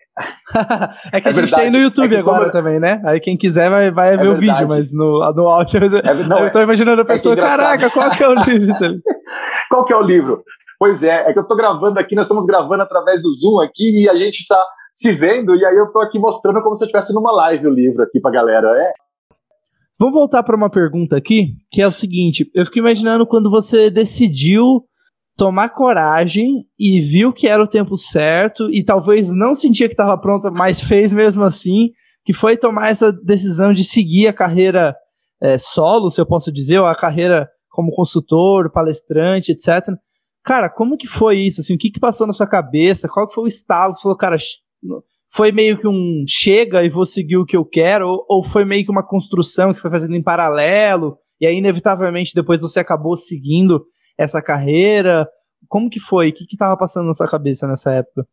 é 1.12 1.20
que 1.20 1.28
é 1.28 1.30
a 1.30 1.32
gente 1.32 1.50
verdade. 1.50 1.62
tem 1.62 1.70
no 1.70 1.78
YouTube 1.78 2.14
é 2.14 2.18
agora 2.18 2.50
também, 2.50 2.78
né? 2.80 3.02
Aí 3.04 3.20
quem 3.20 3.36
quiser 3.36 3.68
vai, 3.68 3.90
vai 3.90 4.14
é 4.14 4.16
ver 4.16 4.30
verdade. 4.30 4.36
o 4.36 4.40
vídeo, 4.40 4.68
mas 4.68 4.92
no, 4.92 5.32
no 5.34 5.48
áudio. 5.48 5.78
É, 5.78 6.14
não, 6.26 6.38
eu 6.40 6.52
tô 6.52 6.60
imaginando 6.60 7.02
a 7.02 7.04
é 7.04 7.06
pessoa, 7.06 7.36
caraca, 7.36 7.90
qual 7.90 8.10
que 8.10 8.22
é 8.22 8.28
o 8.28 8.34
livro? 8.34 8.74
qual 9.68 9.84
que 9.84 9.92
é 9.92 9.96
o 9.96 10.02
livro? 10.02 10.42
Pois 10.78 11.02
é, 11.02 11.28
é 11.28 11.32
que 11.32 11.38
eu 11.38 11.46
tô 11.46 11.56
gravando 11.56 11.98
aqui, 11.98 12.14
nós 12.14 12.24
estamos 12.24 12.46
gravando 12.46 12.82
através 12.82 13.22
do 13.22 13.30
Zoom 13.30 13.60
aqui 13.60 14.02
e 14.02 14.08
a 14.08 14.14
gente 14.14 14.46
tá 14.46 14.62
se 14.92 15.12
vendo, 15.12 15.54
e 15.56 15.64
aí 15.64 15.76
eu 15.76 15.90
tô 15.92 16.00
aqui 16.00 16.18
mostrando 16.18 16.62
como 16.62 16.74
se 16.74 16.84
eu 16.84 16.86
estivesse 16.86 17.12
numa 17.12 17.32
live 17.32 17.66
o 17.66 17.70
livro 17.70 18.02
aqui 18.02 18.20
pra 18.20 18.30
galera. 18.30 18.68
É. 18.68 18.92
Vamos 19.98 20.14
voltar 20.14 20.42
para 20.42 20.56
uma 20.56 20.70
pergunta 20.70 21.16
aqui, 21.16 21.54
que 21.70 21.80
é 21.82 21.86
o 21.86 21.92
seguinte: 21.92 22.50
eu 22.54 22.64
fico 22.64 22.78
imaginando 22.78 23.26
quando 23.26 23.50
você 23.50 23.90
decidiu 23.90 24.84
tomar 25.36 25.70
coragem 25.70 26.64
e 26.78 27.00
viu 27.00 27.32
que 27.32 27.48
era 27.48 27.62
o 27.62 27.68
tempo 27.68 27.96
certo 27.96 28.70
e 28.70 28.84
talvez 28.84 29.30
não 29.30 29.54
sentia 29.54 29.88
que 29.88 29.94
estava 29.94 30.16
pronta, 30.18 30.50
mas 30.50 30.80
fez 30.80 31.12
mesmo 31.12 31.42
assim, 31.42 31.90
que 32.24 32.32
foi 32.32 32.56
tomar 32.56 32.90
essa 32.90 33.12
decisão 33.12 33.72
de 33.72 33.84
seguir 33.84 34.28
a 34.28 34.32
carreira 34.32 34.94
é, 35.42 35.58
solo, 35.58 36.10
se 36.10 36.20
eu 36.20 36.26
posso 36.26 36.52
dizer, 36.52 36.78
ou 36.78 36.86
a 36.86 36.94
carreira 36.94 37.48
como 37.68 37.92
consultor, 37.92 38.70
palestrante, 38.70 39.52
etc. 39.52 39.88
Cara, 40.44 40.70
como 40.70 40.96
que 40.96 41.08
foi 41.08 41.38
isso? 41.38 41.60
Assim, 41.60 41.74
o 41.74 41.78
que, 41.78 41.90
que 41.90 41.98
passou 41.98 42.26
na 42.26 42.32
sua 42.32 42.46
cabeça? 42.46 43.08
Qual 43.08 43.26
que 43.26 43.34
foi 43.34 43.44
o 43.44 43.48
estalo? 43.48 43.92
Você 43.92 44.02
falou, 44.02 44.16
cara, 44.16 44.36
foi 45.30 45.50
meio 45.50 45.76
que 45.76 45.88
um 45.88 46.24
chega 46.28 46.84
e 46.84 46.88
vou 46.88 47.04
seguir 47.04 47.36
o 47.36 47.44
que 47.44 47.56
eu 47.56 47.64
quero, 47.64 48.08
ou, 48.08 48.24
ou 48.28 48.42
foi 48.42 48.64
meio 48.64 48.84
que 48.84 48.90
uma 48.90 49.06
construção 49.06 49.68
que 49.68 49.74
você 49.74 49.80
foi 49.80 49.90
fazendo 49.90 50.14
em 50.14 50.22
paralelo, 50.22 51.18
e 51.40 51.46
aí, 51.46 51.56
inevitavelmente, 51.56 52.34
depois 52.34 52.62
você 52.62 52.78
acabou 52.78 53.16
seguindo 53.16 53.84
essa 54.18 54.42
carreira? 54.42 55.26
Como 55.68 55.90
que 55.90 56.00
foi? 56.00 56.30
O 56.30 56.32
que 56.32 56.44
estava 56.50 56.76
passando 56.76 57.06
na 57.06 57.14
sua 57.14 57.28
cabeça 57.28 57.66
nessa 57.66 57.92
época? 57.92 58.26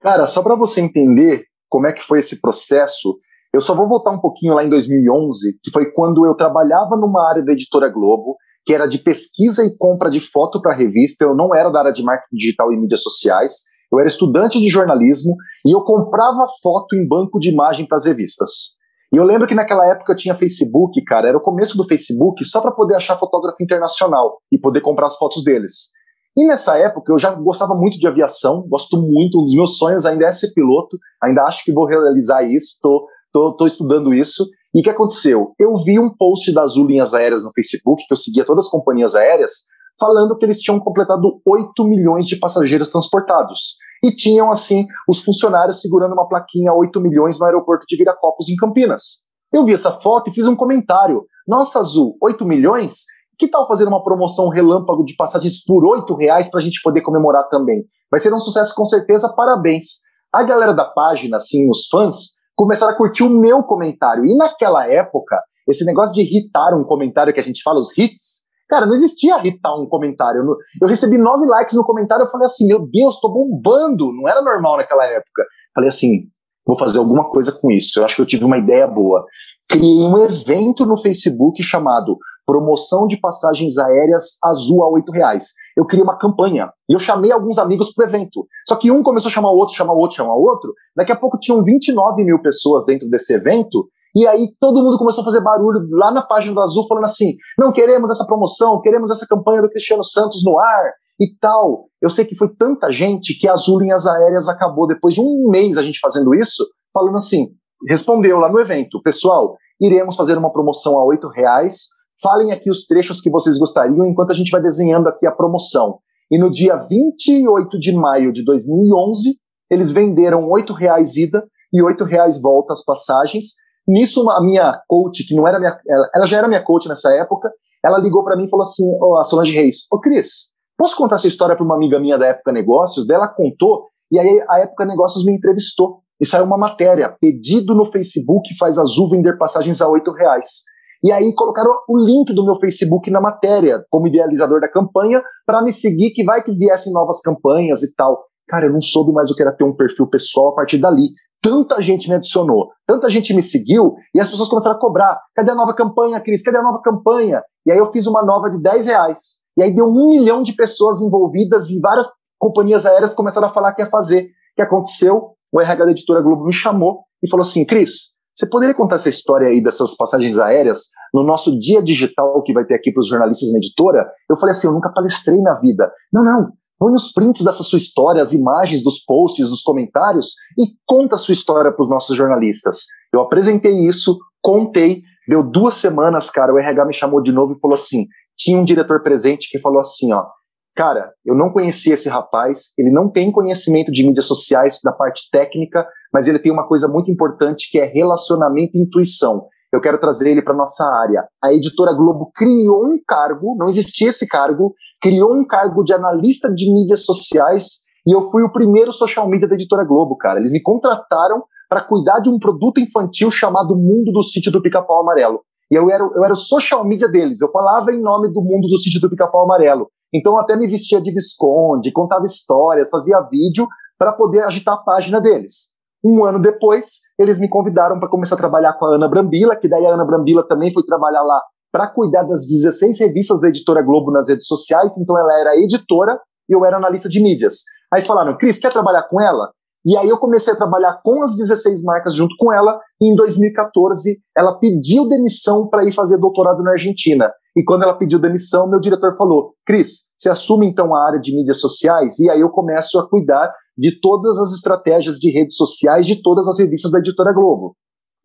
Cara, 0.00 0.26
só 0.26 0.42
para 0.42 0.54
você 0.54 0.80
entender 0.80 1.44
como 1.68 1.86
é 1.86 1.92
que 1.92 2.02
foi 2.02 2.20
esse 2.20 2.40
processo, 2.40 3.14
eu 3.52 3.60
só 3.60 3.74
vou 3.74 3.88
voltar 3.88 4.10
um 4.10 4.20
pouquinho 4.20 4.54
lá 4.54 4.64
em 4.64 4.68
2011, 4.68 5.58
que 5.62 5.70
foi 5.70 5.90
quando 5.90 6.26
eu 6.26 6.34
trabalhava 6.34 6.96
numa 6.96 7.28
área 7.28 7.44
da 7.44 7.52
editora 7.52 7.88
Globo, 7.88 8.34
que 8.64 8.74
era 8.74 8.86
de 8.86 8.98
pesquisa 8.98 9.64
e 9.64 9.76
compra 9.78 10.10
de 10.10 10.20
foto 10.20 10.60
para 10.60 10.76
revista. 10.76 11.24
Eu 11.24 11.34
não 11.34 11.54
era 11.54 11.70
da 11.70 11.80
área 11.80 11.92
de 11.92 12.02
marketing 12.02 12.36
digital 12.36 12.72
e 12.72 12.76
mídias 12.76 13.02
sociais. 13.02 13.54
Eu 13.90 13.98
era 13.98 14.08
estudante 14.08 14.60
de 14.60 14.68
jornalismo 14.68 15.32
e 15.64 15.74
eu 15.74 15.82
comprava 15.82 16.46
foto 16.62 16.94
em 16.96 17.06
banco 17.06 17.38
de 17.38 17.50
imagem 17.50 17.86
para 17.86 17.96
as 17.96 18.04
revistas. 18.04 18.75
E 19.16 19.18
eu 19.18 19.24
lembro 19.24 19.48
que 19.48 19.54
naquela 19.54 19.86
época 19.86 20.12
eu 20.12 20.16
tinha 20.16 20.34
Facebook, 20.34 21.02
cara, 21.04 21.28
era 21.28 21.38
o 21.38 21.40
começo 21.40 21.74
do 21.74 21.86
Facebook, 21.86 22.44
só 22.44 22.60
para 22.60 22.70
poder 22.70 22.96
achar 22.96 23.18
fotógrafo 23.18 23.56
internacional 23.62 24.42
e 24.52 24.60
poder 24.60 24.82
comprar 24.82 25.06
as 25.06 25.16
fotos 25.16 25.42
deles. 25.42 25.88
E 26.36 26.46
nessa 26.46 26.76
época 26.76 27.14
eu 27.14 27.18
já 27.18 27.32
gostava 27.32 27.74
muito 27.74 27.98
de 27.98 28.06
aviação, 28.06 28.66
gosto 28.68 29.00
muito, 29.00 29.40
um 29.40 29.46
dos 29.46 29.54
meus 29.54 29.78
sonhos 29.78 30.04
ainda 30.04 30.26
é 30.26 30.32
ser 30.34 30.52
piloto, 30.52 30.98
ainda 31.24 31.44
acho 31.44 31.64
que 31.64 31.72
vou 31.72 31.86
realizar 31.86 32.42
isso, 32.42 32.76
tô, 32.82 33.06
tô, 33.32 33.56
tô 33.56 33.64
estudando 33.64 34.12
isso. 34.12 34.44
E 34.74 34.80
o 34.80 34.82
que 34.82 34.90
aconteceu? 34.90 35.54
Eu 35.58 35.74
vi 35.82 35.98
um 35.98 36.14
post 36.14 36.52
da 36.52 36.60
Azul 36.60 36.86
Linhas 36.86 37.14
Aéreas 37.14 37.42
no 37.42 37.52
Facebook, 37.54 38.04
que 38.06 38.12
eu 38.12 38.18
seguia 38.18 38.44
todas 38.44 38.66
as 38.66 38.70
companhias 38.70 39.14
aéreas, 39.14 39.52
falando 39.98 40.36
que 40.36 40.44
eles 40.44 40.60
tinham 40.60 40.78
completado 40.78 41.40
8 41.46 41.84
milhões 41.86 42.26
de 42.26 42.36
passageiros 42.36 42.90
transportados 42.90 43.76
e 44.02 44.10
tinham, 44.10 44.50
assim, 44.50 44.86
os 45.08 45.22
funcionários 45.22 45.80
segurando 45.80 46.12
uma 46.12 46.28
plaquinha 46.28 46.72
8 46.72 47.00
milhões 47.00 47.38
no 47.38 47.46
aeroporto 47.46 47.84
de 47.88 47.96
Viracopos, 47.96 48.48
em 48.48 48.56
Campinas. 48.56 49.26
Eu 49.52 49.64
vi 49.64 49.74
essa 49.74 49.90
foto 49.90 50.30
e 50.30 50.34
fiz 50.34 50.46
um 50.46 50.56
comentário. 50.56 51.24
Nossa, 51.46 51.78
Azul, 51.78 52.16
8 52.22 52.44
milhões? 52.44 53.04
Que 53.38 53.48
tal 53.48 53.66
fazer 53.68 53.86
uma 53.86 54.02
promoção 54.02 54.48
relâmpago 54.48 55.04
de 55.04 55.14
passagens 55.14 55.62
por 55.64 55.86
8 55.86 56.14
reais 56.16 56.50
para 56.50 56.60
a 56.60 56.62
gente 56.62 56.80
poder 56.82 57.02
comemorar 57.02 57.48
também? 57.48 57.84
Vai 58.10 58.18
ser 58.18 58.32
um 58.32 58.38
sucesso 58.38 58.74
com 58.74 58.84
certeza, 58.84 59.32
parabéns. 59.36 59.84
A 60.32 60.42
galera 60.42 60.72
da 60.72 60.84
página, 60.84 61.36
assim, 61.36 61.68
os 61.70 61.86
fãs, 61.88 62.36
começaram 62.54 62.92
a 62.92 62.96
curtir 62.96 63.22
o 63.22 63.30
meu 63.30 63.62
comentário. 63.62 64.24
E 64.26 64.36
naquela 64.36 64.90
época, 64.90 65.38
esse 65.68 65.84
negócio 65.84 66.14
de 66.14 66.22
irritar 66.22 66.74
um 66.74 66.84
comentário 66.84 67.32
que 67.32 67.40
a 67.40 67.42
gente 67.42 67.62
fala, 67.62 67.78
os 67.78 67.96
hits, 67.96 68.45
Cara, 68.68 68.86
não 68.86 68.94
existia 68.94 69.38
irritar 69.38 69.74
um 69.76 69.86
comentário. 69.86 70.42
Eu 70.80 70.88
recebi 70.88 71.18
nove 71.18 71.46
likes 71.46 71.74
no 71.74 71.84
comentário, 71.84 72.24
eu 72.24 72.30
falei 72.30 72.46
assim, 72.46 72.66
meu 72.66 72.86
Deus, 72.86 73.20
tô 73.20 73.28
bombando. 73.32 74.12
Não 74.12 74.28
era 74.28 74.42
normal 74.42 74.76
naquela 74.76 75.06
época. 75.06 75.44
Falei 75.74 75.88
assim, 75.88 76.22
vou 76.66 76.76
fazer 76.76 76.98
alguma 76.98 77.30
coisa 77.30 77.52
com 77.52 77.70
isso. 77.70 78.00
Eu 78.00 78.04
acho 78.04 78.16
que 78.16 78.22
eu 78.22 78.26
tive 78.26 78.44
uma 78.44 78.58
ideia 78.58 78.86
boa. 78.88 79.24
Criei 79.68 80.00
um 80.00 80.18
evento 80.18 80.84
no 80.84 80.96
Facebook 80.96 81.62
chamado 81.62 82.18
promoção 82.46 83.06
de 83.06 83.18
passagens 83.18 83.76
aéreas 83.76 84.38
azul 84.42 84.84
a 84.84 84.90
oito 84.90 85.10
reais. 85.10 85.48
Eu 85.76 85.84
criei 85.84 86.02
uma 86.02 86.16
campanha 86.16 86.70
e 86.88 86.94
eu 86.94 86.98
chamei 86.98 87.32
alguns 87.32 87.58
amigos 87.58 87.92
pro 87.92 88.06
evento. 88.06 88.46
Só 88.66 88.76
que 88.76 88.90
um 88.90 89.02
começou 89.02 89.28
a 89.28 89.32
chamar 89.32 89.50
o 89.50 89.56
outro, 89.56 89.74
chamar 89.74 89.92
o 89.92 89.98
outro, 89.98 90.16
chamar 90.16 90.34
o 90.34 90.42
outro. 90.42 90.72
Daqui 90.96 91.12
a 91.12 91.16
pouco 91.16 91.38
tinham 91.38 91.62
29 91.62 92.24
mil 92.24 92.40
pessoas 92.40 92.86
dentro 92.86 93.08
desse 93.08 93.34
evento 93.34 93.88
e 94.14 94.26
aí 94.26 94.46
todo 94.60 94.82
mundo 94.82 94.96
começou 94.96 95.22
a 95.22 95.24
fazer 95.24 95.42
barulho 95.42 95.86
lá 95.90 96.10
na 96.10 96.22
página 96.22 96.54
do 96.54 96.60
Azul 96.60 96.86
falando 96.86 97.04
assim: 97.04 97.34
não 97.58 97.72
queremos 97.72 98.10
essa 98.10 98.24
promoção, 98.24 98.80
queremos 98.80 99.10
essa 99.10 99.26
campanha 99.28 99.60
do 99.60 99.68
Cristiano 99.68 100.04
Santos 100.04 100.42
no 100.44 100.58
ar. 100.58 100.84
e 101.18 101.34
tal. 101.40 101.88
Eu 102.00 102.10
sei 102.10 102.24
que 102.24 102.36
foi 102.36 102.48
tanta 102.54 102.92
gente 102.92 103.38
que 103.38 103.48
Azul 103.48 103.80
Linhas 103.80 104.06
Aéreas 104.06 104.48
acabou, 104.48 104.86
depois 104.86 105.14
de 105.14 105.20
um 105.20 105.48
mês 105.50 105.78
a 105.78 105.82
gente 105.82 105.98
fazendo 105.98 106.34
isso, 106.34 106.62
falando 106.92 107.16
assim, 107.16 107.48
respondeu 107.88 108.38
lá 108.38 108.50
no 108.50 108.60
evento, 108.60 109.00
pessoal, 109.02 109.56
iremos 109.80 110.16
fazer 110.16 110.36
uma 110.38 110.52
promoção 110.52 110.98
a 110.98 111.04
oito 111.04 111.28
reais, 111.28 111.88
falem 112.22 112.52
aqui 112.52 112.70
os 112.70 112.86
trechos 112.86 113.20
que 113.20 113.30
vocês 113.30 113.58
gostariam 113.58 114.06
enquanto 114.06 114.30
a 114.30 114.34
gente 114.34 114.50
vai 114.50 114.60
desenhando 114.60 115.08
aqui 115.08 115.26
a 115.26 115.32
promoção. 115.32 115.98
E 116.30 116.38
no 116.38 116.50
dia 116.50 116.76
28 116.76 117.78
de 117.78 117.92
maio 117.92 118.32
de 118.32 118.44
2011, 118.44 119.36
eles 119.70 119.92
venderam 119.92 120.48
oito 120.50 120.72
reais 120.72 121.16
ida 121.16 121.46
e 121.72 121.82
oito 121.82 122.04
reais 122.04 122.40
volta 122.40 122.72
as 122.72 122.84
passagens. 122.84 123.54
Nisso, 123.86 124.28
a 124.30 124.40
minha 124.40 124.80
coach, 124.88 125.24
que 125.26 125.34
não 125.34 125.46
era 125.46 125.58
minha, 125.58 125.78
ela 126.14 126.26
já 126.26 126.38
era 126.38 126.48
minha 126.48 126.62
coach 126.62 126.88
nessa 126.88 127.12
época, 127.12 127.50
ela 127.84 127.98
ligou 127.98 128.24
para 128.24 128.36
mim 128.36 128.46
e 128.46 128.50
falou 128.50 128.62
assim, 128.62 128.84
oh, 129.00 129.18
a 129.18 129.24
Solange 129.24 129.52
Reis, 129.52 129.86
ô 129.92 130.00
Cris, 130.00 130.56
posso 130.76 130.96
contar 130.96 131.16
essa 131.16 131.28
história 131.28 131.54
para 131.54 131.64
uma 131.64 131.76
amiga 131.76 132.00
minha 132.00 132.18
da 132.18 132.26
Época 132.26 132.50
Negócios? 132.50 133.06
Dela 133.06 133.28
contou, 133.28 133.84
e 134.10 134.18
aí 134.18 134.44
a 134.48 134.60
Época 134.60 134.84
Negócios 134.84 135.24
me 135.24 135.32
entrevistou. 135.32 136.00
E 136.20 136.24
saiu 136.24 136.44
uma 136.44 136.56
matéria, 136.56 137.14
pedido 137.20 137.74
no 137.74 137.84
Facebook 137.84 138.56
faz 138.58 138.78
Azul 138.78 139.10
vender 139.10 139.36
passagens 139.36 139.82
a 139.82 139.88
oito 139.88 140.10
reais. 140.12 140.62
E 141.04 141.12
aí 141.12 141.34
colocaram 141.34 141.70
o 141.88 141.98
link 141.98 142.32
do 142.34 142.44
meu 142.44 142.56
Facebook 142.56 143.10
na 143.10 143.20
matéria, 143.20 143.84
como 143.90 144.06
idealizador 144.06 144.60
da 144.60 144.68
campanha, 144.68 145.22
para 145.46 145.62
me 145.62 145.72
seguir, 145.72 146.10
que 146.10 146.24
vai 146.24 146.42
que 146.42 146.52
viessem 146.52 146.92
novas 146.92 147.20
campanhas 147.20 147.82
e 147.82 147.94
tal. 147.94 148.24
Cara, 148.48 148.66
eu 148.66 148.72
não 148.72 148.80
soube 148.80 149.12
mais 149.12 149.30
o 149.30 149.34
que 149.34 149.42
era 149.42 149.52
ter 149.52 149.64
um 149.64 149.74
perfil 149.74 150.08
pessoal 150.08 150.50
a 150.50 150.54
partir 150.54 150.78
dali. 150.78 151.08
Tanta 151.42 151.82
gente 151.82 152.08
me 152.08 152.14
adicionou, 152.14 152.68
tanta 152.86 153.10
gente 153.10 153.34
me 153.34 153.42
seguiu, 153.42 153.94
e 154.14 154.20
as 154.20 154.30
pessoas 154.30 154.48
começaram 154.48 154.76
a 154.76 154.80
cobrar. 154.80 155.18
Cadê 155.34 155.50
a 155.50 155.54
nova 155.54 155.74
campanha, 155.74 156.20
Cris? 156.20 156.42
Cadê 156.42 156.58
a 156.58 156.62
nova 156.62 156.80
campanha? 156.80 157.42
E 157.66 157.72
aí 157.72 157.78
eu 157.78 157.86
fiz 157.86 158.06
uma 158.06 158.24
nova 158.24 158.48
de 158.48 158.62
10 158.62 158.86
reais. 158.86 159.18
E 159.58 159.62
aí 159.62 159.74
deu 159.74 159.86
um 159.86 160.10
milhão 160.10 160.42
de 160.42 160.54
pessoas 160.54 161.00
envolvidas 161.00 161.70
e 161.70 161.80
várias 161.80 162.06
companhias 162.38 162.86
aéreas 162.86 163.14
começaram 163.14 163.48
a 163.48 163.50
falar 163.50 163.74
que 163.74 163.82
ia 163.82 163.90
fazer. 163.90 164.22
O 164.22 164.56
que 164.56 164.62
aconteceu? 164.62 165.32
O 165.52 165.60
RH 165.60 165.84
da 165.84 165.90
editora 165.90 166.22
Globo 166.22 166.44
me 166.44 166.52
chamou 166.52 167.00
e 167.22 167.28
falou 167.28 167.42
assim: 167.42 167.64
Cris, 167.64 168.15
você 168.36 168.46
poderia 168.50 168.74
contar 168.74 168.96
essa 168.96 169.08
história 169.08 169.48
aí 169.48 169.62
dessas 169.62 169.96
passagens 169.96 170.38
aéreas 170.38 170.90
no 171.14 171.22
nosso 171.22 171.58
dia 171.58 171.82
digital 171.82 172.42
que 172.42 172.52
vai 172.52 172.66
ter 172.66 172.74
aqui 172.74 172.92
para 172.92 173.00
os 173.00 173.08
jornalistas 173.08 173.50
na 173.50 173.56
editora? 173.56 174.06
Eu 174.28 174.36
falei 174.36 174.52
assim, 174.52 174.66
eu 174.66 174.74
nunca 174.74 174.92
palestrei 174.92 175.40
na 175.40 175.58
vida. 175.58 175.90
Não, 176.12 176.22
não, 176.22 176.50
põe 176.78 176.94
os 176.94 177.12
prints 177.12 177.42
dessa 177.42 177.62
sua 177.62 177.78
história, 177.78 178.20
as 178.20 178.34
imagens 178.34 178.84
dos 178.84 179.02
posts, 179.04 179.48
dos 179.48 179.62
comentários 179.62 180.34
e 180.58 180.66
conta 180.84 181.16
a 181.16 181.18
sua 181.18 181.32
história 181.32 181.72
para 181.72 181.80
os 181.80 181.88
nossos 181.88 182.14
jornalistas. 182.14 182.84
Eu 183.10 183.20
apresentei 183.20 183.72
isso, 183.88 184.18
contei, 184.42 185.00
deu 185.26 185.42
duas 185.42 185.74
semanas, 185.74 186.30
cara, 186.30 186.52
o 186.52 186.58
RH 186.58 186.84
me 186.84 186.92
chamou 186.92 187.22
de 187.22 187.32
novo 187.32 187.54
e 187.54 187.60
falou 187.60 187.74
assim, 187.74 188.04
tinha 188.36 188.58
um 188.58 188.64
diretor 188.64 189.02
presente 189.02 189.48
que 189.50 189.58
falou 189.58 189.80
assim, 189.80 190.12
ó, 190.12 190.26
cara, 190.74 191.10
eu 191.24 191.34
não 191.34 191.50
conhecia 191.50 191.94
esse 191.94 192.08
rapaz, 192.10 192.74
ele 192.78 192.90
não 192.90 193.10
tem 193.10 193.32
conhecimento 193.32 193.90
de 193.90 194.06
mídias 194.06 194.26
sociais 194.26 194.78
da 194.84 194.92
parte 194.92 195.30
técnica, 195.32 195.88
mas 196.12 196.28
ele 196.28 196.38
tem 196.38 196.52
uma 196.52 196.66
coisa 196.66 196.88
muito 196.88 197.10
importante 197.10 197.70
que 197.70 197.78
é 197.78 197.84
relacionamento 197.84 198.76
e 198.76 198.82
intuição. 198.82 199.46
Eu 199.72 199.80
quero 199.80 199.98
trazer 199.98 200.30
ele 200.30 200.42
para 200.42 200.54
nossa 200.54 200.84
área. 201.02 201.26
A 201.42 201.52
editora 201.52 201.92
Globo 201.92 202.30
criou 202.34 202.86
um 202.86 202.98
cargo, 203.06 203.56
não 203.58 203.68
existia 203.68 204.08
esse 204.08 204.26
cargo, 204.26 204.74
criou 205.02 205.34
um 205.34 205.44
cargo 205.44 205.84
de 205.84 205.92
analista 205.92 206.52
de 206.54 206.72
mídias 206.72 207.04
sociais 207.04 207.86
e 208.06 208.14
eu 208.14 208.22
fui 208.30 208.42
o 208.42 208.52
primeiro 208.52 208.92
social 208.92 209.28
media 209.28 209.48
da 209.48 209.54
editora 209.54 209.84
Globo, 209.84 210.16
cara. 210.16 210.38
Eles 210.38 210.52
me 210.52 210.62
contrataram 210.62 211.42
para 211.68 211.80
cuidar 211.80 212.20
de 212.20 212.30
um 212.30 212.38
produto 212.38 212.80
infantil 212.80 213.30
chamado 213.30 213.76
Mundo 213.76 214.12
do 214.12 214.22
Sítio 214.22 214.52
do 214.52 214.62
Pica-Pau 214.62 215.00
Amarelo. 215.00 215.40
E 215.70 215.74
eu 215.74 215.90
era, 215.90 216.04
eu 216.04 216.24
era 216.24 216.32
o 216.32 216.36
social 216.36 216.84
media 216.84 217.08
deles, 217.08 217.40
eu 217.40 217.50
falava 217.50 217.90
em 217.90 218.00
nome 218.00 218.32
do 218.32 218.40
mundo 218.40 218.68
do 218.68 218.78
sítio 218.78 219.00
do 219.00 219.10
Pica-Pau 219.10 219.42
Amarelo. 219.44 219.88
Então 220.14 220.34
eu 220.34 220.38
até 220.38 220.56
me 220.56 220.68
vestia 220.68 221.00
de 221.00 221.10
Visconde, 221.10 221.90
contava 221.90 222.24
histórias, 222.24 222.88
fazia 222.88 223.20
vídeo 223.30 223.66
para 223.98 224.12
poder 224.12 224.44
agitar 224.44 224.74
a 224.74 224.82
página 224.82 225.20
deles. 225.20 225.75
Um 226.06 226.24
ano 226.24 226.40
depois, 226.40 227.00
eles 227.18 227.40
me 227.40 227.48
convidaram 227.48 227.98
para 227.98 228.08
começar 228.08 228.36
a 228.36 228.38
trabalhar 228.38 228.74
com 228.74 228.84
a 228.84 228.94
Ana 228.94 229.08
Brambila, 229.08 229.56
que 229.56 229.68
daí 229.68 229.84
a 229.84 229.92
Ana 229.92 230.04
Brambila 230.04 230.46
também 230.46 230.72
foi 230.72 230.84
trabalhar 230.84 231.22
lá 231.22 231.42
para 231.72 231.88
cuidar 231.88 232.22
das 232.22 232.46
16 232.46 233.00
revistas 233.00 233.40
da 233.40 233.48
editora 233.48 233.82
Globo 233.82 234.12
nas 234.12 234.28
redes 234.28 234.46
sociais, 234.46 234.96
então 234.98 235.18
ela 235.18 235.40
era 235.40 235.60
editora 235.60 236.16
e 236.48 236.54
eu 236.54 236.64
era 236.64 236.76
analista 236.76 237.08
de 237.08 237.20
mídias. 237.20 237.56
Aí 237.92 238.02
falaram, 238.02 238.38
Cris, 238.38 238.60
quer 238.60 238.72
trabalhar 238.72 239.02
com 239.08 239.20
ela? 239.20 239.50
E 239.84 239.96
aí 239.96 240.08
eu 240.08 240.16
comecei 240.16 240.52
a 240.52 240.56
trabalhar 240.56 241.00
com 241.04 241.24
as 241.24 241.36
16 241.36 241.82
marcas 241.82 242.14
junto 242.14 242.34
com 242.38 242.52
ela, 242.52 242.78
e 243.00 243.12
em 243.12 243.16
2014 243.16 244.18
ela 244.36 244.58
pediu 244.60 245.08
demissão 245.08 245.68
para 245.68 245.84
ir 245.84 245.92
fazer 245.92 246.18
doutorado 246.18 246.62
na 246.62 246.70
Argentina. 246.70 247.30
E 247.56 247.64
quando 247.64 247.82
ela 247.82 247.98
pediu 247.98 248.18
demissão, 248.18 248.68
meu 248.68 248.78
diretor 248.78 249.16
falou: 249.16 249.54
Cris, 249.66 250.14
você 250.16 250.30
assume 250.30 250.66
então 250.66 250.94
a 250.94 251.06
área 251.06 251.20
de 251.20 251.34
mídias 251.34 251.60
sociais? 251.60 252.18
E 252.20 252.30
aí 252.30 252.40
eu 252.40 252.50
começo 252.50 252.98
a 252.98 253.08
cuidar 253.08 253.52
de 253.76 254.00
todas 254.00 254.38
as 254.38 254.52
estratégias 254.52 255.16
de 255.16 255.30
redes 255.30 255.56
sociais 255.56 256.06
de 256.06 256.22
todas 256.22 256.48
as 256.48 256.58
revistas 256.58 256.92
da 256.92 256.98
editora 256.98 257.32
Globo. 257.32 257.76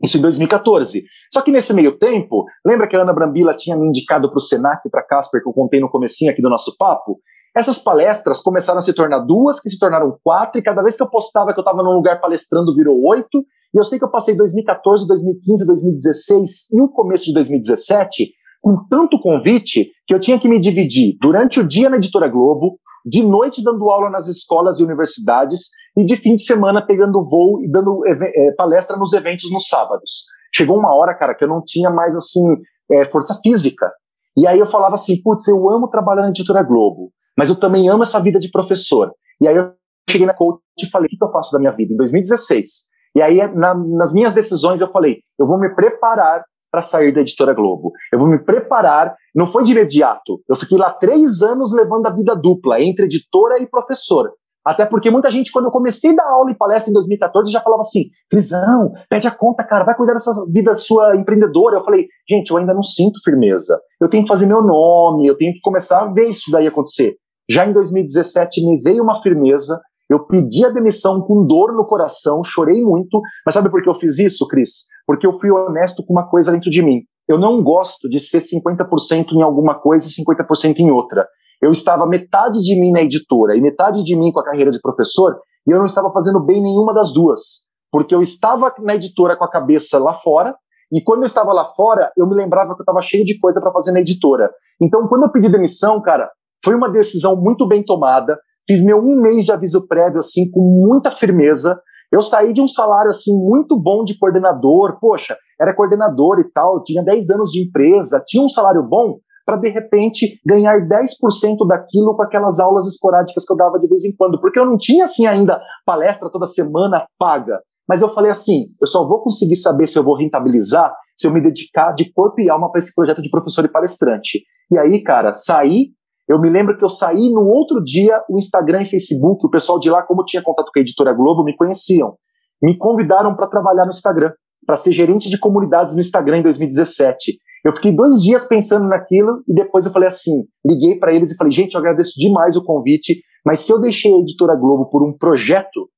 Isso 0.04 0.18
em 0.18 0.22
2014. 0.22 1.04
Só 1.32 1.41
que 1.41 1.52
nesse 1.52 1.74
meio 1.74 1.97
tempo, 1.97 2.45
lembra 2.66 2.88
que 2.88 2.95
a 2.95 3.02
Ana 3.02 3.14
Brambila 3.14 3.54
tinha 3.54 3.78
me 3.78 3.88
indicado 3.88 4.30
para 4.30 4.38
o 4.38 4.41
Senac 4.41 4.82
e 4.86 4.89
para 4.89 5.06
Casper, 5.06 5.41
que 5.41 5.49
eu 5.49 5.54
contei 5.54 5.80
no 5.80 5.89
comecinho 5.89 6.32
aqui 6.32 6.41
do 6.41 6.49
nosso 6.49 6.76
papo? 6.78 7.20
Essas 7.56 7.80
palestras 7.80 8.41
começaram 8.41 8.80
a 8.80 8.82
se 8.82 8.93
tornar 8.93 9.20
duas, 9.20 9.60
que 9.60 9.70
se 9.70 9.78
tornaram 9.78 10.18
quatro, 10.24 10.60
e 10.60 10.64
cada 10.64 10.82
vez 10.82 10.95
que 10.95 11.04
eu 11.04 11.10
postava 11.10 11.54
que 11.54 11.60
eu 11.60 11.64
estava 11.64 11.84
num 11.84 11.91
lugar 11.91 12.20
palestrando, 12.20 12.74
virou 12.74 12.97
oito. 13.10 13.39
E 13.74 13.78
eu 13.78 13.84
sei 13.84 13.99
que 13.99 14.06
eu 14.06 14.12
passei 14.12 14.36
2014, 14.36 15.06
2015, 15.06 15.68
2016 15.68 16.72
e 16.74 16.82
o 16.82 16.89
começo 16.89 17.26
de 17.26 17.34
2017 17.34 18.32
com 18.62 18.76
tanto 18.89 19.20
convite 19.20 19.91
que 20.06 20.14
eu 20.14 20.20
tinha 20.20 20.39
que 20.39 20.47
me 20.47 20.60
dividir 20.60 21.18
durante 21.20 21.60
o 21.60 21.68
dia 21.68 21.89
na 21.89 21.97
Editora 21.97 22.28
Globo, 22.28 22.78
de 23.06 23.24
noite 23.24 23.64
dando 23.64 23.89
aula 23.89 24.10
nas 24.10 24.28
escolas 24.28 24.80
e 24.80 24.84
universidades 24.84 25.70
e 25.97 26.06
de 26.06 26.16
fim 26.16 26.36
de 26.36 26.43
semana 26.43 26.86
pegando 26.86 27.22
voo 27.22 27.64
e 27.64 27.70
dando 27.70 28.02
é, 28.06 28.52
palestra 28.56 28.97
nos 28.97 29.14
eventos 29.14 29.52
nos 29.52 29.68
sábados. 29.68 30.26
Chegou 30.54 30.78
uma 30.78 30.93
hora, 30.95 31.16
cara, 31.16 31.34
que 31.34 31.43
eu 31.43 31.47
não 31.47 31.64
tinha 31.66 31.89
mais 31.89 32.16
assim 32.16 32.43
é, 32.91 33.06
força 33.06 33.39
física. 33.41 33.91
E 34.38 34.47
aí 34.47 34.60
eu 34.60 34.66
falava 34.66 34.95
assim, 34.95 35.22
putz, 35.22 35.47
eu 35.47 35.70
amo 35.70 35.89
trabalhar 35.89 36.22
na 36.24 36.30
editora 36.30 36.64
Globo, 36.64 37.12
mas 37.38 37.49
eu 37.49 37.60
também 37.60 37.89
amo 37.89 38.04
essa 38.04 38.20
vida 38.20 38.39
de 38.39 38.49
professor. 38.49 39.12
E 39.41 39.47
aí 39.47 39.56
eu 39.56 39.74
cheguei 40.10 40.26
na 40.26 40.34
coach 40.34 40.62
e 40.82 40.89
falei, 40.89 41.08
o 41.08 41.18
que 41.18 41.24
eu 41.24 41.32
faço 41.32 41.52
da 41.52 41.60
minha 41.60 41.72
vida? 41.72 41.93
Em 41.93 41.97
2016. 41.97 42.91
E 43.16 43.22
aí, 43.22 43.45
na, 43.53 43.74
nas 43.74 44.14
minhas 44.14 44.34
decisões, 44.34 44.80
eu 44.80 44.88
falei, 44.88 45.18
eu 45.39 45.45
vou 45.45 45.59
me 45.59 45.74
preparar 45.76 46.43
para 46.72 46.82
sair 46.82 47.14
da 47.14 47.22
editora 47.22 47.53
Globo. 47.53 47.91
Eu 48.12 48.20
vou 48.20 48.30
me 48.30 48.39
preparar. 48.39 49.14
Não 49.36 49.45
foi 49.45 49.64
de 49.64 49.74
imediato. 49.74 50.41
Eu 50.47 50.55
fiquei 50.55 50.78
lá 50.78 50.89
três 50.91 51.41
anos 51.41 51.74
levando 51.74 52.05
a 52.05 52.16
vida 52.16 52.36
dupla, 52.36 52.82
entre 52.82 53.05
editora 53.05 53.62
e 53.62 53.70
professor. 53.70 54.32
Até 54.64 54.86
porque 54.86 55.09
muita 55.09 55.30
gente, 55.32 55.51
quando 55.51 55.66
eu 55.66 55.72
comecei 55.72 56.12
a 56.12 56.16
dar 56.16 56.30
aula 56.30 56.51
e 56.51 56.57
palestra 56.57 56.91
em 56.91 56.93
2014, 56.93 57.51
já 57.51 57.59
falava 57.62 57.82
assim: 57.82 58.03
Crisão, 58.30 58.91
pede 59.09 59.28
a 59.28 59.32
conta, 59.32 59.66
cara, 59.66 59.84
vai 59.84 59.95
cuidar 59.95 60.14
dessa 60.14 60.32
vida 60.51 60.76
sua 60.76 61.16
empreendedora. 61.16 61.78
Eu 61.78 61.84
falei: 61.84 62.05
gente, 62.30 62.51
eu 62.51 62.57
ainda 62.57 62.74
não 62.74 62.84
sinto 62.84 63.22
firmeza. 63.24 63.80
Eu 63.99 64.07
tenho 64.07 64.24
que 64.24 64.30
fazer 64.30 64.45
meu 64.45 64.62
nome, 64.62 65.26
eu 65.26 65.36
tenho 65.36 65.53
que 65.53 65.62
começar 65.62 66.01
a 66.01 66.14
ver 66.14 66.26
isso 66.26 66.51
daí 66.51 66.68
acontecer. 66.68 67.16
Já 67.49 67.66
em 67.66 67.74
2017 67.74 68.66
me 68.66 68.80
veio 68.82 69.03
uma 69.03 69.20
firmeza, 69.20 69.82
eu 70.12 70.26
pedi 70.28 70.66
a 70.66 70.70
demissão 70.70 71.22
com 71.22 71.45
dor 71.45 71.74
no 71.74 71.86
coração, 71.86 72.43
chorei 72.43 72.84
muito. 72.84 73.22
Mas 73.45 73.55
sabe 73.55 73.70
por 73.70 73.82
que 73.82 73.89
eu 73.89 73.95
fiz 73.95 74.20
isso, 74.20 74.47
Cris? 74.47 74.88
Porque 75.07 75.26
eu 75.26 75.34
fui 75.34 75.49
honesto 75.49 76.03
com 76.05 76.14
uma 76.14 76.30
coisa 76.30 76.51
dentro 76.51 76.70
de 76.70 76.82
mim. 76.82 77.01
Eu 77.28 77.38
não 77.38 77.64
gosto 77.64 78.09
de 78.09 78.20
ser 78.20 78.39
50% 78.39 79.32
em 79.32 79.41
alguma 79.41 79.80
coisa 79.80 80.07
e 80.07 80.24
50% 80.24 80.80
em 80.80 80.91
outra 80.91 81.26
eu 81.62 81.72
estava 81.72 82.07
metade 82.07 82.59
de 82.62 82.80
mim 82.80 82.91
na 82.91 83.03
editora 83.03 83.55
e 83.55 83.62
metade 83.62 84.03
de 84.03 84.16
mim 84.16 84.32
com 84.32 84.39
a 84.39 84.43
carreira 84.43 84.72
de 84.72 84.82
professor, 84.82 85.39
e 85.68 85.72
eu 85.72 85.78
não 85.78 85.86
estava 85.86 86.12
fazendo 86.12 86.43
bem 86.43 86.62
nenhuma 86.62 86.93
das 86.93 87.14
duas. 87.14 87.70
Porque 87.91 88.16
eu 88.16 88.22
estava 88.22 88.74
na 88.80 88.95
editora 88.95 89.38
com 89.38 89.43
a 89.43 89.51
cabeça 89.51 89.99
lá 89.99 90.14
fora, 90.14 90.55
e 90.91 91.01
quando 91.01 91.22
eu 91.22 91.28
estava 91.28 91.53
lá 91.53 91.64
fora, 91.64 92.12
eu 92.18 92.28
me 92.28 92.36
lembrava 92.36 92.74
que 92.74 92.82
eu 92.82 92.84
estava 92.84 93.01
cheio 93.01 93.24
de 93.24 93.39
coisa 93.39 93.62
para 93.62 93.72
fazer 93.72 93.91
na 93.91 94.01
editora. 94.01 94.49
Então, 94.82 95.07
quando 95.07 95.24
eu 95.24 95.32
pedi 95.32 95.49
demissão, 95.49 96.01
cara, 96.01 96.30
foi 96.66 96.74
uma 96.74 96.89
decisão 96.89 97.38
muito 97.38 97.68
bem 97.68 97.84
tomada. 97.84 98.38
Fiz 98.68 98.84
meu 98.84 98.97
um 98.97 99.22
mês 99.22 99.45
de 99.45 99.51
aviso 99.51 99.88
prévio, 99.88 100.20
assim, 100.20 100.49
com 100.51 100.62
muita 100.62 101.12
firmeza. 101.12 101.80
Eu 102.12 102.22
saí 102.22 102.53
de 102.53 102.62
um 102.62 102.68
salário, 102.68 103.09
assim, 103.09 103.34
muito 103.38 103.80
bom 103.80 104.03
de 104.03 104.18
coordenador. 104.18 104.99
Poxa, 104.99 105.38
era 105.59 105.76
coordenador 105.76 106.39
e 106.39 106.51
tal, 106.51 106.82
tinha 106.84 107.03
10 107.03 107.30
anos 107.30 107.51
de 107.51 107.68
empresa, 107.68 108.24
tinha 108.26 108.43
um 108.43 108.49
salário 108.49 108.84
bom, 108.88 109.18
para 109.45 109.57
de 109.57 109.70
repente 109.70 110.39
ganhar 110.45 110.80
10% 110.80 111.68
daquilo 111.68 112.16
com 112.16 112.24
aquelas 112.24 112.59
aulas 112.59 112.88
esporádicas 112.88 113.45
que 113.45 113.53
eu 113.53 113.57
dava 113.57 113.80
de 113.80 113.88
vez 113.88 114.05
em 114.05 114.16
quando, 114.16 114.39
porque 114.39 114.59
eu 114.59 114.66
não 114.66 114.78
tinha 114.78 115.05
assim 115.05 115.26
ainda 115.26 115.59
palestra 115.86 116.30
toda 116.30 116.45
semana 116.45 117.05
paga. 117.18 117.59
Mas 117.88 118.01
eu 118.01 118.09
falei 118.09 118.32
assim, 118.32 118.64
eu 118.82 118.88
só 118.88 119.05
vou 119.07 119.22
conseguir 119.24 119.55
saber 119.55 119.88
se 119.88 119.97
eu 119.97 120.03
vou 120.03 120.16
rentabilizar 120.16 120.93
se 121.22 121.28
eu 121.28 121.32
me 121.32 121.41
dedicar 121.41 121.93
de 121.93 122.12
corpo 122.12 122.41
e 122.41 122.49
alma 122.49 122.72
para 122.72 122.80
esse 122.80 122.95
projeto 122.95 123.22
de 123.22 123.30
professor 123.30 123.64
e 123.64 123.72
palestrante. 123.72 124.43
E 124.72 124.78
aí, 124.78 125.03
cara, 125.03 125.34
saí, 125.34 125.89
eu 126.32 126.40
me 126.40 126.50
lembro 126.50 126.78
que 126.78 126.86
eu 126.86 126.90
saí 126.90 127.30
no 127.30 127.46
outro 127.46 127.84
dia, 127.84 128.24
o 128.30 128.38
Instagram 128.38 128.84
e 128.84 128.86
Facebook, 128.86 129.46
o 129.46 129.50
pessoal 129.50 129.78
de 129.78 129.90
lá, 129.90 130.02
como 130.02 130.24
tinha 130.24 130.42
contato 130.42 130.72
com 130.74 130.80
a 130.80 130.82
editora 130.82 131.14
Globo, 131.14 131.44
me 131.44 131.54
conheciam. 131.58 132.16
Me 132.64 132.78
convidaram 132.78 133.36
para 133.36 133.50
trabalhar 133.50 133.84
no 133.84 133.90
Instagram, 133.90 134.32
para 134.66 134.78
ser 134.78 134.94
gerente 134.94 135.30
de 135.30 135.38
comunidades 135.38 135.96
no 135.96 136.02
Instagram 136.02 136.38
em 136.38 136.44
2017. 136.44 137.34
Eu 137.66 137.74
fiquei 137.74 137.94
dois 137.94 138.22
dias 138.22 138.48
pensando 138.48 138.88
naquilo 138.88 139.44
e 139.46 139.54
depois 139.54 139.86
eu 139.86 139.92
falei 139.92 140.08
assim, 140.08 140.46
liguei 140.66 140.98
para 140.98 141.14
eles 141.14 141.32
e 141.32 141.36
falei, 141.36 141.52
gente, 141.52 141.74
eu 141.74 141.82
agradeço 141.82 142.14
demais 142.18 142.56
o 142.56 142.64
convite, 142.64 143.22
mas 143.46 143.60
se 143.60 143.74
eu 143.74 143.82
deixei 143.82 144.14
a 144.14 144.20
Editora 144.20 144.56
Globo 144.56 144.90
por 144.90 145.06
um 145.06 145.12
projeto, 145.12 145.90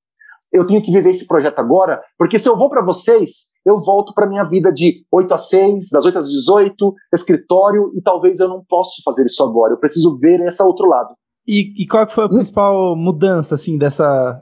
eu 0.54 0.68
tenho 0.68 0.82
que 0.82 0.92
viver 0.92 1.10
esse 1.10 1.28
projeto 1.28 1.60
agora, 1.60 2.00
porque 2.18 2.38
se 2.38 2.48
eu 2.48 2.56
vou 2.56 2.70
para 2.70 2.86
vocês, 2.86 3.54
eu 3.66 3.78
volto 3.78 4.14
para 4.14 4.28
minha 4.28 4.44
vida 4.44 4.72
de 4.72 5.04
8 5.12 5.34
às 5.34 5.50
6, 5.50 5.90
das 5.92 6.06
8 6.06 6.18
às 6.18 6.30
18, 6.30 6.94
escritório, 7.14 7.92
e 7.96 8.02
talvez 8.02 8.40
eu 8.40 8.48
não 8.48 8.64
possa 8.64 9.02
fazer 9.04 9.26
isso 9.26 9.44
agora. 9.44 9.74
Eu 9.74 9.80
preciso 9.80 10.18
ver 10.20 10.40
esse 10.42 10.62
outro 10.62 10.88
lado. 10.88 11.16
E, 11.48 11.84
e 11.84 11.88
qual 11.88 12.08
foi 12.08 12.26
a 12.26 12.30
principal 12.30 12.96
mudança, 12.96 13.56
assim, 13.56 13.78
dessa. 13.78 14.40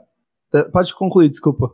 Pode 0.72 0.94
concluir, 0.94 1.28
desculpa. 1.28 1.70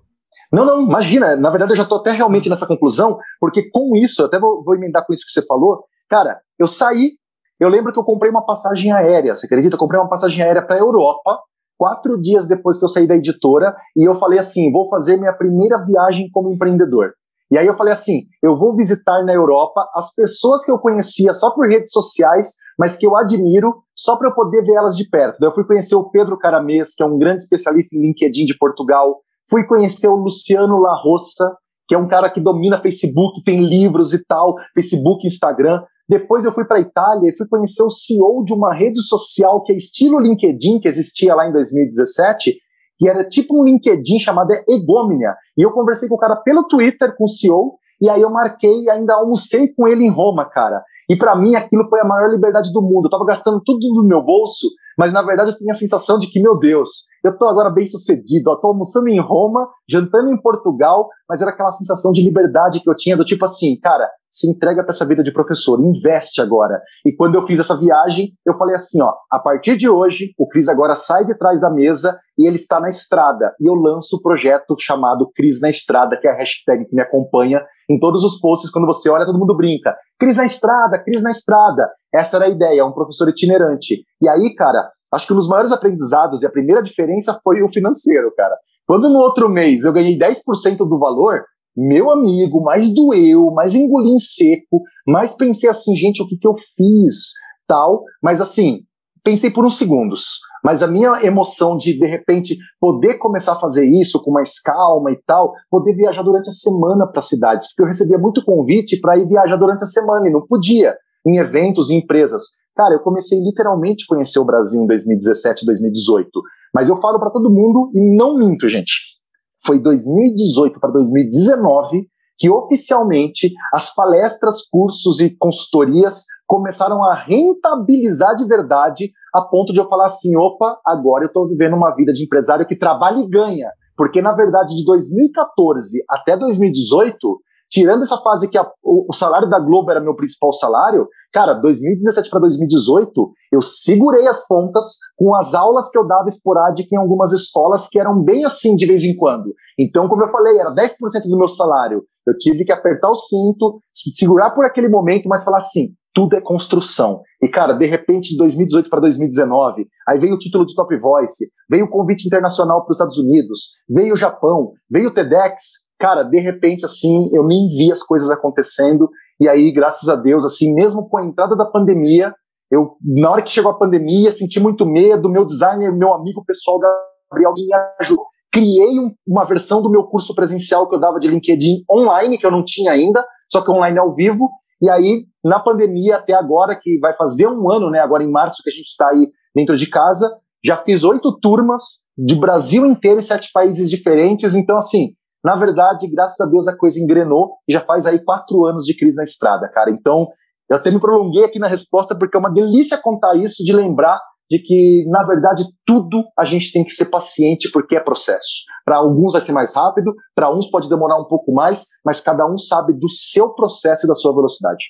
Não, 0.53 0.65
não, 0.65 0.87
imagina. 0.87 1.37
Na 1.37 1.51
verdade, 1.51 1.73
eu 1.73 1.77
já 1.77 1.83
estou 1.83 1.99
até 1.99 2.13
realmente 2.13 2.49
nessa 2.49 2.67
conclusão, 2.67 3.19
porque 3.41 3.69
com 3.71 3.95
isso, 3.97 4.23
eu 4.23 4.27
até 4.27 4.39
vou, 4.39 4.63
vou 4.65 4.75
emendar 4.75 5.05
com 5.05 5.13
isso 5.13 5.27
que 5.27 5.33
você 5.33 5.45
falou. 5.47 5.85
Cara, 6.09 6.41
eu 6.59 6.67
saí, 6.67 7.13
eu 7.61 7.69
lembro 7.69 7.93
que 7.93 7.99
eu 7.99 8.05
comprei 8.05 8.31
uma 8.31 8.45
passagem 8.45 8.93
aérea, 8.93 9.35
você 9.35 9.47
acredita? 9.47 9.75
Eu 9.75 9.79
comprei 9.79 10.01
uma 10.01 10.09
passagem 10.09 10.43
aérea 10.43 10.65
para 10.65 10.77
a 10.77 10.79
Europa, 10.79 11.43
quatro 11.79 12.21
dias 12.21 12.49
depois 12.49 12.79
que 12.79 12.85
eu 12.85 12.89
saí 12.89 13.07
da 13.07 13.17
editora, 13.17 13.75
e 13.97 14.07
eu 14.07 14.15
falei 14.17 14.39
assim: 14.39 14.73
vou 14.73 14.89
fazer 14.89 15.17
minha 15.17 15.33
primeira 15.33 15.83
viagem 15.87 16.29
como 16.33 16.51
empreendedor. 16.51 17.13
E 17.51 17.57
aí 17.57 17.67
eu 17.67 17.75
falei 17.75 17.93
assim: 17.93 18.23
eu 18.43 18.59
vou 18.59 18.77
visitar 18.77 19.25
na 19.25 19.33
Europa 19.33 19.89
as 19.95 20.15
pessoas 20.15 20.65
que 20.65 20.71
eu 20.71 20.79
conhecia 20.79 21.33
só 21.33 21.51
por 21.55 21.67
redes 21.67 21.93
sociais, 21.93 22.55
mas 22.79 22.97
que 22.97 23.07
eu 23.07 23.17
admiro, 23.17 23.73
só 23.97 24.17
para 24.17 24.29
eu 24.29 24.35
poder 24.35 24.63
ver 24.65 24.75
elas 24.75 24.97
de 24.97 25.09
perto. 25.09 25.39
Daí 25.41 25.49
eu 25.49 25.55
fui 25.55 25.65
conhecer 25.65 25.95
o 25.95 26.11
Pedro 26.11 26.37
Caramês, 26.37 26.95
que 26.95 27.03
é 27.03 27.07
um 27.07 27.17
grande 27.17 27.43
especialista 27.43 27.97
em 27.97 28.03
LinkedIn 28.03 28.45
de 28.45 28.59
Portugal. 28.59 29.21
Fui 29.49 29.67
conhecer 29.67 30.09
o 30.09 30.17
Luciano 30.17 30.79
La 30.79 30.93
Roça, 30.93 31.57
que 31.87 31.95
é 31.95 31.99
um 31.99 32.07
cara 32.07 32.29
que 32.29 32.41
domina 32.41 32.77
Facebook, 32.77 33.43
tem 33.43 33.65
livros 33.65 34.13
e 34.13 34.23
tal, 34.27 34.55
Facebook, 34.75 35.27
Instagram. 35.27 35.81
Depois 36.09 36.45
eu 36.45 36.53
fui 36.53 36.65
para 36.65 36.79
a 36.79 36.81
Itália 36.81 37.31
e 37.31 37.37
fui 37.37 37.47
conhecer 37.47 37.83
o 37.83 37.91
CEO 37.91 38.43
de 38.45 38.55
uma 38.55 38.75
rede 38.75 39.01
social 39.03 39.63
que 39.63 39.73
é 39.73 39.77
estilo 39.77 40.19
LinkedIn, 40.19 40.81
que 40.81 40.89
existia 40.89 41.35
lá 41.35 41.47
em 41.47 41.53
2017, 41.53 42.57
que 42.97 43.09
era 43.09 43.23
tipo 43.23 43.61
um 43.61 43.65
LinkedIn 43.65 44.19
chamado 44.19 44.53
Egomnia. 44.67 45.35
E 45.57 45.63
eu 45.63 45.71
conversei 45.71 46.09
com 46.09 46.15
o 46.15 46.19
cara 46.19 46.37
pelo 46.37 46.67
Twitter, 46.67 47.15
com 47.17 47.25
o 47.25 47.29
CEO, 47.29 47.79
e 48.01 48.09
aí 48.09 48.23
eu 48.23 48.31
marquei 48.31 48.85
e 48.85 48.91
ainda 48.91 49.15
almocei 49.15 49.69
com 49.75 49.87
ele 49.87 50.05
em 50.05 50.11
Roma, 50.11 50.49
cara. 50.49 50.83
E 51.11 51.17
para 51.17 51.37
mim 51.37 51.55
aquilo 51.55 51.89
foi 51.89 52.01
a 52.01 52.09
maior 52.09 52.31
liberdade 52.31 52.73
do 52.73 52.81
mundo. 52.81 53.07
Eu 53.07 53.11
tava 53.11 53.27
gastando 53.27 53.61
tudo 53.65 53.79
do 53.79 54.07
meu 54.07 54.23
bolso, 54.23 54.67
mas 54.97 55.13
na 55.13 55.21
verdade 55.21 55.51
eu 55.51 55.57
tinha 55.57 55.73
a 55.73 55.77
sensação 55.77 56.19
de 56.19 56.29
que, 56.29 56.41
meu 56.41 56.59
Deus, 56.59 57.07
eu 57.25 57.37
tô 57.37 57.47
agora 57.47 57.71
bem 57.71 57.87
sucedido, 57.87 58.59
tô 58.61 58.69
almoçando 58.69 59.09
em 59.09 59.21
Roma, 59.21 59.69
jantando 59.89 60.31
em 60.31 60.41
Portugal, 60.41 61.09
mas 61.29 61.41
era 61.41 61.51
aquela 61.51 61.71
sensação 61.71 62.13
de 62.13 62.23
liberdade 62.23 62.81
que 62.81 62.89
eu 62.89 62.97
tinha, 62.97 63.17
do 63.17 63.25
tipo 63.25 63.45
assim, 63.45 63.79
cara, 63.81 64.09
se 64.31 64.51
entrega 64.51 64.83
para 64.83 64.93
essa 64.93 65.07
vida 65.07 65.23
de 65.23 65.33
professor, 65.33 65.81
investe 65.81 66.41
agora. 66.41 66.81
E 67.05 67.15
quando 67.15 67.35
eu 67.35 67.47
fiz 67.47 67.59
essa 67.59 67.77
viagem, 67.77 68.33
eu 68.47 68.55
falei 68.55 68.75
assim, 68.75 69.03
ó, 69.03 69.13
a 69.31 69.41
partir 69.41 69.77
de 69.77 69.89
hoje, 69.89 70.33
o 70.39 70.47
Cris 70.47 70.69
agora 70.69 70.95
sai 70.95 71.25
de 71.25 71.37
trás 71.39 71.61
da 71.61 71.71
mesa 71.71 72.19
e 72.39 72.47
ele 72.47 72.57
está 72.57 72.79
na 72.79 72.89
estrada. 72.89 73.53
E 73.61 73.69
eu 73.69 73.75
lanço 73.75 74.17
o 74.17 74.23
projeto 74.23 74.77
chamado 74.79 75.31
Cris 75.35 75.61
na 75.61 75.71
Estrada, 75.71 76.17
que 76.21 76.29
é 76.29 76.31
a 76.31 76.37
hashtag 76.37 76.85
que 76.87 76.95
me 76.95 77.03
acompanha 77.03 77.63
em 77.91 77.99
todos 77.99 78.23
os 78.23 78.39
posts, 78.41 78.71
quando 78.71 78.87
você 78.87 79.11
olha, 79.11 79.27
todo 79.27 79.39
mundo 79.39 79.57
brinca. 79.57 79.97
Cris 80.21 80.37
na 80.37 80.45
estrada, 80.45 81.03
Cris 81.03 81.23
na 81.23 81.31
estrada. 81.31 81.91
Essa 82.15 82.37
era 82.37 82.47
a 82.47 82.49
ideia, 82.49 82.85
um 82.85 82.93
professor 82.93 83.29
itinerante. 83.29 84.05
E 84.21 84.29
aí, 84.29 84.55
cara, 84.55 84.89
acho 85.13 85.27
que 85.27 85.33
um 85.33 85.37
dos 85.37 85.49
maiores 85.49 85.73
aprendizados 85.73 86.43
e 86.43 86.47
a 86.47 86.51
primeira 86.51 86.83
diferença 86.83 87.39
foi 87.43 87.63
o 87.63 87.69
financeiro, 87.69 88.33
cara. 88.37 88.57
Quando 88.87 89.09
no 89.09 89.19
outro 89.19 89.49
mês 89.49 89.85
eu 89.85 89.93
ganhei 89.93 90.19
10% 90.19 90.79
do 90.79 90.99
valor, 90.99 91.43
meu 91.77 92.11
amigo, 92.11 92.63
mais 92.63 92.93
doeu, 92.93 93.47
mais 93.55 93.75
engoli 93.75 94.11
em 94.11 94.19
seco, 94.19 94.83
mais 95.07 95.35
pensei 95.35 95.71
assim, 95.71 95.95
gente, 95.95 96.23
o 96.23 96.27
que, 96.27 96.37
que 96.37 96.49
eu 96.49 96.55
fiz, 96.57 97.33
tal. 97.69 98.03
Mas 98.23 98.41
assim, 98.41 98.81
pensei 99.23 99.51
por 99.51 99.65
uns 99.65 99.77
segundos. 99.77 100.39
Mas 100.65 100.83
a 100.83 100.87
minha 100.89 101.25
emoção 101.25 101.77
de, 101.77 101.97
de 101.97 102.07
repente, 102.07 102.57
poder 102.81 103.15
começar 103.19 103.53
a 103.53 103.61
fazer 103.61 103.87
isso 103.87 104.23
com 104.25 104.33
mais 104.33 104.61
calma 104.61 105.13
e 105.13 105.17
tal, 105.25 105.53
poder 105.71 105.95
viajar 105.95 106.23
durante 106.23 106.49
a 106.49 106.53
semana 106.53 107.07
para 107.07 107.23
cidades, 107.23 107.69
porque 107.69 107.83
eu 107.83 107.87
recebia 107.87 108.19
muito 108.19 108.45
convite 108.45 109.01
para 109.01 109.17
ir 109.17 109.27
viajar 109.27 109.57
durante 109.57 109.85
a 109.85 109.87
semana 109.87 110.29
e 110.29 110.33
não 110.33 110.45
podia, 110.47 110.97
em 111.27 111.39
eventos, 111.39 111.91
em 111.91 111.99
empresas. 111.99 112.43
Cara, 112.79 112.95
eu 112.95 113.01
comecei 113.01 113.39
literalmente 113.41 114.05
a 114.05 114.15
conhecer 114.15 114.39
o 114.39 114.47
Brasil 114.47 114.81
em 114.81 114.87
2017, 114.87 115.67
2018. 115.67 116.31
Mas 116.73 116.89
eu 116.89 116.97
falo 116.97 117.19
para 117.19 117.31
todo 117.31 117.53
mundo 117.53 117.91
e 117.93 118.17
não 118.17 118.39
minto, 118.39 118.69
gente 118.69 119.19
foi 119.65 119.79
2018 119.79 120.81
para 120.81 120.91
2019 120.91 122.09
que 122.39 122.49
oficialmente 122.49 123.51
as 123.75 123.93
palestras, 123.93 124.63
cursos 124.71 125.21
e 125.21 125.37
consultorias 125.37 126.23
começaram 126.47 127.05
a 127.05 127.15
rentabilizar 127.15 128.37
de 128.37 128.47
verdade 128.47 129.11
a 129.35 129.43
ponto 129.43 129.73
de 129.73 129.81
eu 129.81 129.89
falar 129.89 130.05
assim, 130.05 130.37
opa, 130.37 130.79
agora 130.87 131.25
eu 131.25 131.27
estou 131.27 131.49
vivendo 131.49 131.75
uma 131.75 131.93
vida 131.97 132.13
de 132.13 132.25
empresário 132.25 132.67
que 132.67 132.79
trabalha 132.79 133.19
e 133.19 133.29
ganha. 133.29 133.69
Porque, 133.97 134.23
na 134.23 134.33
verdade, 134.33 134.77
de 134.77 134.85
2014 134.85 135.99
até 136.09 136.37
2018, 136.37 137.41
tirando 137.71 138.03
essa 138.03 138.17
fase 138.19 138.49
que 138.49 138.59
a, 138.59 138.65
o, 138.83 139.13
salário 139.13 139.49
da 139.49 139.59
Globo 139.59 139.91
era 139.91 140.01
meu 140.01 140.17
principal 140.17 140.53
salário, 140.53 141.07
cara, 141.33 141.55
2017 141.55 142.31
para 142.31 142.41
2018, 142.41 143.33
eu 143.53 143.61
segurei 143.61 144.27
as 144.27 144.47
pontas 144.47 144.97
com 145.19 145.35
as 145.37 145.55
aulas 145.55 145.91
que 145.91 145.99
eu 145.99 146.07
dava 146.07 146.27
esporádica 146.27 146.89
em 146.93 146.99
algumas 146.99 147.33
escolas 147.33 147.89
que 147.89 147.99
eram 147.99 148.23
bem 148.23 148.45
assim 148.45 148.77
de 148.77 148.87
vez 148.87 149.05
em 149.05 149.17
quando. 149.17 149.53
Então, 149.79 150.09
como 150.09 150.23
eu 150.23 150.31
falei, 150.31 150.59
era 150.59 150.75
10% 150.75 150.93
do 151.29 151.39
meu 151.39 151.49
salário. 151.49 152.03
Eu 152.27 152.37
tive 152.37 152.65
que 152.65 152.73
apertar 152.73 153.09
o 153.09 153.15
cinto, 153.15 153.81
segurar 153.93 154.51
por 154.51 154.65
aquele 154.65 154.89
momento, 154.89 155.29
mas 155.29 155.45
falar 155.45 155.59
assim: 155.59 155.95
tudo 156.19 156.37
é 156.37 156.41
construção. 156.41 157.23
E, 157.43 157.49
cara, 157.49 157.73
de 157.73 157.87
repente, 157.87 158.31
de 158.31 158.37
2018 158.39 158.91
para 158.91 159.01
2019, 159.01 159.87
aí 160.09 160.19
veio 160.19 160.35
o 160.35 160.39
título 160.39 160.67
de 160.67 160.75
Top 160.75 160.95
Voice, 160.99 161.47
veio 161.71 161.85
o 161.85 161.91
convite 161.91 162.27
internacional 162.27 162.83
para 162.83 162.91
os 162.91 162.97
Estados 162.97 163.19
Unidos, 163.19 163.85
veio 163.89 164.15
o 164.15 164.17
Japão, 164.17 164.73
veio 164.91 165.09
o 165.09 165.15
TEDx, 165.15 165.88
cara, 165.99 166.23
de 166.23 166.39
repente, 166.39 166.85
assim, 166.85 167.29
eu 167.33 167.47
nem 167.47 167.67
vi 167.77 167.91
as 167.93 168.03
coisas 168.03 168.31
acontecendo. 168.31 169.09
E 169.41 169.49
aí, 169.49 169.71
graças 169.71 170.09
a 170.09 170.17
Deus, 170.17 170.45
assim, 170.45 170.75
mesmo 170.75 171.09
com 171.09 171.19
a 171.19 171.25
entrada 171.25 171.57
da 171.57 171.65
pandemia, 171.65 172.35
eu, 172.71 172.97
na 173.03 173.31
hora 173.31 173.43
que 173.43 173.51
chegou 173.51 173.71
a 173.71 173.79
pandemia, 173.79 174.31
senti 174.31 174.61
muito 174.61 174.85
medo. 174.85 175.31
Meu 175.31 175.45
designer, 175.45 175.93
meu 175.93 176.13
amigo 176.13 176.45
pessoal, 176.45 176.79
Gabriel, 176.79 177.53
me 177.55 177.65
ajudou. 178.01 178.27
Criei 178.53 178.99
um, 178.99 179.13
uma 179.27 179.45
versão 179.45 179.81
do 179.81 179.91
meu 179.91 180.05
curso 180.05 180.35
presencial 180.35 180.89
que 180.89 180.95
eu 180.95 181.01
dava 181.01 181.19
de 181.19 181.29
LinkedIn 181.29 181.85
online, 181.91 182.39
que 182.39 182.47
eu 182.47 182.51
não 182.51 182.65
tinha 182.65 182.93
ainda, 182.93 183.25
só 183.51 183.63
que 183.63 183.71
online 183.71 183.99
ao 183.99 184.15
vivo. 184.15 184.51
E 184.83 184.89
aí, 184.91 185.25
na 185.45 185.59
pandemia, 185.59 186.17
até 186.17 186.35
agora, 186.35 186.79
que 186.81 186.99
vai 186.99 187.15
fazer 187.15 187.47
um 187.47 187.71
ano, 187.71 187.91
né? 187.91 188.01
Agora 188.01 188.23
em 188.23 188.31
março, 188.31 188.63
que 188.63 188.71
a 188.71 188.73
gente 188.73 188.89
está 188.89 189.11
aí 189.11 189.27
dentro 189.55 189.77
de 189.77 189.89
casa, 189.89 190.31
já 190.65 190.77
fiz 190.77 191.05
oito 191.05 191.39
turmas 191.41 191.83
de 192.17 192.35
Brasil 192.35 192.85
inteiro 192.85 193.21
e 193.21 193.23
sete 193.23 193.51
países 193.53 193.89
diferentes. 193.89 194.55
Então, 194.55 194.77
assim, 194.77 195.15
na 195.45 195.57
verdade, 195.57 196.11
graças 196.11 196.41
a 196.41 196.51
Deus, 196.51 196.67
a 196.67 196.77
coisa 196.77 197.01
engrenou 197.01 197.57
e 197.69 197.73
já 197.73 197.81
faz 197.81 198.07
aí 198.07 198.19
quatro 198.25 198.65
anos 198.67 198.85
de 198.85 198.97
crise 198.97 199.17
na 199.17 199.25
estrada, 199.25 199.69
cara. 199.69 199.91
Então, 199.91 200.27
eu 200.71 200.77
até 200.77 200.91
me 200.91 201.01
prolonguei 201.01 201.45
aqui 201.45 201.59
na 201.59 201.69
resposta 201.69 202.17
porque 202.17 202.37
é 202.37 202.41
uma 202.41 202.51
delícia 202.51 202.99
contar 202.99 203.37
isso, 203.37 203.65
de 203.65 203.73
lembrar 203.73 204.21
de 204.51 204.59
que, 204.59 205.05
na 205.09 205.25
verdade, 205.25 205.63
tudo 205.85 206.23
a 206.39 206.45
gente 206.45 206.73
tem 206.73 206.83
que 206.83 206.91
ser 206.91 207.07
paciente 207.07 207.71
porque 207.71 207.97
é 207.97 208.01
processo. 208.01 208.65
Para 208.85 208.97
alguns 208.97 209.33
vai 209.33 209.43
ser 209.43 209.53
mais 209.53 209.77
rápido, 209.77 210.15
para 210.35 210.55
uns 210.55 210.71
pode 210.71 210.89
demorar 210.89 211.21
um 211.21 211.27
pouco 211.27 211.53
mais, 211.53 211.87
mas 212.05 212.21
cada 212.21 212.47
um 212.51 212.57
sabe 212.57 212.95
do 212.95 213.09
seu 213.09 213.55
processo 213.55 214.07
e 214.07 214.09
da 214.09 214.15
sua 214.15 214.35
velocidade. 214.35 214.87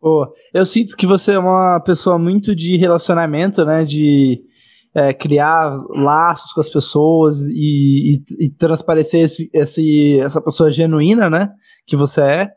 Pô, 0.00 0.26
eu 0.52 0.66
sinto 0.66 0.96
que 0.96 1.06
você 1.06 1.32
é 1.32 1.38
uma 1.38 1.80
pessoa 1.80 2.18
muito 2.18 2.54
de 2.54 2.76
relacionamento, 2.76 3.64
né? 3.64 3.84
De 3.84 4.40
é, 4.96 5.12
criar 5.12 5.76
laços 5.94 6.52
com 6.54 6.60
as 6.60 6.70
pessoas 6.70 7.42
e, 7.50 8.14
e, 8.14 8.46
e 8.46 8.50
transparecer 8.50 9.20
esse, 9.20 9.50
esse, 9.52 10.18
essa 10.20 10.40
pessoa 10.40 10.70
genuína, 10.70 11.28
né? 11.28 11.50
Que 11.86 11.94
você 11.94 12.22
é. 12.22 12.48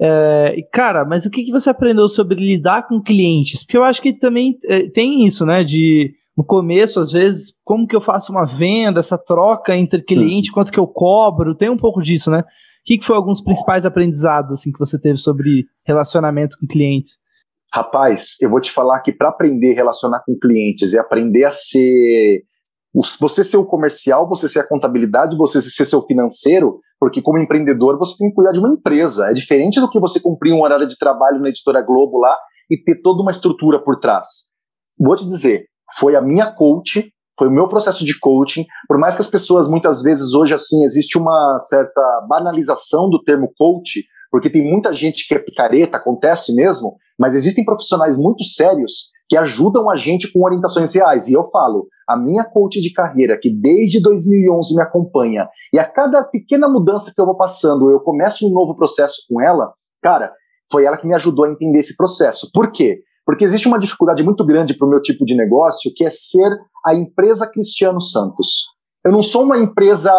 é. 0.00 0.54
e, 0.56 0.62
cara, 0.72 1.04
mas 1.04 1.26
o 1.26 1.30
que, 1.30 1.42
que 1.42 1.50
você 1.50 1.68
aprendeu 1.68 2.08
sobre 2.08 2.36
lidar 2.36 2.86
com 2.86 3.02
clientes? 3.02 3.64
Porque 3.64 3.76
eu 3.76 3.82
acho 3.82 4.00
que 4.00 4.12
também 4.12 4.56
é, 4.66 4.88
tem 4.88 5.26
isso, 5.26 5.44
né? 5.44 5.64
De 5.64 6.14
no 6.36 6.44
começo, 6.44 7.00
às 7.00 7.10
vezes, 7.10 7.54
como 7.64 7.88
que 7.88 7.94
eu 7.94 8.00
faço 8.00 8.30
uma 8.30 8.46
venda, 8.46 9.00
essa 9.00 9.18
troca 9.18 9.76
entre 9.76 10.00
cliente, 10.00 10.52
quanto 10.52 10.70
que 10.70 10.78
eu 10.78 10.86
cobro, 10.86 11.56
tem 11.56 11.68
um 11.68 11.76
pouco 11.76 12.00
disso, 12.00 12.30
né? 12.30 12.38
O 12.38 12.44
que, 12.84 12.98
que 12.98 13.04
foi 13.04 13.16
alguns 13.16 13.42
principais 13.42 13.84
aprendizados 13.84 14.52
assim 14.52 14.70
que 14.70 14.78
você 14.78 14.98
teve 14.98 15.18
sobre 15.18 15.64
relacionamento 15.86 16.56
com 16.58 16.68
clientes? 16.68 17.18
Rapaz, 17.72 18.36
eu 18.40 18.50
vou 18.50 18.60
te 18.60 18.70
falar 18.70 19.00
que 19.00 19.12
para 19.12 19.28
aprender 19.28 19.72
a 19.72 19.76
relacionar 19.76 20.22
com 20.26 20.36
clientes 20.36 20.92
e 20.92 20.98
aprender 20.98 21.44
a 21.44 21.50
ser. 21.50 22.42
Você 23.20 23.44
ser 23.44 23.56
o 23.56 23.66
comercial, 23.66 24.28
você 24.28 24.48
ser 24.48 24.60
a 24.60 24.68
contabilidade, 24.68 25.36
você 25.36 25.62
ser 25.62 25.84
seu 25.84 26.02
financeiro, 26.02 26.80
porque 26.98 27.22
como 27.22 27.38
empreendedor 27.38 27.96
você 27.96 28.16
tem 28.18 28.28
que 28.28 28.34
cuidar 28.34 28.50
de 28.50 28.58
uma 28.58 28.70
empresa. 28.70 29.30
É 29.30 29.32
diferente 29.32 29.80
do 29.80 29.88
que 29.88 30.00
você 30.00 30.18
cumprir 30.18 30.52
um 30.52 30.62
horário 30.62 30.88
de 30.88 30.98
trabalho 30.98 31.40
na 31.40 31.48
editora 31.48 31.82
Globo 31.82 32.18
lá 32.18 32.36
e 32.68 32.76
ter 32.76 33.00
toda 33.00 33.22
uma 33.22 33.30
estrutura 33.30 33.78
por 33.78 34.00
trás. 34.00 34.26
Vou 34.98 35.14
te 35.14 35.24
dizer, 35.24 35.66
foi 35.96 36.16
a 36.16 36.20
minha 36.20 36.50
coach, 36.50 37.12
foi 37.38 37.46
o 37.46 37.52
meu 37.52 37.68
processo 37.68 38.04
de 38.04 38.18
coaching. 38.18 38.66
Por 38.88 38.98
mais 38.98 39.14
que 39.14 39.22
as 39.22 39.30
pessoas 39.30 39.68
muitas 39.68 40.02
vezes 40.02 40.34
hoje 40.34 40.52
assim 40.52 40.84
existe 40.84 41.16
uma 41.16 41.58
certa 41.60 42.26
banalização 42.28 43.08
do 43.08 43.22
termo 43.22 43.52
coach, 43.56 44.02
porque 44.30 44.50
tem 44.50 44.64
muita 44.64 44.94
gente 44.94 45.26
que 45.26 45.34
é 45.34 45.38
picareta, 45.38 45.96
acontece 45.96 46.54
mesmo, 46.54 46.96
mas 47.18 47.34
existem 47.34 47.64
profissionais 47.64 48.16
muito 48.18 48.44
sérios 48.44 49.10
que 49.28 49.36
ajudam 49.36 49.90
a 49.90 49.96
gente 49.96 50.32
com 50.32 50.42
orientações 50.42 50.94
reais. 50.94 51.28
E 51.28 51.34
eu 51.34 51.44
falo, 51.44 51.86
a 52.08 52.16
minha 52.16 52.44
coach 52.44 52.80
de 52.80 52.92
carreira, 52.92 53.38
que 53.40 53.50
desde 53.50 54.00
2011 54.02 54.74
me 54.74 54.82
acompanha, 54.82 55.48
e 55.72 55.78
a 55.78 55.84
cada 55.84 56.24
pequena 56.24 56.68
mudança 56.68 57.12
que 57.14 57.20
eu 57.20 57.26
vou 57.26 57.36
passando, 57.36 57.90
eu 57.90 58.00
começo 58.02 58.48
um 58.48 58.52
novo 58.52 58.74
processo 58.74 59.22
com 59.28 59.40
ela, 59.40 59.72
cara, 60.02 60.32
foi 60.70 60.84
ela 60.84 60.96
que 60.96 61.06
me 61.06 61.14
ajudou 61.14 61.44
a 61.44 61.50
entender 61.50 61.78
esse 61.78 61.96
processo. 61.96 62.50
Por 62.52 62.72
quê? 62.72 63.02
Porque 63.24 63.44
existe 63.44 63.68
uma 63.68 63.78
dificuldade 63.78 64.22
muito 64.22 64.44
grande 64.44 64.74
para 64.74 64.86
o 64.86 64.90
meu 64.90 65.00
tipo 65.00 65.24
de 65.24 65.36
negócio, 65.36 65.92
que 65.94 66.04
é 66.04 66.10
ser 66.10 66.50
a 66.84 66.94
empresa 66.94 67.46
Cristiano 67.46 68.00
Santos. 68.00 68.79
Eu 69.04 69.12
não 69.12 69.22
sou 69.22 69.44
uma 69.44 69.58
empresa 69.58 70.12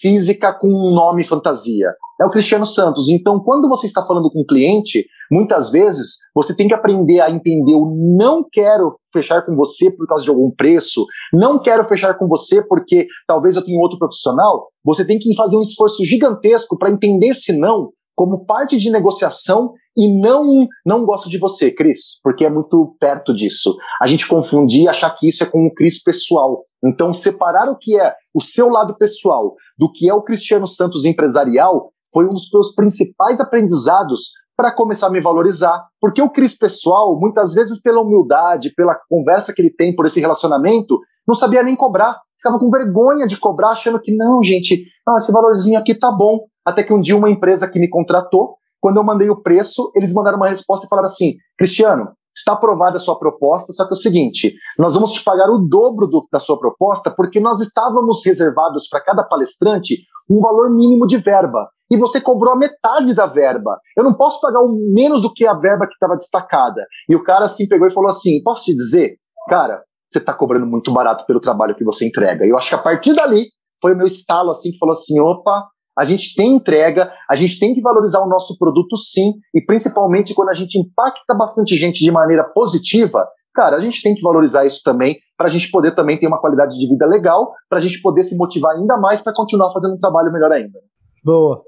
física 0.00 0.52
com 0.52 0.68
um 0.68 0.94
nome 0.94 1.24
fantasia. 1.24 1.92
É 2.20 2.24
o 2.24 2.30
Cristiano 2.30 2.64
Santos. 2.64 3.08
Então, 3.08 3.40
quando 3.40 3.68
você 3.68 3.86
está 3.86 4.04
falando 4.04 4.30
com 4.30 4.40
um 4.42 4.46
cliente, 4.46 5.04
muitas 5.30 5.70
vezes 5.70 6.10
você 6.34 6.54
tem 6.54 6.68
que 6.68 6.74
aprender 6.74 7.20
a 7.20 7.30
entender 7.30 7.74
o 7.74 8.16
não 8.16 8.44
quero 8.50 8.96
fechar 9.12 9.44
com 9.44 9.56
você 9.56 9.90
por 9.90 10.06
causa 10.06 10.24
de 10.24 10.30
algum 10.30 10.50
preço, 10.50 11.04
não 11.32 11.60
quero 11.60 11.84
fechar 11.84 12.16
com 12.16 12.28
você 12.28 12.62
porque 12.66 13.06
talvez 13.26 13.56
eu 13.56 13.64
tenha 13.64 13.80
outro 13.80 13.98
profissional. 13.98 14.66
Você 14.84 15.04
tem 15.04 15.18
que 15.18 15.34
fazer 15.34 15.56
um 15.56 15.62
esforço 15.62 16.04
gigantesco 16.04 16.78
para 16.78 16.90
entender 16.90 17.28
esse 17.28 17.58
não 17.58 17.90
como 18.18 18.44
parte 18.44 18.76
de 18.76 18.90
negociação 18.90 19.74
e 19.96 20.20
não 20.20 20.66
não 20.84 21.04
gosto 21.04 21.30
de 21.30 21.38
você, 21.38 21.70
Cris, 21.70 22.20
porque 22.20 22.44
é 22.44 22.50
muito 22.50 22.96
perto 22.98 23.32
disso. 23.32 23.76
A 24.02 24.08
gente 24.08 24.26
confundir 24.26 24.82
e 24.82 24.88
achar 24.88 25.14
que 25.14 25.28
isso 25.28 25.44
é 25.44 25.46
com 25.46 25.64
o 25.64 25.72
Cris 25.72 26.02
pessoal. 26.02 26.64
Então, 26.84 27.12
separar 27.12 27.70
o 27.70 27.78
que 27.78 27.96
é 27.96 28.12
o 28.34 28.42
seu 28.42 28.68
lado 28.70 28.92
pessoal 28.98 29.52
do 29.78 29.90
que 29.92 30.08
é 30.08 30.14
o 30.14 30.22
Cristiano 30.22 30.66
Santos 30.66 31.04
empresarial 31.04 31.92
foi 32.12 32.24
um 32.24 32.32
dos 32.32 32.48
meus 32.52 32.74
principais 32.74 33.40
aprendizados 33.40 34.32
para 34.56 34.72
começar 34.72 35.06
a 35.06 35.10
me 35.10 35.20
valorizar. 35.20 35.80
Porque 36.00 36.20
o 36.20 36.28
Cris 36.28 36.58
pessoal, 36.58 37.16
muitas 37.20 37.54
vezes 37.54 37.80
pela 37.80 38.00
humildade, 38.00 38.74
pela 38.74 38.98
conversa 39.08 39.52
que 39.54 39.62
ele 39.62 39.72
tem, 39.72 39.94
por 39.94 40.06
esse 40.06 40.18
relacionamento, 40.18 40.98
não 41.28 41.34
sabia 41.34 41.62
nem 41.62 41.76
cobrar. 41.76 42.18
Ficava 42.38 42.58
com 42.58 42.70
vergonha 42.70 43.26
de 43.26 43.36
cobrar, 43.38 43.70
achando 43.70 44.00
que 44.00 44.16
não, 44.16 44.42
gente, 44.42 44.82
não, 45.06 45.14
esse 45.16 45.30
valorzinho 45.30 45.78
aqui 45.78 45.94
tá 45.94 46.10
bom. 46.10 46.40
Até 46.64 46.82
que 46.82 46.94
um 46.94 47.00
dia 47.00 47.16
uma 47.16 47.30
empresa 47.30 47.70
que 47.70 47.78
me 47.78 47.90
contratou, 47.90 48.56
quando 48.80 48.96
eu 48.96 49.04
mandei 49.04 49.28
o 49.28 49.42
preço, 49.42 49.92
eles 49.94 50.14
mandaram 50.14 50.38
uma 50.38 50.48
resposta 50.48 50.86
e 50.86 50.88
falaram 50.88 51.06
assim: 51.06 51.34
Cristiano, 51.58 52.08
está 52.34 52.52
aprovada 52.52 52.96
a 52.96 53.00
sua 53.00 53.18
proposta, 53.18 53.72
só 53.72 53.84
que 53.84 53.92
é 53.92 53.94
o 53.94 53.96
seguinte, 53.96 54.54
nós 54.78 54.94
vamos 54.94 55.12
te 55.12 55.22
pagar 55.22 55.50
o 55.50 55.58
dobro 55.58 56.06
do, 56.06 56.22
da 56.32 56.38
sua 56.38 56.58
proposta 56.58 57.10
porque 57.10 57.40
nós 57.40 57.60
estávamos 57.60 58.24
reservados 58.24 58.88
para 58.88 59.02
cada 59.02 59.24
palestrante 59.24 59.96
um 60.30 60.40
valor 60.40 60.70
mínimo 60.70 61.06
de 61.06 61.18
verba 61.18 61.68
e 61.90 61.98
você 61.98 62.20
cobrou 62.20 62.52
a 62.52 62.56
metade 62.56 63.14
da 63.14 63.26
verba. 63.26 63.78
Eu 63.96 64.04
não 64.04 64.14
posso 64.14 64.40
pagar 64.40 64.60
o 64.60 64.78
menos 64.94 65.20
do 65.20 65.32
que 65.32 65.46
a 65.46 65.54
verba 65.54 65.86
que 65.86 65.94
estava 65.94 66.16
destacada. 66.16 66.86
E 67.08 67.16
o 67.16 67.22
cara 67.24 67.46
assim 67.46 67.66
pegou 67.66 67.88
e 67.88 67.92
falou 67.92 68.08
assim: 68.08 68.42
posso 68.42 68.64
te 68.64 68.76
dizer, 68.76 69.16
cara, 69.48 69.74
você 70.10 70.18
está 70.18 70.32
cobrando 70.32 70.66
muito 70.66 70.92
barato 70.92 71.26
pelo 71.26 71.40
trabalho 71.40 71.74
que 71.74 71.84
você 71.84 72.06
entrega. 72.06 72.44
E 72.44 72.50
eu 72.50 72.56
acho 72.56 72.68
que 72.68 72.74
a 72.74 72.78
partir 72.78 73.12
dali 73.12 73.46
foi 73.80 73.94
o 73.94 73.96
meu 73.96 74.06
estalo 74.06 74.50
assim 74.50 74.70
que 74.72 74.78
falou 74.78 74.92
assim: 74.92 75.20
opa, 75.20 75.68
a 75.98 76.04
gente 76.04 76.34
tem 76.34 76.54
entrega, 76.54 77.12
a 77.28 77.34
gente 77.34 77.58
tem 77.58 77.74
que 77.74 77.80
valorizar 77.80 78.20
o 78.20 78.28
nosso 78.28 78.56
produto 78.56 78.96
sim, 78.96 79.32
e 79.54 79.60
principalmente 79.60 80.32
quando 80.34 80.50
a 80.50 80.54
gente 80.54 80.78
impacta 80.78 81.34
bastante 81.34 81.76
gente 81.76 82.04
de 82.04 82.10
maneira 82.10 82.44
positiva, 82.44 83.26
cara, 83.52 83.76
a 83.76 83.80
gente 83.80 84.00
tem 84.00 84.14
que 84.14 84.22
valorizar 84.22 84.64
isso 84.64 84.80
também, 84.84 85.18
para 85.36 85.48
a 85.48 85.50
gente 85.50 85.70
poder 85.70 85.94
também 85.94 86.18
ter 86.18 86.28
uma 86.28 86.40
qualidade 86.40 86.78
de 86.78 86.88
vida 86.88 87.04
legal, 87.04 87.52
para 87.68 87.78
a 87.78 87.80
gente 87.80 88.00
poder 88.00 88.22
se 88.22 88.36
motivar 88.36 88.76
ainda 88.76 88.96
mais 88.96 89.20
para 89.20 89.34
continuar 89.34 89.72
fazendo 89.72 89.94
um 89.94 89.98
trabalho 89.98 90.32
melhor 90.32 90.52
ainda. 90.52 90.78
Boa. 91.24 91.62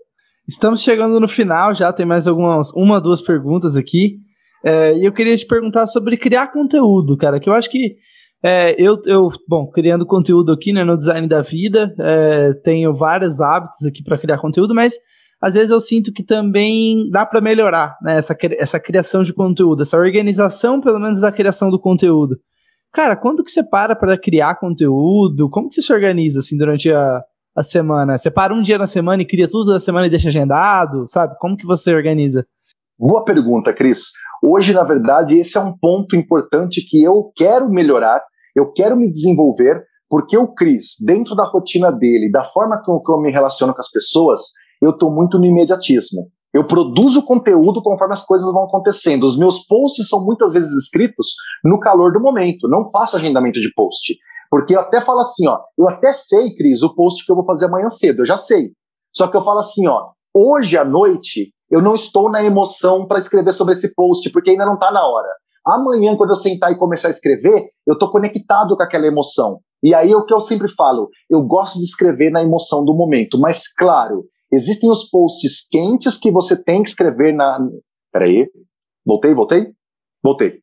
Estamos 0.49 0.81
chegando 0.81 1.19
no 1.21 1.29
final 1.29 1.75
já, 1.75 1.93
tem 1.93 2.07
mais 2.07 2.27
algumas, 2.27 2.73
uma, 2.73 3.01
duas 3.01 3.21
perguntas 3.21 3.77
aqui. 3.77 4.19
É, 4.65 4.95
e 4.95 5.05
eu 5.05 5.13
queria 5.13 5.37
te 5.37 5.47
perguntar 5.47 5.87
sobre 5.87 6.17
criar 6.17 6.53
conteúdo, 6.53 7.17
cara, 7.17 7.41
que 7.41 7.49
eu 7.49 7.55
acho 7.55 7.71
que 7.71 7.97
é, 8.43 8.75
eu, 8.79 8.99
eu, 9.05 9.29
bom, 9.47 9.67
criando 9.71 10.07
conteúdo 10.07 10.53
aqui 10.53 10.73
né, 10.73 10.83
no 10.83 10.97
Design 10.97 11.29
da 11.29 11.43
Vida, 11.43 11.95
é, 11.99 12.55
tenho 12.65 12.95
vários 12.95 13.41
hábitos 13.41 13.85
aqui 13.87 14.03
para 14.03 14.19
criar 14.19 14.39
conteúdo, 14.39 14.75
mas 14.75 14.95
às 15.41 15.55
vezes 15.55 15.71
eu 15.71 15.81
sinto 15.81 16.13
que 16.13 16.23
também 16.23 17.09
dá 17.11 17.25
para 17.27 17.41
melhorar 17.41 17.97
né, 18.03 18.17
essa, 18.17 18.37
essa 18.59 18.81
criação 18.81 19.23
de 19.23 19.35
conteúdo, 19.35 19.83
essa 19.83 19.99
organização, 19.99 20.81
pelo 20.81 20.99
menos, 20.99 21.21
da 21.21 21.33
criação 21.33 21.71
do 21.71 21.79
conteúdo. 21.79 22.37
Cara, 22.93 23.17
quando 23.17 23.45
que 23.45 23.51
você 23.51 23.63
para 23.63 23.95
para 23.95 24.19
criar 24.19 24.57
conteúdo? 24.57 25.49
Como 25.49 25.69
que 25.69 25.77
você 25.77 25.83
se 25.83 25.93
organiza 25.93 26.41
assim 26.41 26.57
durante 26.57 26.93
a, 26.93 27.23
a 27.57 27.63
semana? 27.63 28.19
Você 28.19 28.31
para 28.31 28.55
um 28.55 28.61
dia 28.61 28.79
na 28.79 28.87
semana 28.87 29.23
e 29.23 29.27
cria 29.27 29.47
tudo 29.49 29.73
da 29.73 29.81
semana 29.81 30.07
e 30.07 30.11
deixa 30.11 30.29
agendado, 30.29 31.07
sabe? 31.07 31.37
Como 31.39 31.57
que 31.57 31.67
você 31.67 31.95
organiza? 31.95 32.45
Boa 33.01 33.25
pergunta, 33.25 33.73
Cris. 33.73 34.11
Hoje, 34.45 34.73
na 34.75 34.85
verdade, 34.85 35.39
esse 35.39 35.57
é 35.57 35.61
um 35.61 35.77
ponto 35.77 36.15
importante 36.15 36.85
que 36.87 37.03
eu 37.03 37.33
quero 37.35 37.71
melhorar 37.71 38.21
eu 38.55 38.73
quero 38.73 38.97
me 38.97 39.11
desenvolver 39.11 39.85
porque 40.09 40.37
o 40.37 40.53
Cris, 40.53 40.97
dentro 41.05 41.37
da 41.37 41.45
rotina 41.45 41.91
dele, 41.93 42.31
da 42.31 42.43
forma 42.43 42.83
com 42.85 43.01
que 43.01 43.13
eu 43.13 43.21
me 43.21 43.31
relaciono 43.31 43.73
com 43.73 43.81
as 43.81 43.91
pessoas, 43.91 44.41
eu 44.83 44.91
estou 44.91 45.15
muito 45.15 45.39
no 45.39 45.47
imediatismo. 45.47 46.29
Eu 46.53 46.67
produzo 46.67 47.25
conteúdo 47.25 47.81
conforme 47.81 48.15
as 48.15 48.25
coisas 48.25 48.53
vão 48.53 48.65
acontecendo. 48.65 49.23
Os 49.23 49.39
meus 49.39 49.65
posts 49.67 50.09
são 50.09 50.25
muitas 50.25 50.53
vezes 50.53 50.73
escritos 50.85 51.35
no 51.65 51.79
calor 51.79 52.13
do 52.13 52.21
momento. 52.21 52.69
Não 52.69 52.91
faço 52.91 53.17
agendamento 53.17 53.61
de 53.61 53.73
post. 53.73 54.17
Porque 54.51 54.75
eu 54.75 54.81
até 54.81 55.01
falo 55.01 55.21
assim, 55.21 55.47
ó, 55.47 55.61
eu 55.79 55.89
até 55.89 56.13
sei, 56.13 56.53
Cris, 56.57 56.83
o 56.83 56.93
post 56.93 57.25
que 57.25 57.31
eu 57.31 57.37
vou 57.37 57.47
fazer 57.47 57.67
amanhã 57.67 57.89
cedo, 57.89 58.23
eu 58.23 58.27
já 58.27 58.37
sei. 58.37 58.73
Só 59.15 59.29
que 59.29 59.37
eu 59.37 59.43
falo 59.43 59.61
assim, 59.61 59.87
ó, 59.87 60.09
hoje 60.35 60.77
à 60.77 60.85
noite 60.85 61.53
eu 61.71 61.81
não 61.81 61.95
estou 61.95 62.31
na 62.31 62.43
emoção 62.43 63.07
para 63.07 63.19
escrever 63.19 63.53
sobre 63.53 63.75
esse 63.75 63.95
post, 63.95 64.29
porque 64.31 64.51
ainda 64.51 64.67
não 64.67 64.75
está 64.75 64.91
na 64.91 65.07
hora. 65.07 65.29
Amanhã, 65.67 66.17
quando 66.17 66.31
eu 66.31 66.37
sentar 66.37 66.73
e 66.73 66.79
começar 66.79 67.09
a 67.09 67.13
escrever, 67.13 67.67
eu 67.87 67.95
estou 67.95 68.11
conectado 68.11 68.77
com 68.77 68.83
aquela 68.83 69.07
emoção. 69.07 69.61
E 69.83 69.95
aí 69.95 70.13
é 70.13 70.17
o 70.17 70.25
que 70.25 70.35
eu 70.35 70.41
sempre 70.41 70.69
falo, 70.69 71.09
eu 71.31 71.43
gosto 71.43 71.79
de 71.79 71.85
escrever 71.85 72.31
na 72.31 72.43
emoção 72.43 72.85
do 72.85 72.95
momento, 72.95 73.39
mas 73.39 73.73
claro, 73.73 74.27
existem 74.53 74.91
os 74.91 75.09
posts 75.09 75.67
quentes 75.71 76.19
que 76.19 76.31
você 76.31 76.63
tem 76.63 76.83
que 76.83 76.91
escrever 76.91 77.35
na. 77.35 77.59
Peraí. 78.13 78.47
Voltei, 79.07 79.33
voltei? 79.33 79.73
Voltei. 80.23 80.61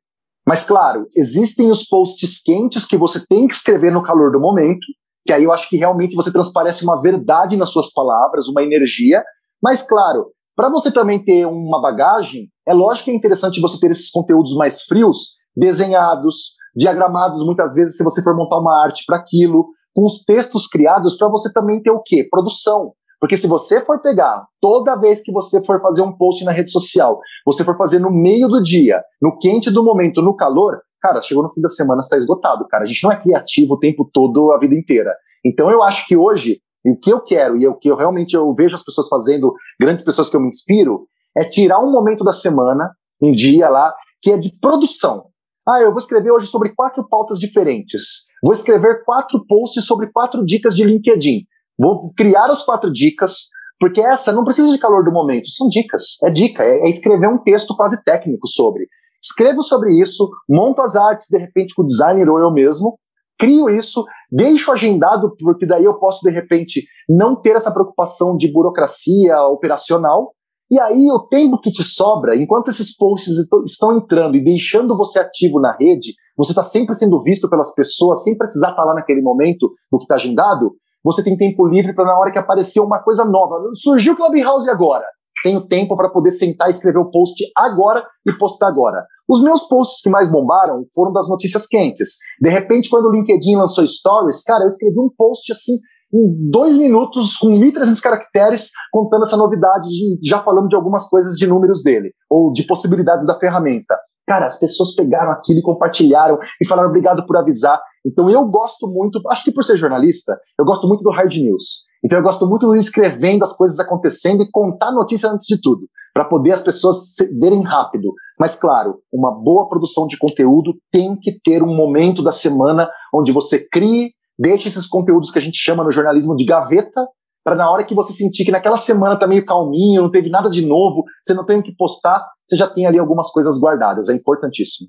Mas 0.48 0.64
claro, 0.64 1.06
existem 1.18 1.70
os 1.70 1.84
posts 1.88 2.42
quentes 2.42 2.86
que 2.86 2.96
você 2.96 3.26
tem 3.28 3.48
que 3.48 3.56
escrever 3.56 3.92
no 3.92 4.04
calor 4.04 4.32
do 4.32 4.40
momento, 4.40 4.86
que 5.26 5.34
aí 5.34 5.44
eu 5.44 5.52
acho 5.52 5.68
que 5.68 5.78
realmente 5.78 6.16
você 6.16 6.32
transparece 6.32 6.84
uma 6.84 7.02
verdade 7.02 7.58
nas 7.58 7.70
suas 7.70 7.92
palavras, 7.92 8.48
uma 8.48 8.64
energia. 8.64 9.24
Mas 9.62 9.86
claro, 9.86 10.28
para 10.58 10.72
você 10.72 10.92
também 10.92 11.24
ter 11.24 11.46
uma 11.46 11.80
bagagem, 11.80 12.50
é 12.68 12.74
lógico 12.74 13.06
que 13.06 13.12
é 13.12 13.16
interessante 13.16 13.62
você 13.62 13.80
ter 13.80 13.92
esses 13.92 14.10
conteúdos 14.10 14.56
mais 14.56 14.82
frios, 14.82 15.38
desenhados, 15.56 16.54
diagramados, 16.76 17.46
muitas 17.46 17.76
vezes, 17.76 17.96
se 17.96 18.04
você 18.04 18.24
for 18.24 18.36
montar 18.36 18.60
uma 18.60 18.84
arte 18.84 19.04
para 19.06 19.18
aquilo, 19.18 19.68
com 19.96 20.04
os 20.04 20.24
textos 20.26 20.68
criados 20.68 21.16
para 21.16 21.30
você 21.30 21.54
também 21.54 21.80
ter 21.80 21.92
o 21.92 22.02
quê? 22.04 22.28
Produção. 22.30 22.94
Porque 23.20 23.38
se 23.38 23.48
você 23.48 23.82
for 23.82 24.02
pegar 24.02 24.42
toda 24.60 25.00
vez 25.00 25.22
que 25.22 25.32
você 25.32 25.64
for 25.64 25.80
fazer 25.80 26.02
um 26.02 26.16
post 26.18 26.44
na 26.44 26.52
rede 26.52 26.72
social, 26.72 27.20
você 27.46 27.64
for 27.64 27.78
fazer 27.78 28.00
no 28.00 28.12
meio 28.12 28.48
do 28.48 28.62
dia, 28.62 29.04
no 29.22 29.38
quente 29.38 29.70
do 29.70 29.84
momento, 29.84 30.24
no 30.24 30.36
calor, 30.36 30.80
cara, 31.00 31.22
chegou 31.22 31.44
no 31.44 31.52
fim 31.52 31.62
da 31.62 31.70
semana, 31.70 32.00
está 32.00 32.18
esgotado, 32.18 32.68
cara. 32.68 32.84
A 32.84 32.88
gente 32.88 33.04
não 33.04 33.12
é 33.12 33.16
criativo 33.16 33.76
o 33.76 33.80
tempo 33.80 34.10
todo, 34.12 34.52
a 34.52 34.58
vida 34.58 34.74
inteira. 34.74 35.14
Então 35.46 35.70
eu 35.70 35.84
acho 35.84 36.08
que 36.08 36.18
hoje 36.18 36.60
e 36.88 36.92
o 36.92 36.98
que 36.98 37.12
eu 37.12 37.20
quero 37.22 37.58
e 37.58 37.68
o 37.68 37.76
que 37.76 37.90
eu 37.90 37.98
realmente 37.98 38.34
eu 38.34 38.54
vejo 38.56 38.76
as 38.76 38.84
pessoas 38.84 39.10
fazendo, 39.10 39.54
grandes 39.80 40.06
pessoas 40.06 40.30
que 40.30 40.38
eu 40.38 40.42
me 40.42 40.48
inspiro, 40.48 41.06
é 41.36 41.44
tirar 41.44 41.80
um 41.80 41.92
momento 41.92 42.24
da 42.24 42.32
semana, 42.32 42.90
um 43.22 43.34
dia 43.34 43.68
lá, 43.68 43.94
que 44.22 44.32
é 44.32 44.38
de 44.38 44.58
produção. 44.62 45.26
Ah, 45.68 45.82
eu 45.82 45.92
vou 45.92 46.00
escrever 46.00 46.32
hoje 46.32 46.48
sobre 46.48 46.74
quatro 46.74 47.06
pautas 47.10 47.40
diferentes. 47.40 48.28
Vou 48.42 48.54
escrever 48.54 49.04
quatro 49.04 49.46
posts 49.46 49.86
sobre 49.86 50.10
quatro 50.14 50.46
dicas 50.46 50.74
de 50.74 50.86
LinkedIn. 50.86 51.42
Vou 51.78 52.14
criar 52.16 52.50
as 52.50 52.64
quatro 52.64 52.92
dicas, 52.92 53.48
porque 53.78 54.00
essa 54.00 54.32
não 54.32 54.46
precisa 54.46 54.72
de 54.72 54.80
calor 54.80 55.04
do 55.04 55.12
momento, 55.12 55.50
são 55.50 55.68
dicas. 55.68 56.24
É 56.24 56.30
dica, 56.30 56.64
é, 56.64 56.86
é 56.86 56.90
escrever 56.90 57.28
um 57.28 57.44
texto 57.44 57.76
quase 57.76 58.02
técnico 58.06 58.48
sobre. 58.48 58.88
Escrevo 59.22 59.62
sobre 59.62 60.00
isso, 60.00 60.30
monto 60.50 60.82
as 60.82 60.96
artes, 60.96 61.28
de 61.30 61.38
repente, 61.38 61.76
com 61.76 61.82
o 61.82 61.86
designer 61.86 62.30
ou 62.30 62.40
eu 62.40 62.52
mesmo, 62.52 62.98
crio 63.38 63.70
isso, 63.70 64.04
deixo 64.32 64.72
agendado, 64.72 65.36
porque 65.40 65.66
daí 65.66 65.84
eu 65.84 66.00
posso, 66.00 66.22
de 66.24 66.32
repente, 66.32 66.86
não 67.08 67.40
ter 67.40 67.56
essa 67.56 67.72
preocupação 67.72 68.36
de 68.36 68.52
burocracia 68.52 69.42
operacional. 69.44 70.34
E 70.70 70.80
aí, 70.80 71.10
o 71.12 71.28
tempo 71.28 71.60
que 71.60 71.72
te 71.72 71.84
sobra, 71.84 72.36
enquanto 72.36 72.70
esses 72.70 72.96
posts 72.96 73.36
estão 73.66 73.98
entrando 73.98 74.36
e 74.36 74.44
deixando 74.44 74.98
você 74.98 75.20
ativo 75.20 75.62
na 75.62 75.76
rede, 75.80 76.14
você 76.38 76.52
está 76.52 76.64
sempre 76.64 76.96
sendo 76.96 77.22
visto 77.24 77.50
pelas 77.50 77.74
pessoas, 77.74 78.24
sem 78.24 78.38
precisar 78.38 78.72
estar 78.72 78.86
tá 78.86 78.94
naquele 78.94 79.22
momento 79.22 79.70
no 79.92 79.98
que 79.98 80.04
está 80.04 80.16
agendado, 80.16 80.74
você 81.04 81.24
tem 81.24 81.38
tempo 81.38 81.66
livre 81.66 81.96
para 81.96 82.06
na 82.06 82.20
hora 82.20 82.32
que 82.32 82.38
aparecer 82.38 82.82
uma 82.82 83.02
coisa 83.02 83.24
nova. 83.24 83.60
Surgiu 83.76 84.14
o 84.14 84.18
Clubhouse 84.18 84.70
agora 84.70 85.06
tenho 85.44 85.68
tempo 85.68 85.96
para 85.96 86.10
poder 86.10 86.32
sentar 86.32 86.68
e 86.68 86.72
escrever 86.72 87.00
o 87.00 87.10
post 87.12 87.44
agora 87.56 88.04
e 88.28 88.34
postar 88.38 88.68
agora. 88.68 89.06
Os 89.28 89.42
meus 89.42 89.68
posts 89.68 90.02
que 90.02 90.10
mais 90.10 90.32
bombaram 90.32 90.84
foram 90.94 91.12
das 91.12 91.28
notícias 91.28 91.68
quentes. 91.68 92.18
De 92.42 92.50
repente, 92.50 92.90
quando 92.90 93.06
o 93.06 93.12
LinkedIn 93.12 93.56
lançou 93.56 93.86
Stories, 93.86 94.44
cara, 94.44 94.64
eu 94.64 94.68
escrevi 94.68 95.00
um 95.00 95.10
post 95.18 95.52
assim 95.52 95.74
em 96.14 96.50
dois 96.50 96.78
minutos, 96.78 97.36
com 97.36 97.50
1.300 97.50 98.00
caracteres, 98.00 98.72
contando 98.92 99.24
essa 99.24 99.36
novidade, 99.36 99.90
de, 99.90 100.20
já 100.24 100.40
falando 100.40 100.70
de 100.70 100.76
algumas 100.76 101.10
coisas 101.10 101.36
de 101.38 101.46
números 101.46 101.84
dele, 101.84 102.14
ou 102.30 102.54
de 102.54 102.64
possibilidades 102.64 103.28
da 103.28 103.36
ferramenta. 103.36 103.98
Cara, 104.26 104.46
as 104.46 104.60
pessoas 104.60 104.94
pegaram 104.96 105.32
aquilo 105.32 105.60
e 105.60 105.64
compartilharam 105.64 106.38
e 106.62 106.68
falaram 106.68 106.90
obrigado 106.90 107.26
por 107.26 107.38
avisar. 107.38 107.80
Então 108.06 108.30
eu 108.30 108.44
gosto 108.46 108.88
muito, 108.88 109.20
acho 109.30 109.44
que 109.44 109.52
por 109.52 109.64
ser 109.64 109.78
jornalista, 109.78 110.38
eu 110.60 110.66
gosto 110.66 110.88
muito 110.88 111.02
do 111.02 111.12
hard 111.12 111.34
news. 111.34 111.87
Então 112.08 112.20
eu 112.20 112.24
gosto 112.24 112.48
muito 112.48 112.72
de 112.72 112.80
escrevendo 112.80 113.44
as 113.44 113.54
coisas 113.58 113.78
acontecendo 113.82 114.42
e 114.42 114.50
contar 114.50 114.94
notícia 114.94 115.30
antes 115.30 115.46
de 115.46 115.60
tudo, 115.60 115.90
para 116.14 116.24
poder 116.24 116.54
as 116.54 116.64
pessoas 116.64 117.16
verem 117.38 117.62
rápido. 117.64 118.14
Mas 118.40 118.56
claro, 118.56 119.00
uma 119.12 119.30
boa 119.30 119.68
produção 119.68 120.08
de 120.08 120.18
conteúdo 120.18 120.74
tem 120.90 121.18
que 121.20 121.38
ter 121.44 121.62
um 121.62 121.76
momento 121.76 122.24
da 122.24 122.32
semana 122.32 122.90
onde 123.14 123.34
você 123.34 123.68
crie, 123.70 124.12
deixe 124.40 124.70
esses 124.70 124.88
conteúdos 124.88 125.32
que 125.32 125.38
a 125.38 125.42
gente 125.42 125.58
chama 125.58 125.84
no 125.84 125.92
jornalismo 125.92 126.38
de 126.38 126.46
gaveta 126.46 127.06
para 127.44 127.56
na 127.56 127.70
hora 127.70 127.84
que 127.84 127.94
você 127.94 128.14
sentir 128.14 128.46
que 128.46 128.52
naquela 128.52 128.78
semana 128.78 129.20
tá 129.20 129.28
meio 129.28 129.46
calminho, 129.46 130.02
não 130.02 130.12
teve 130.12 130.30
nada 130.30 130.50
de 130.50 130.66
novo, 130.66 131.04
você 131.22 131.34
não 131.34 131.46
tem 131.46 131.60
o 131.60 131.64
que 131.64 131.76
postar, 131.76 132.26
você 132.46 132.56
já 132.56 132.68
tem 132.68 132.86
ali 132.86 132.98
algumas 132.98 133.30
coisas 133.32 133.60
guardadas. 133.60 134.08
É 134.08 134.14
importantíssimo. 134.14 134.88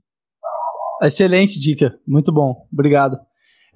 Excelente 1.03 1.59
dica, 1.59 1.99
muito 2.07 2.33
bom, 2.33 2.55
obrigado. 2.73 3.19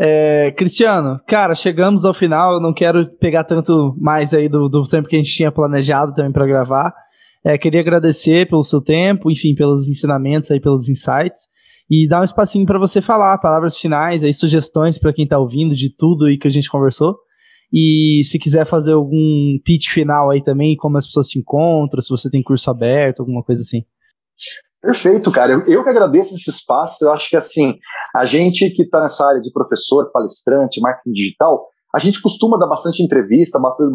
É, 0.04 0.50
Cristiano, 0.56 1.16
cara, 1.28 1.54
chegamos 1.54 2.04
ao 2.04 2.12
final. 2.12 2.54
Eu 2.54 2.60
não 2.60 2.74
quero 2.74 3.08
pegar 3.18 3.44
tanto 3.44 3.94
mais 4.00 4.34
aí 4.34 4.48
do, 4.48 4.68
do 4.68 4.82
tempo 4.82 5.06
que 5.06 5.14
a 5.14 5.18
gente 5.18 5.32
tinha 5.32 5.52
planejado 5.52 6.12
também 6.12 6.32
para 6.32 6.44
gravar. 6.44 6.92
É, 7.44 7.56
queria 7.56 7.80
agradecer 7.80 8.48
pelo 8.48 8.64
seu 8.64 8.82
tempo, 8.82 9.30
enfim, 9.30 9.54
pelos 9.54 9.88
ensinamentos 9.88 10.50
aí, 10.50 10.60
pelos 10.60 10.88
insights 10.88 11.42
e 11.88 12.08
dar 12.08 12.20
um 12.20 12.24
espacinho 12.24 12.66
para 12.66 12.78
você 12.78 13.00
falar, 13.00 13.38
palavras 13.38 13.76
finais, 13.76 14.24
aí 14.24 14.34
sugestões 14.34 14.98
para 14.98 15.12
quem 15.12 15.24
está 15.24 15.38
ouvindo 15.38 15.74
de 15.74 15.94
tudo 15.94 16.28
e 16.28 16.38
que 16.38 16.48
a 16.48 16.50
gente 16.50 16.70
conversou. 16.70 17.16
E 17.72 18.22
se 18.24 18.38
quiser 18.38 18.64
fazer 18.64 18.92
algum 18.92 19.58
pitch 19.64 19.88
final 19.90 20.30
aí 20.30 20.42
também, 20.42 20.74
como 20.74 20.98
as 20.98 21.06
pessoas 21.06 21.28
te 21.28 21.38
encontram, 21.38 22.02
se 22.02 22.08
você 22.08 22.28
tem 22.28 22.42
curso 22.42 22.68
aberto, 22.70 23.20
alguma 23.20 23.42
coisa 23.42 23.62
assim. 23.62 23.82
Perfeito, 24.82 25.30
cara. 25.30 25.52
Eu, 25.52 25.62
eu 25.66 25.84
que 25.84 25.90
agradeço 25.90 26.34
esse 26.34 26.50
espaço. 26.50 27.04
Eu 27.04 27.12
acho 27.12 27.30
que 27.30 27.36
assim, 27.36 27.76
a 28.16 28.26
gente 28.26 28.68
que 28.70 28.82
está 28.82 29.00
nessa 29.00 29.24
área 29.24 29.40
de 29.40 29.52
professor, 29.52 30.10
palestrante, 30.10 30.80
marketing 30.80 31.12
digital, 31.12 31.68
a 31.94 31.98
gente 32.00 32.22
costuma 32.22 32.58
dar 32.58 32.66
bastante 32.66 33.02
entrevista, 33.02 33.60
bastante, 33.60 33.92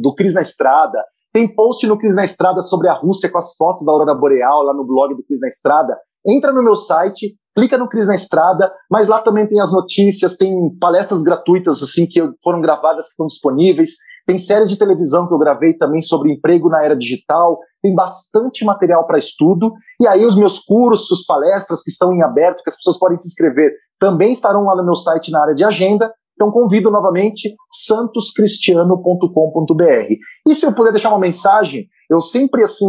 do 0.00 0.14
Cris 0.14 0.34
na 0.34 0.42
Estrada. 0.42 1.02
Tem 1.32 1.46
post 1.46 1.86
no 1.86 1.96
Cris 1.96 2.16
na 2.16 2.24
Estrada 2.24 2.60
sobre 2.60 2.88
a 2.88 2.94
Rússia 2.94 3.30
com 3.30 3.38
as 3.38 3.54
fotos 3.56 3.84
da 3.84 3.92
Aurora 3.92 4.14
Boreal 4.14 4.62
lá 4.62 4.74
no 4.74 4.84
blog 4.84 5.14
do 5.14 5.22
Cris 5.22 5.40
na 5.40 5.48
Estrada 5.48 5.96
entra 6.26 6.52
no 6.52 6.62
meu 6.62 6.76
site, 6.76 7.34
clica 7.56 7.76
no 7.76 7.88
Cris 7.88 8.08
na 8.08 8.14
Estrada, 8.14 8.72
mas 8.90 9.08
lá 9.08 9.20
também 9.20 9.48
tem 9.48 9.60
as 9.60 9.72
notícias, 9.72 10.36
tem 10.36 10.52
palestras 10.80 11.22
gratuitas 11.22 11.82
assim 11.82 12.06
que 12.06 12.22
foram 12.42 12.60
gravadas 12.60 13.06
que 13.06 13.12
estão 13.12 13.26
disponíveis, 13.26 13.96
tem 14.26 14.38
séries 14.38 14.70
de 14.70 14.78
televisão 14.78 15.26
que 15.26 15.34
eu 15.34 15.38
gravei 15.38 15.76
também 15.76 16.00
sobre 16.00 16.32
emprego 16.32 16.68
na 16.68 16.84
era 16.84 16.96
digital, 16.96 17.58
tem 17.82 17.94
bastante 17.94 18.64
material 18.64 19.06
para 19.06 19.18
estudo, 19.18 19.72
e 20.00 20.06
aí 20.06 20.24
os 20.24 20.36
meus 20.36 20.60
cursos, 20.60 21.24
palestras 21.26 21.82
que 21.82 21.90
estão 21.90 22.12
em 22.12 22.22
aberto, 22.22 22.62
que 22.62 22.70
as 22.70 22.76
pessoas 22.76 22.98
podem 22.98 23.16
se 23.16 23.26
inscrever, 23.26 23.72
também 23.98 24.32
estarão 24.32 24.64
lá 24.64 24.76
no 24.76 24.84
meu 24.84 24.94
site 24.94 25.30
na 25.30 25.42
área 25.42 25.54
de 25.54 25.64
agenda, 25.64 26.12
então 26.34 26.50
convido 26.50 26.90
novamente 26.90 27.54
santoscristiano.com.br. 27.70 30.14
E 30.48 30.54
se 30.54 30.64
eu 30.64 30.74
puder 30.74 30.92
deixar 30.92 31.10
uma 31.10 31.18
mensagem, 31.18 31.86
eu 32.08 32.22
sempre 32.22 32.64
assim 32.64 32.86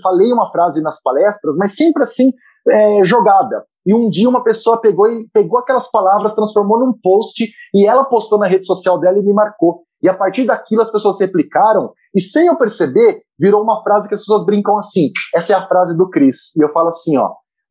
falei 0.00 0.32
uma 0.32 0.48
frase 0.52 0.80
nas 0.80 1.02
palestras, 1.02 1.56
mas 1.58 1.74
sempre 1.74 2.04
assim 2.04 2.30
é, 2.68 3.04
jogada. 3.04 3.64
E 3.86 3.94
um 3.94 4.08
dia 4.08 4.28
uma 4.28 4.42
pessoa 4.42 4.80
pegou 4.80 5.06
e 5.06 5.28
pegou 5.32 5.58
aquelas 5.58 5.90
palavras, 5.90 6.34
transformou 6.34 6.78
num 6.78 6.92
post 7.02 7.44
e 7.74 7.86
ela 7.86 8.04
postou 8.04 8.38
na 8.38 8.46
rede 8.46 8.64
social 8.64 8.98
dela 8.98 9.18
e 9.18 9.22
me 9.22 9.32
marcou. 9.32 9.82
E 10.02 10.08
a 10.08 10.14
partir 10.14 10.44
daquilo 10.44 10.82
as 10.82 10.90
pessoas 10.90 11.20
replicaram 11.20 11.92
e 12.14 12.20
sem 12.20 12.46
eu 12.46 12.56
perceber, 12.56 13.22
virou 13.38 13.62
uma 13.62 13.82
frase 13.82 14.08
que 14.08 14.14
as 14.14 14.20
pessoas 14.20 14.44
brincam 14.46 14.76
assim. 14.78 15.10
Essa 15.34 15.52
é 15.52 15.56
a 15.56 15.66
frase 15.66 15.96
do 15.98 16.08
Cris. 16.08 16.54
E 16.56 16.64
eu 16.64 16.72
falo 16.72 16.88
assim, 16.88 17.18
ó: 17.18 17.30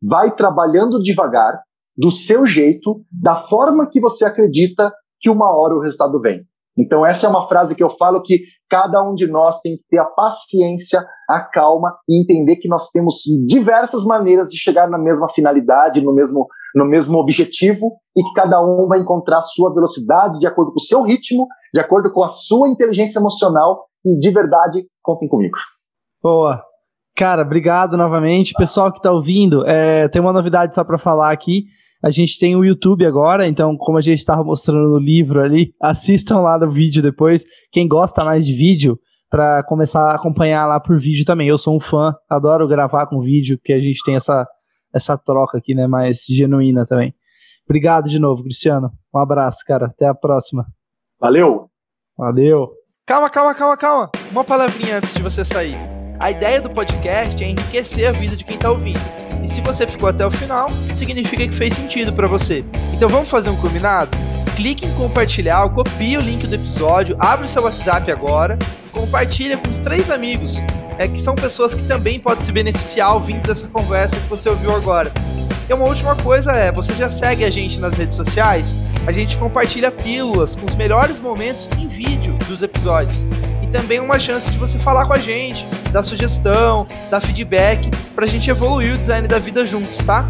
vai 0.09 0.31
trabalhando 0.35 1.01
devagar, 1.01 1.59
do 1.97 2.11
seu 2.11 2.45
jeito, 2.45 3.01
da 3.11 3.35
forma 3.35 3.87
que 3.89 3.99
você 3.99 4.25
acredita 4.25 4.91
que 5.21 5.29
uma 5.29 5.55
hora 5.55 5.75
o 5.75 5.81
resultado 5.81 6.19
vem. 6.19 6.43
Então, 6.77 7.05
essa 7.05 7.27
é 7.27 7.29
uma 7.29 7.47
frase 7.47 7.75
que 7.75 7.83
eu 7.83 7.89
falo 7.89 8.21
que 8.21 8.39
cada 8.69 9.01
um 9.03 9.13
de 9.13 9.27
nós 9.27 9.59
tem 9.61 9.77
que 9.77 9.83
ter 9.89 9.99
a 9.99 10.05
paciência, 10.05 11.05
a 11.29 11.39
calma 11.39 11.95
e 12.09 12.21
entender 12.21 12.55
que 12.55 12.67
nós 12.67 12.89
temos 12.89 13.21
diversas 13.47 14.05
maneiras 14.05 14.49
de 14.49 14.57
chegar 14.57 14.89
na 14.89 14.97
mesma 14.97 15.29
finalidade, 15.29 16.03
no 16.03 16.13
mesmo, 16.13 16.47
no 16.75 16.85
mesmo 16.85 17.19
objetivo 17.19 17.95
e 18.17 18.23
que 18.23 18.33
cada 18.33 18.59
um 18.61 18.87
vai 18.87 18.99
encontrar 18.99 19.37
a 19.37 19.43
sua 19.43 19.73
velocidade 19.73 20.39
de 20.39 20.47
acordo 20.47 20.71
com 20.71 20.79
o 20.79 20.83
seu 20.83 21.03
ritmo, 21.03 21.47
de 21.73 21.79
acordo 21.79 22.11
com 22.11 22.23
a 22.23 22.27
sua 22.27 22.67
inteligência 22.67 23.19
emocional 23.19 23.85
e 24.05 24.19
de 24.19 24.29
verdade, 24.31 24.81
contem 25.01 25.29
comigo. 25.29 25.57
Boa. 26.21 26.61
Cara, 27.15 27.43
obrigado 27.43 27.95
novamente. 27.95 28.53
Pessoal 28.57 28.91
que 28.91 28.97
está 28.97 29.11
ouvindo, 29.11 29.63
é, 29.67 30.07
tem 30.07 30.19
uma 30.19 30.33
novidade 30.33 30.73
só 30.73 30.83
para 30.83 30.97
falar 30.97 31.31
aqui. 31.31 31.65
A 32.03 32.09
gente 32.09 32.37
tem 32.37 32.55
o 32.55 32.65
YouTube 32.65 33.05
agora, 33.05 33.47
então, 33.47 33.77
como 33.77 33.97
a 33.97 34.01
gente 34.01 34.19
estava 34.19 34.43
mostrando 34.43 34.89
no 34.89 34.99
livro 34.99 35.41
ali, 35.41 35.73
assistam 35.81 36.39
lá 36.41 36.59
no 36.59 36.69
vídeo 36.69 37.01
depois. 37.01 37.45
Quem 37.71 37.87
gosta 37.87 38.25
mais 38.25 38.45
de 38.45 38.53
vídeo, 38.53 38.99
para 39.33 39.63
começar 39.63 40.11
a 40.11 40.15
acompanhar 40.15 40.67
lá 40.67 40.79
por 40.79 40.99
vídeo 40.99 41.25
também. 41.25 41.47
Eu 41.47 41.57
sou 41.57 41.75
um 41.75 41.79
fã, 41.79 42.13
adoro 42.29 42.67
gravar 42.67 43.07
com 43.07 43.19
vídeo, 43.19 43.57
porque 43.57 43.73
a 43.73 43.79
gente 43.79 43.99
tem 44.05 44.15
essa, 44.15 44.47
essa 44.93 45.17
troca 45.17 45.57
aqui, 45.57 45.73
né, 45.73 45.87
mais 45.87 46.25
genuína 46.29 46.85
também. 46.85 47.15
Obrigado 47.67 48.07
de 48.07 48.19
novo, 48.19 48.43
Cristiano. 48.43 48.91
Um 49.11 49.17
abraço, 49.17 49.63
cara. 49.65 49.87
Até 49.87 50.05
a 50.05 50.13
próxima. 50.13 50.67
Valeu! 51.19 51.67
Valeu! 52.15 52.69
Calma, 53.07 53.27
calma, 53.27 53.55
calma, 53.55 53.75
calma. 53.75 54.11
Uma 54.31 54.43
palavrinha 54.43 54.97
antes 54.97 55.15
de 55.15 55.21
você 55.23 55.43
sair. 55.43 56.02
A 56.19 56.31
ideia 56.31 56.61
do 56.61 56.69
podcast 56.69 57.43
é 57.43 57.49
enriquecer 57.49 58.07
a 58.07 58.11
vida 58.11 58.35
de 58.35 58.43
quem 58.43 58.55
está 58.55 58.71
ouvindo. 58.71 59.01
E 59.43 59.47
se 59.47 59.61
você 59.61 59.85
ficou 59.85 60.09
até 60.09 60.25
o 60.25 60.31
final, 60.31 60.69
significa 60.93 61.47
que 61.47 61.53
fez 61.53 61.73
sentido 61.73 62.13
para 62.13 62.27
você. 62.27 62.63
Então 62.93 63.09
vamos 63.09 63.29
fazer 63.29 63.49
um 63.49 63.57
combinado? 63.57 64.11
Clique 64.55 64.85
em 64.85 64.93
compartilhar, 64.93 65.67
copie 65.69 66.17
o 66.17 66.21
link 66.21 66.45
do 66.45 66.55
episódio, 66.55 67.15
abre 67.19 67.45
o 67.45 67.49
seu 67.49 67.63
WhatsApp 67.63 68.11
agora, 68.11 68.57
compartilha 68.91 69.57
com 69.57 69.69
os 69.69 69.79
três 69.79 70.09
amigos, 70.11 70.57
é 70.97 71.07
que 71.07 71.19
são 71.19 71.35
pessoas 71.35 71.73
que 71.73 71.83
também 71.83 72.19
podem 72.19 72.43
se 72.43 72.51
beneficiar 72.51 73.13
ouvindo 73.13 73.41
dessa 73.41 73.67
conversa 73.67 74.15
que 74.15 74.27
você 74.27 74.49
ouviu 74.49 74.75
agora. 74.75 75.11
E 75.69 75.73
uma 75.73 75.85
última 75.85 76.15
coisa 76.15 76.51
é, 76.51 76.71
você 76.71 76.93
já 76.93 77.09
segue 77.09 77.45
a 77.45 77.49
gente 77.49 77.79
nas 77.79 77.95
redes 77.95 78.15
sociais? 78.15 78.75
A 79.07 79.11
gente 79.11 79.37
compartilha 79.37 79.91
pílulas 79.91 80.55
com 80.55 80.65
os 80.65 80.75
melhores 80.75 81.19
momentos 81.19 81.69
em 81.77 81.87
vídeo 81.87 82.37
dos 82.47 82.61
episódios 82.61 83.25
também 83.73 83.99
uma 83.99 84.19
chance 84.19 84.49
de 84.49 84.57
você 84.57 84.77
falar 84.77 85.05
com 85.07 85.13
a 85.13 85.17
gente, 85.17 85.65
dar 85.91 86.03
sugestão, 86.03 86.87
dar 87.09 87.19
feedback, 87.19 87.89
pra 88.13 88.27
gente 88.27 88.49
evoluir 88.49 88.93
o 88.93 88.97
design 88.97 89.27
da 89.27 89.39
vida 89.39 89.65
juntos, 89.65 89.97
tá? 90.05 90.29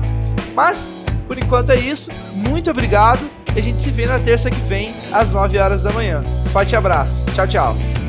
Mas, 0.56 0.94
por 1.28 1.38
enquanto 1.38 1.72
é 1.72 1.76
isso. 1.76 2.10
Muito 2.34 2.72
obrigado 2.72 3.20
e 3.54 3.60
a 3.60 3.62
gente 3.62 3.82
se 3.82 3.92
vê 3.92 4.08
na 4.08 4.18
terça 4.18 4.50
que 4.50 4.60
vem, 4.62 4.94
às 5.12 5.32
9 5.32 5.60
horas 5.60 5.84
da 5.84 5.92
manhã. 5.92 6.24
Forte 6.52 6.76
abraço. 6.76 7.22
Tchau, 7.36 7.48
tchau. 7.48 8.03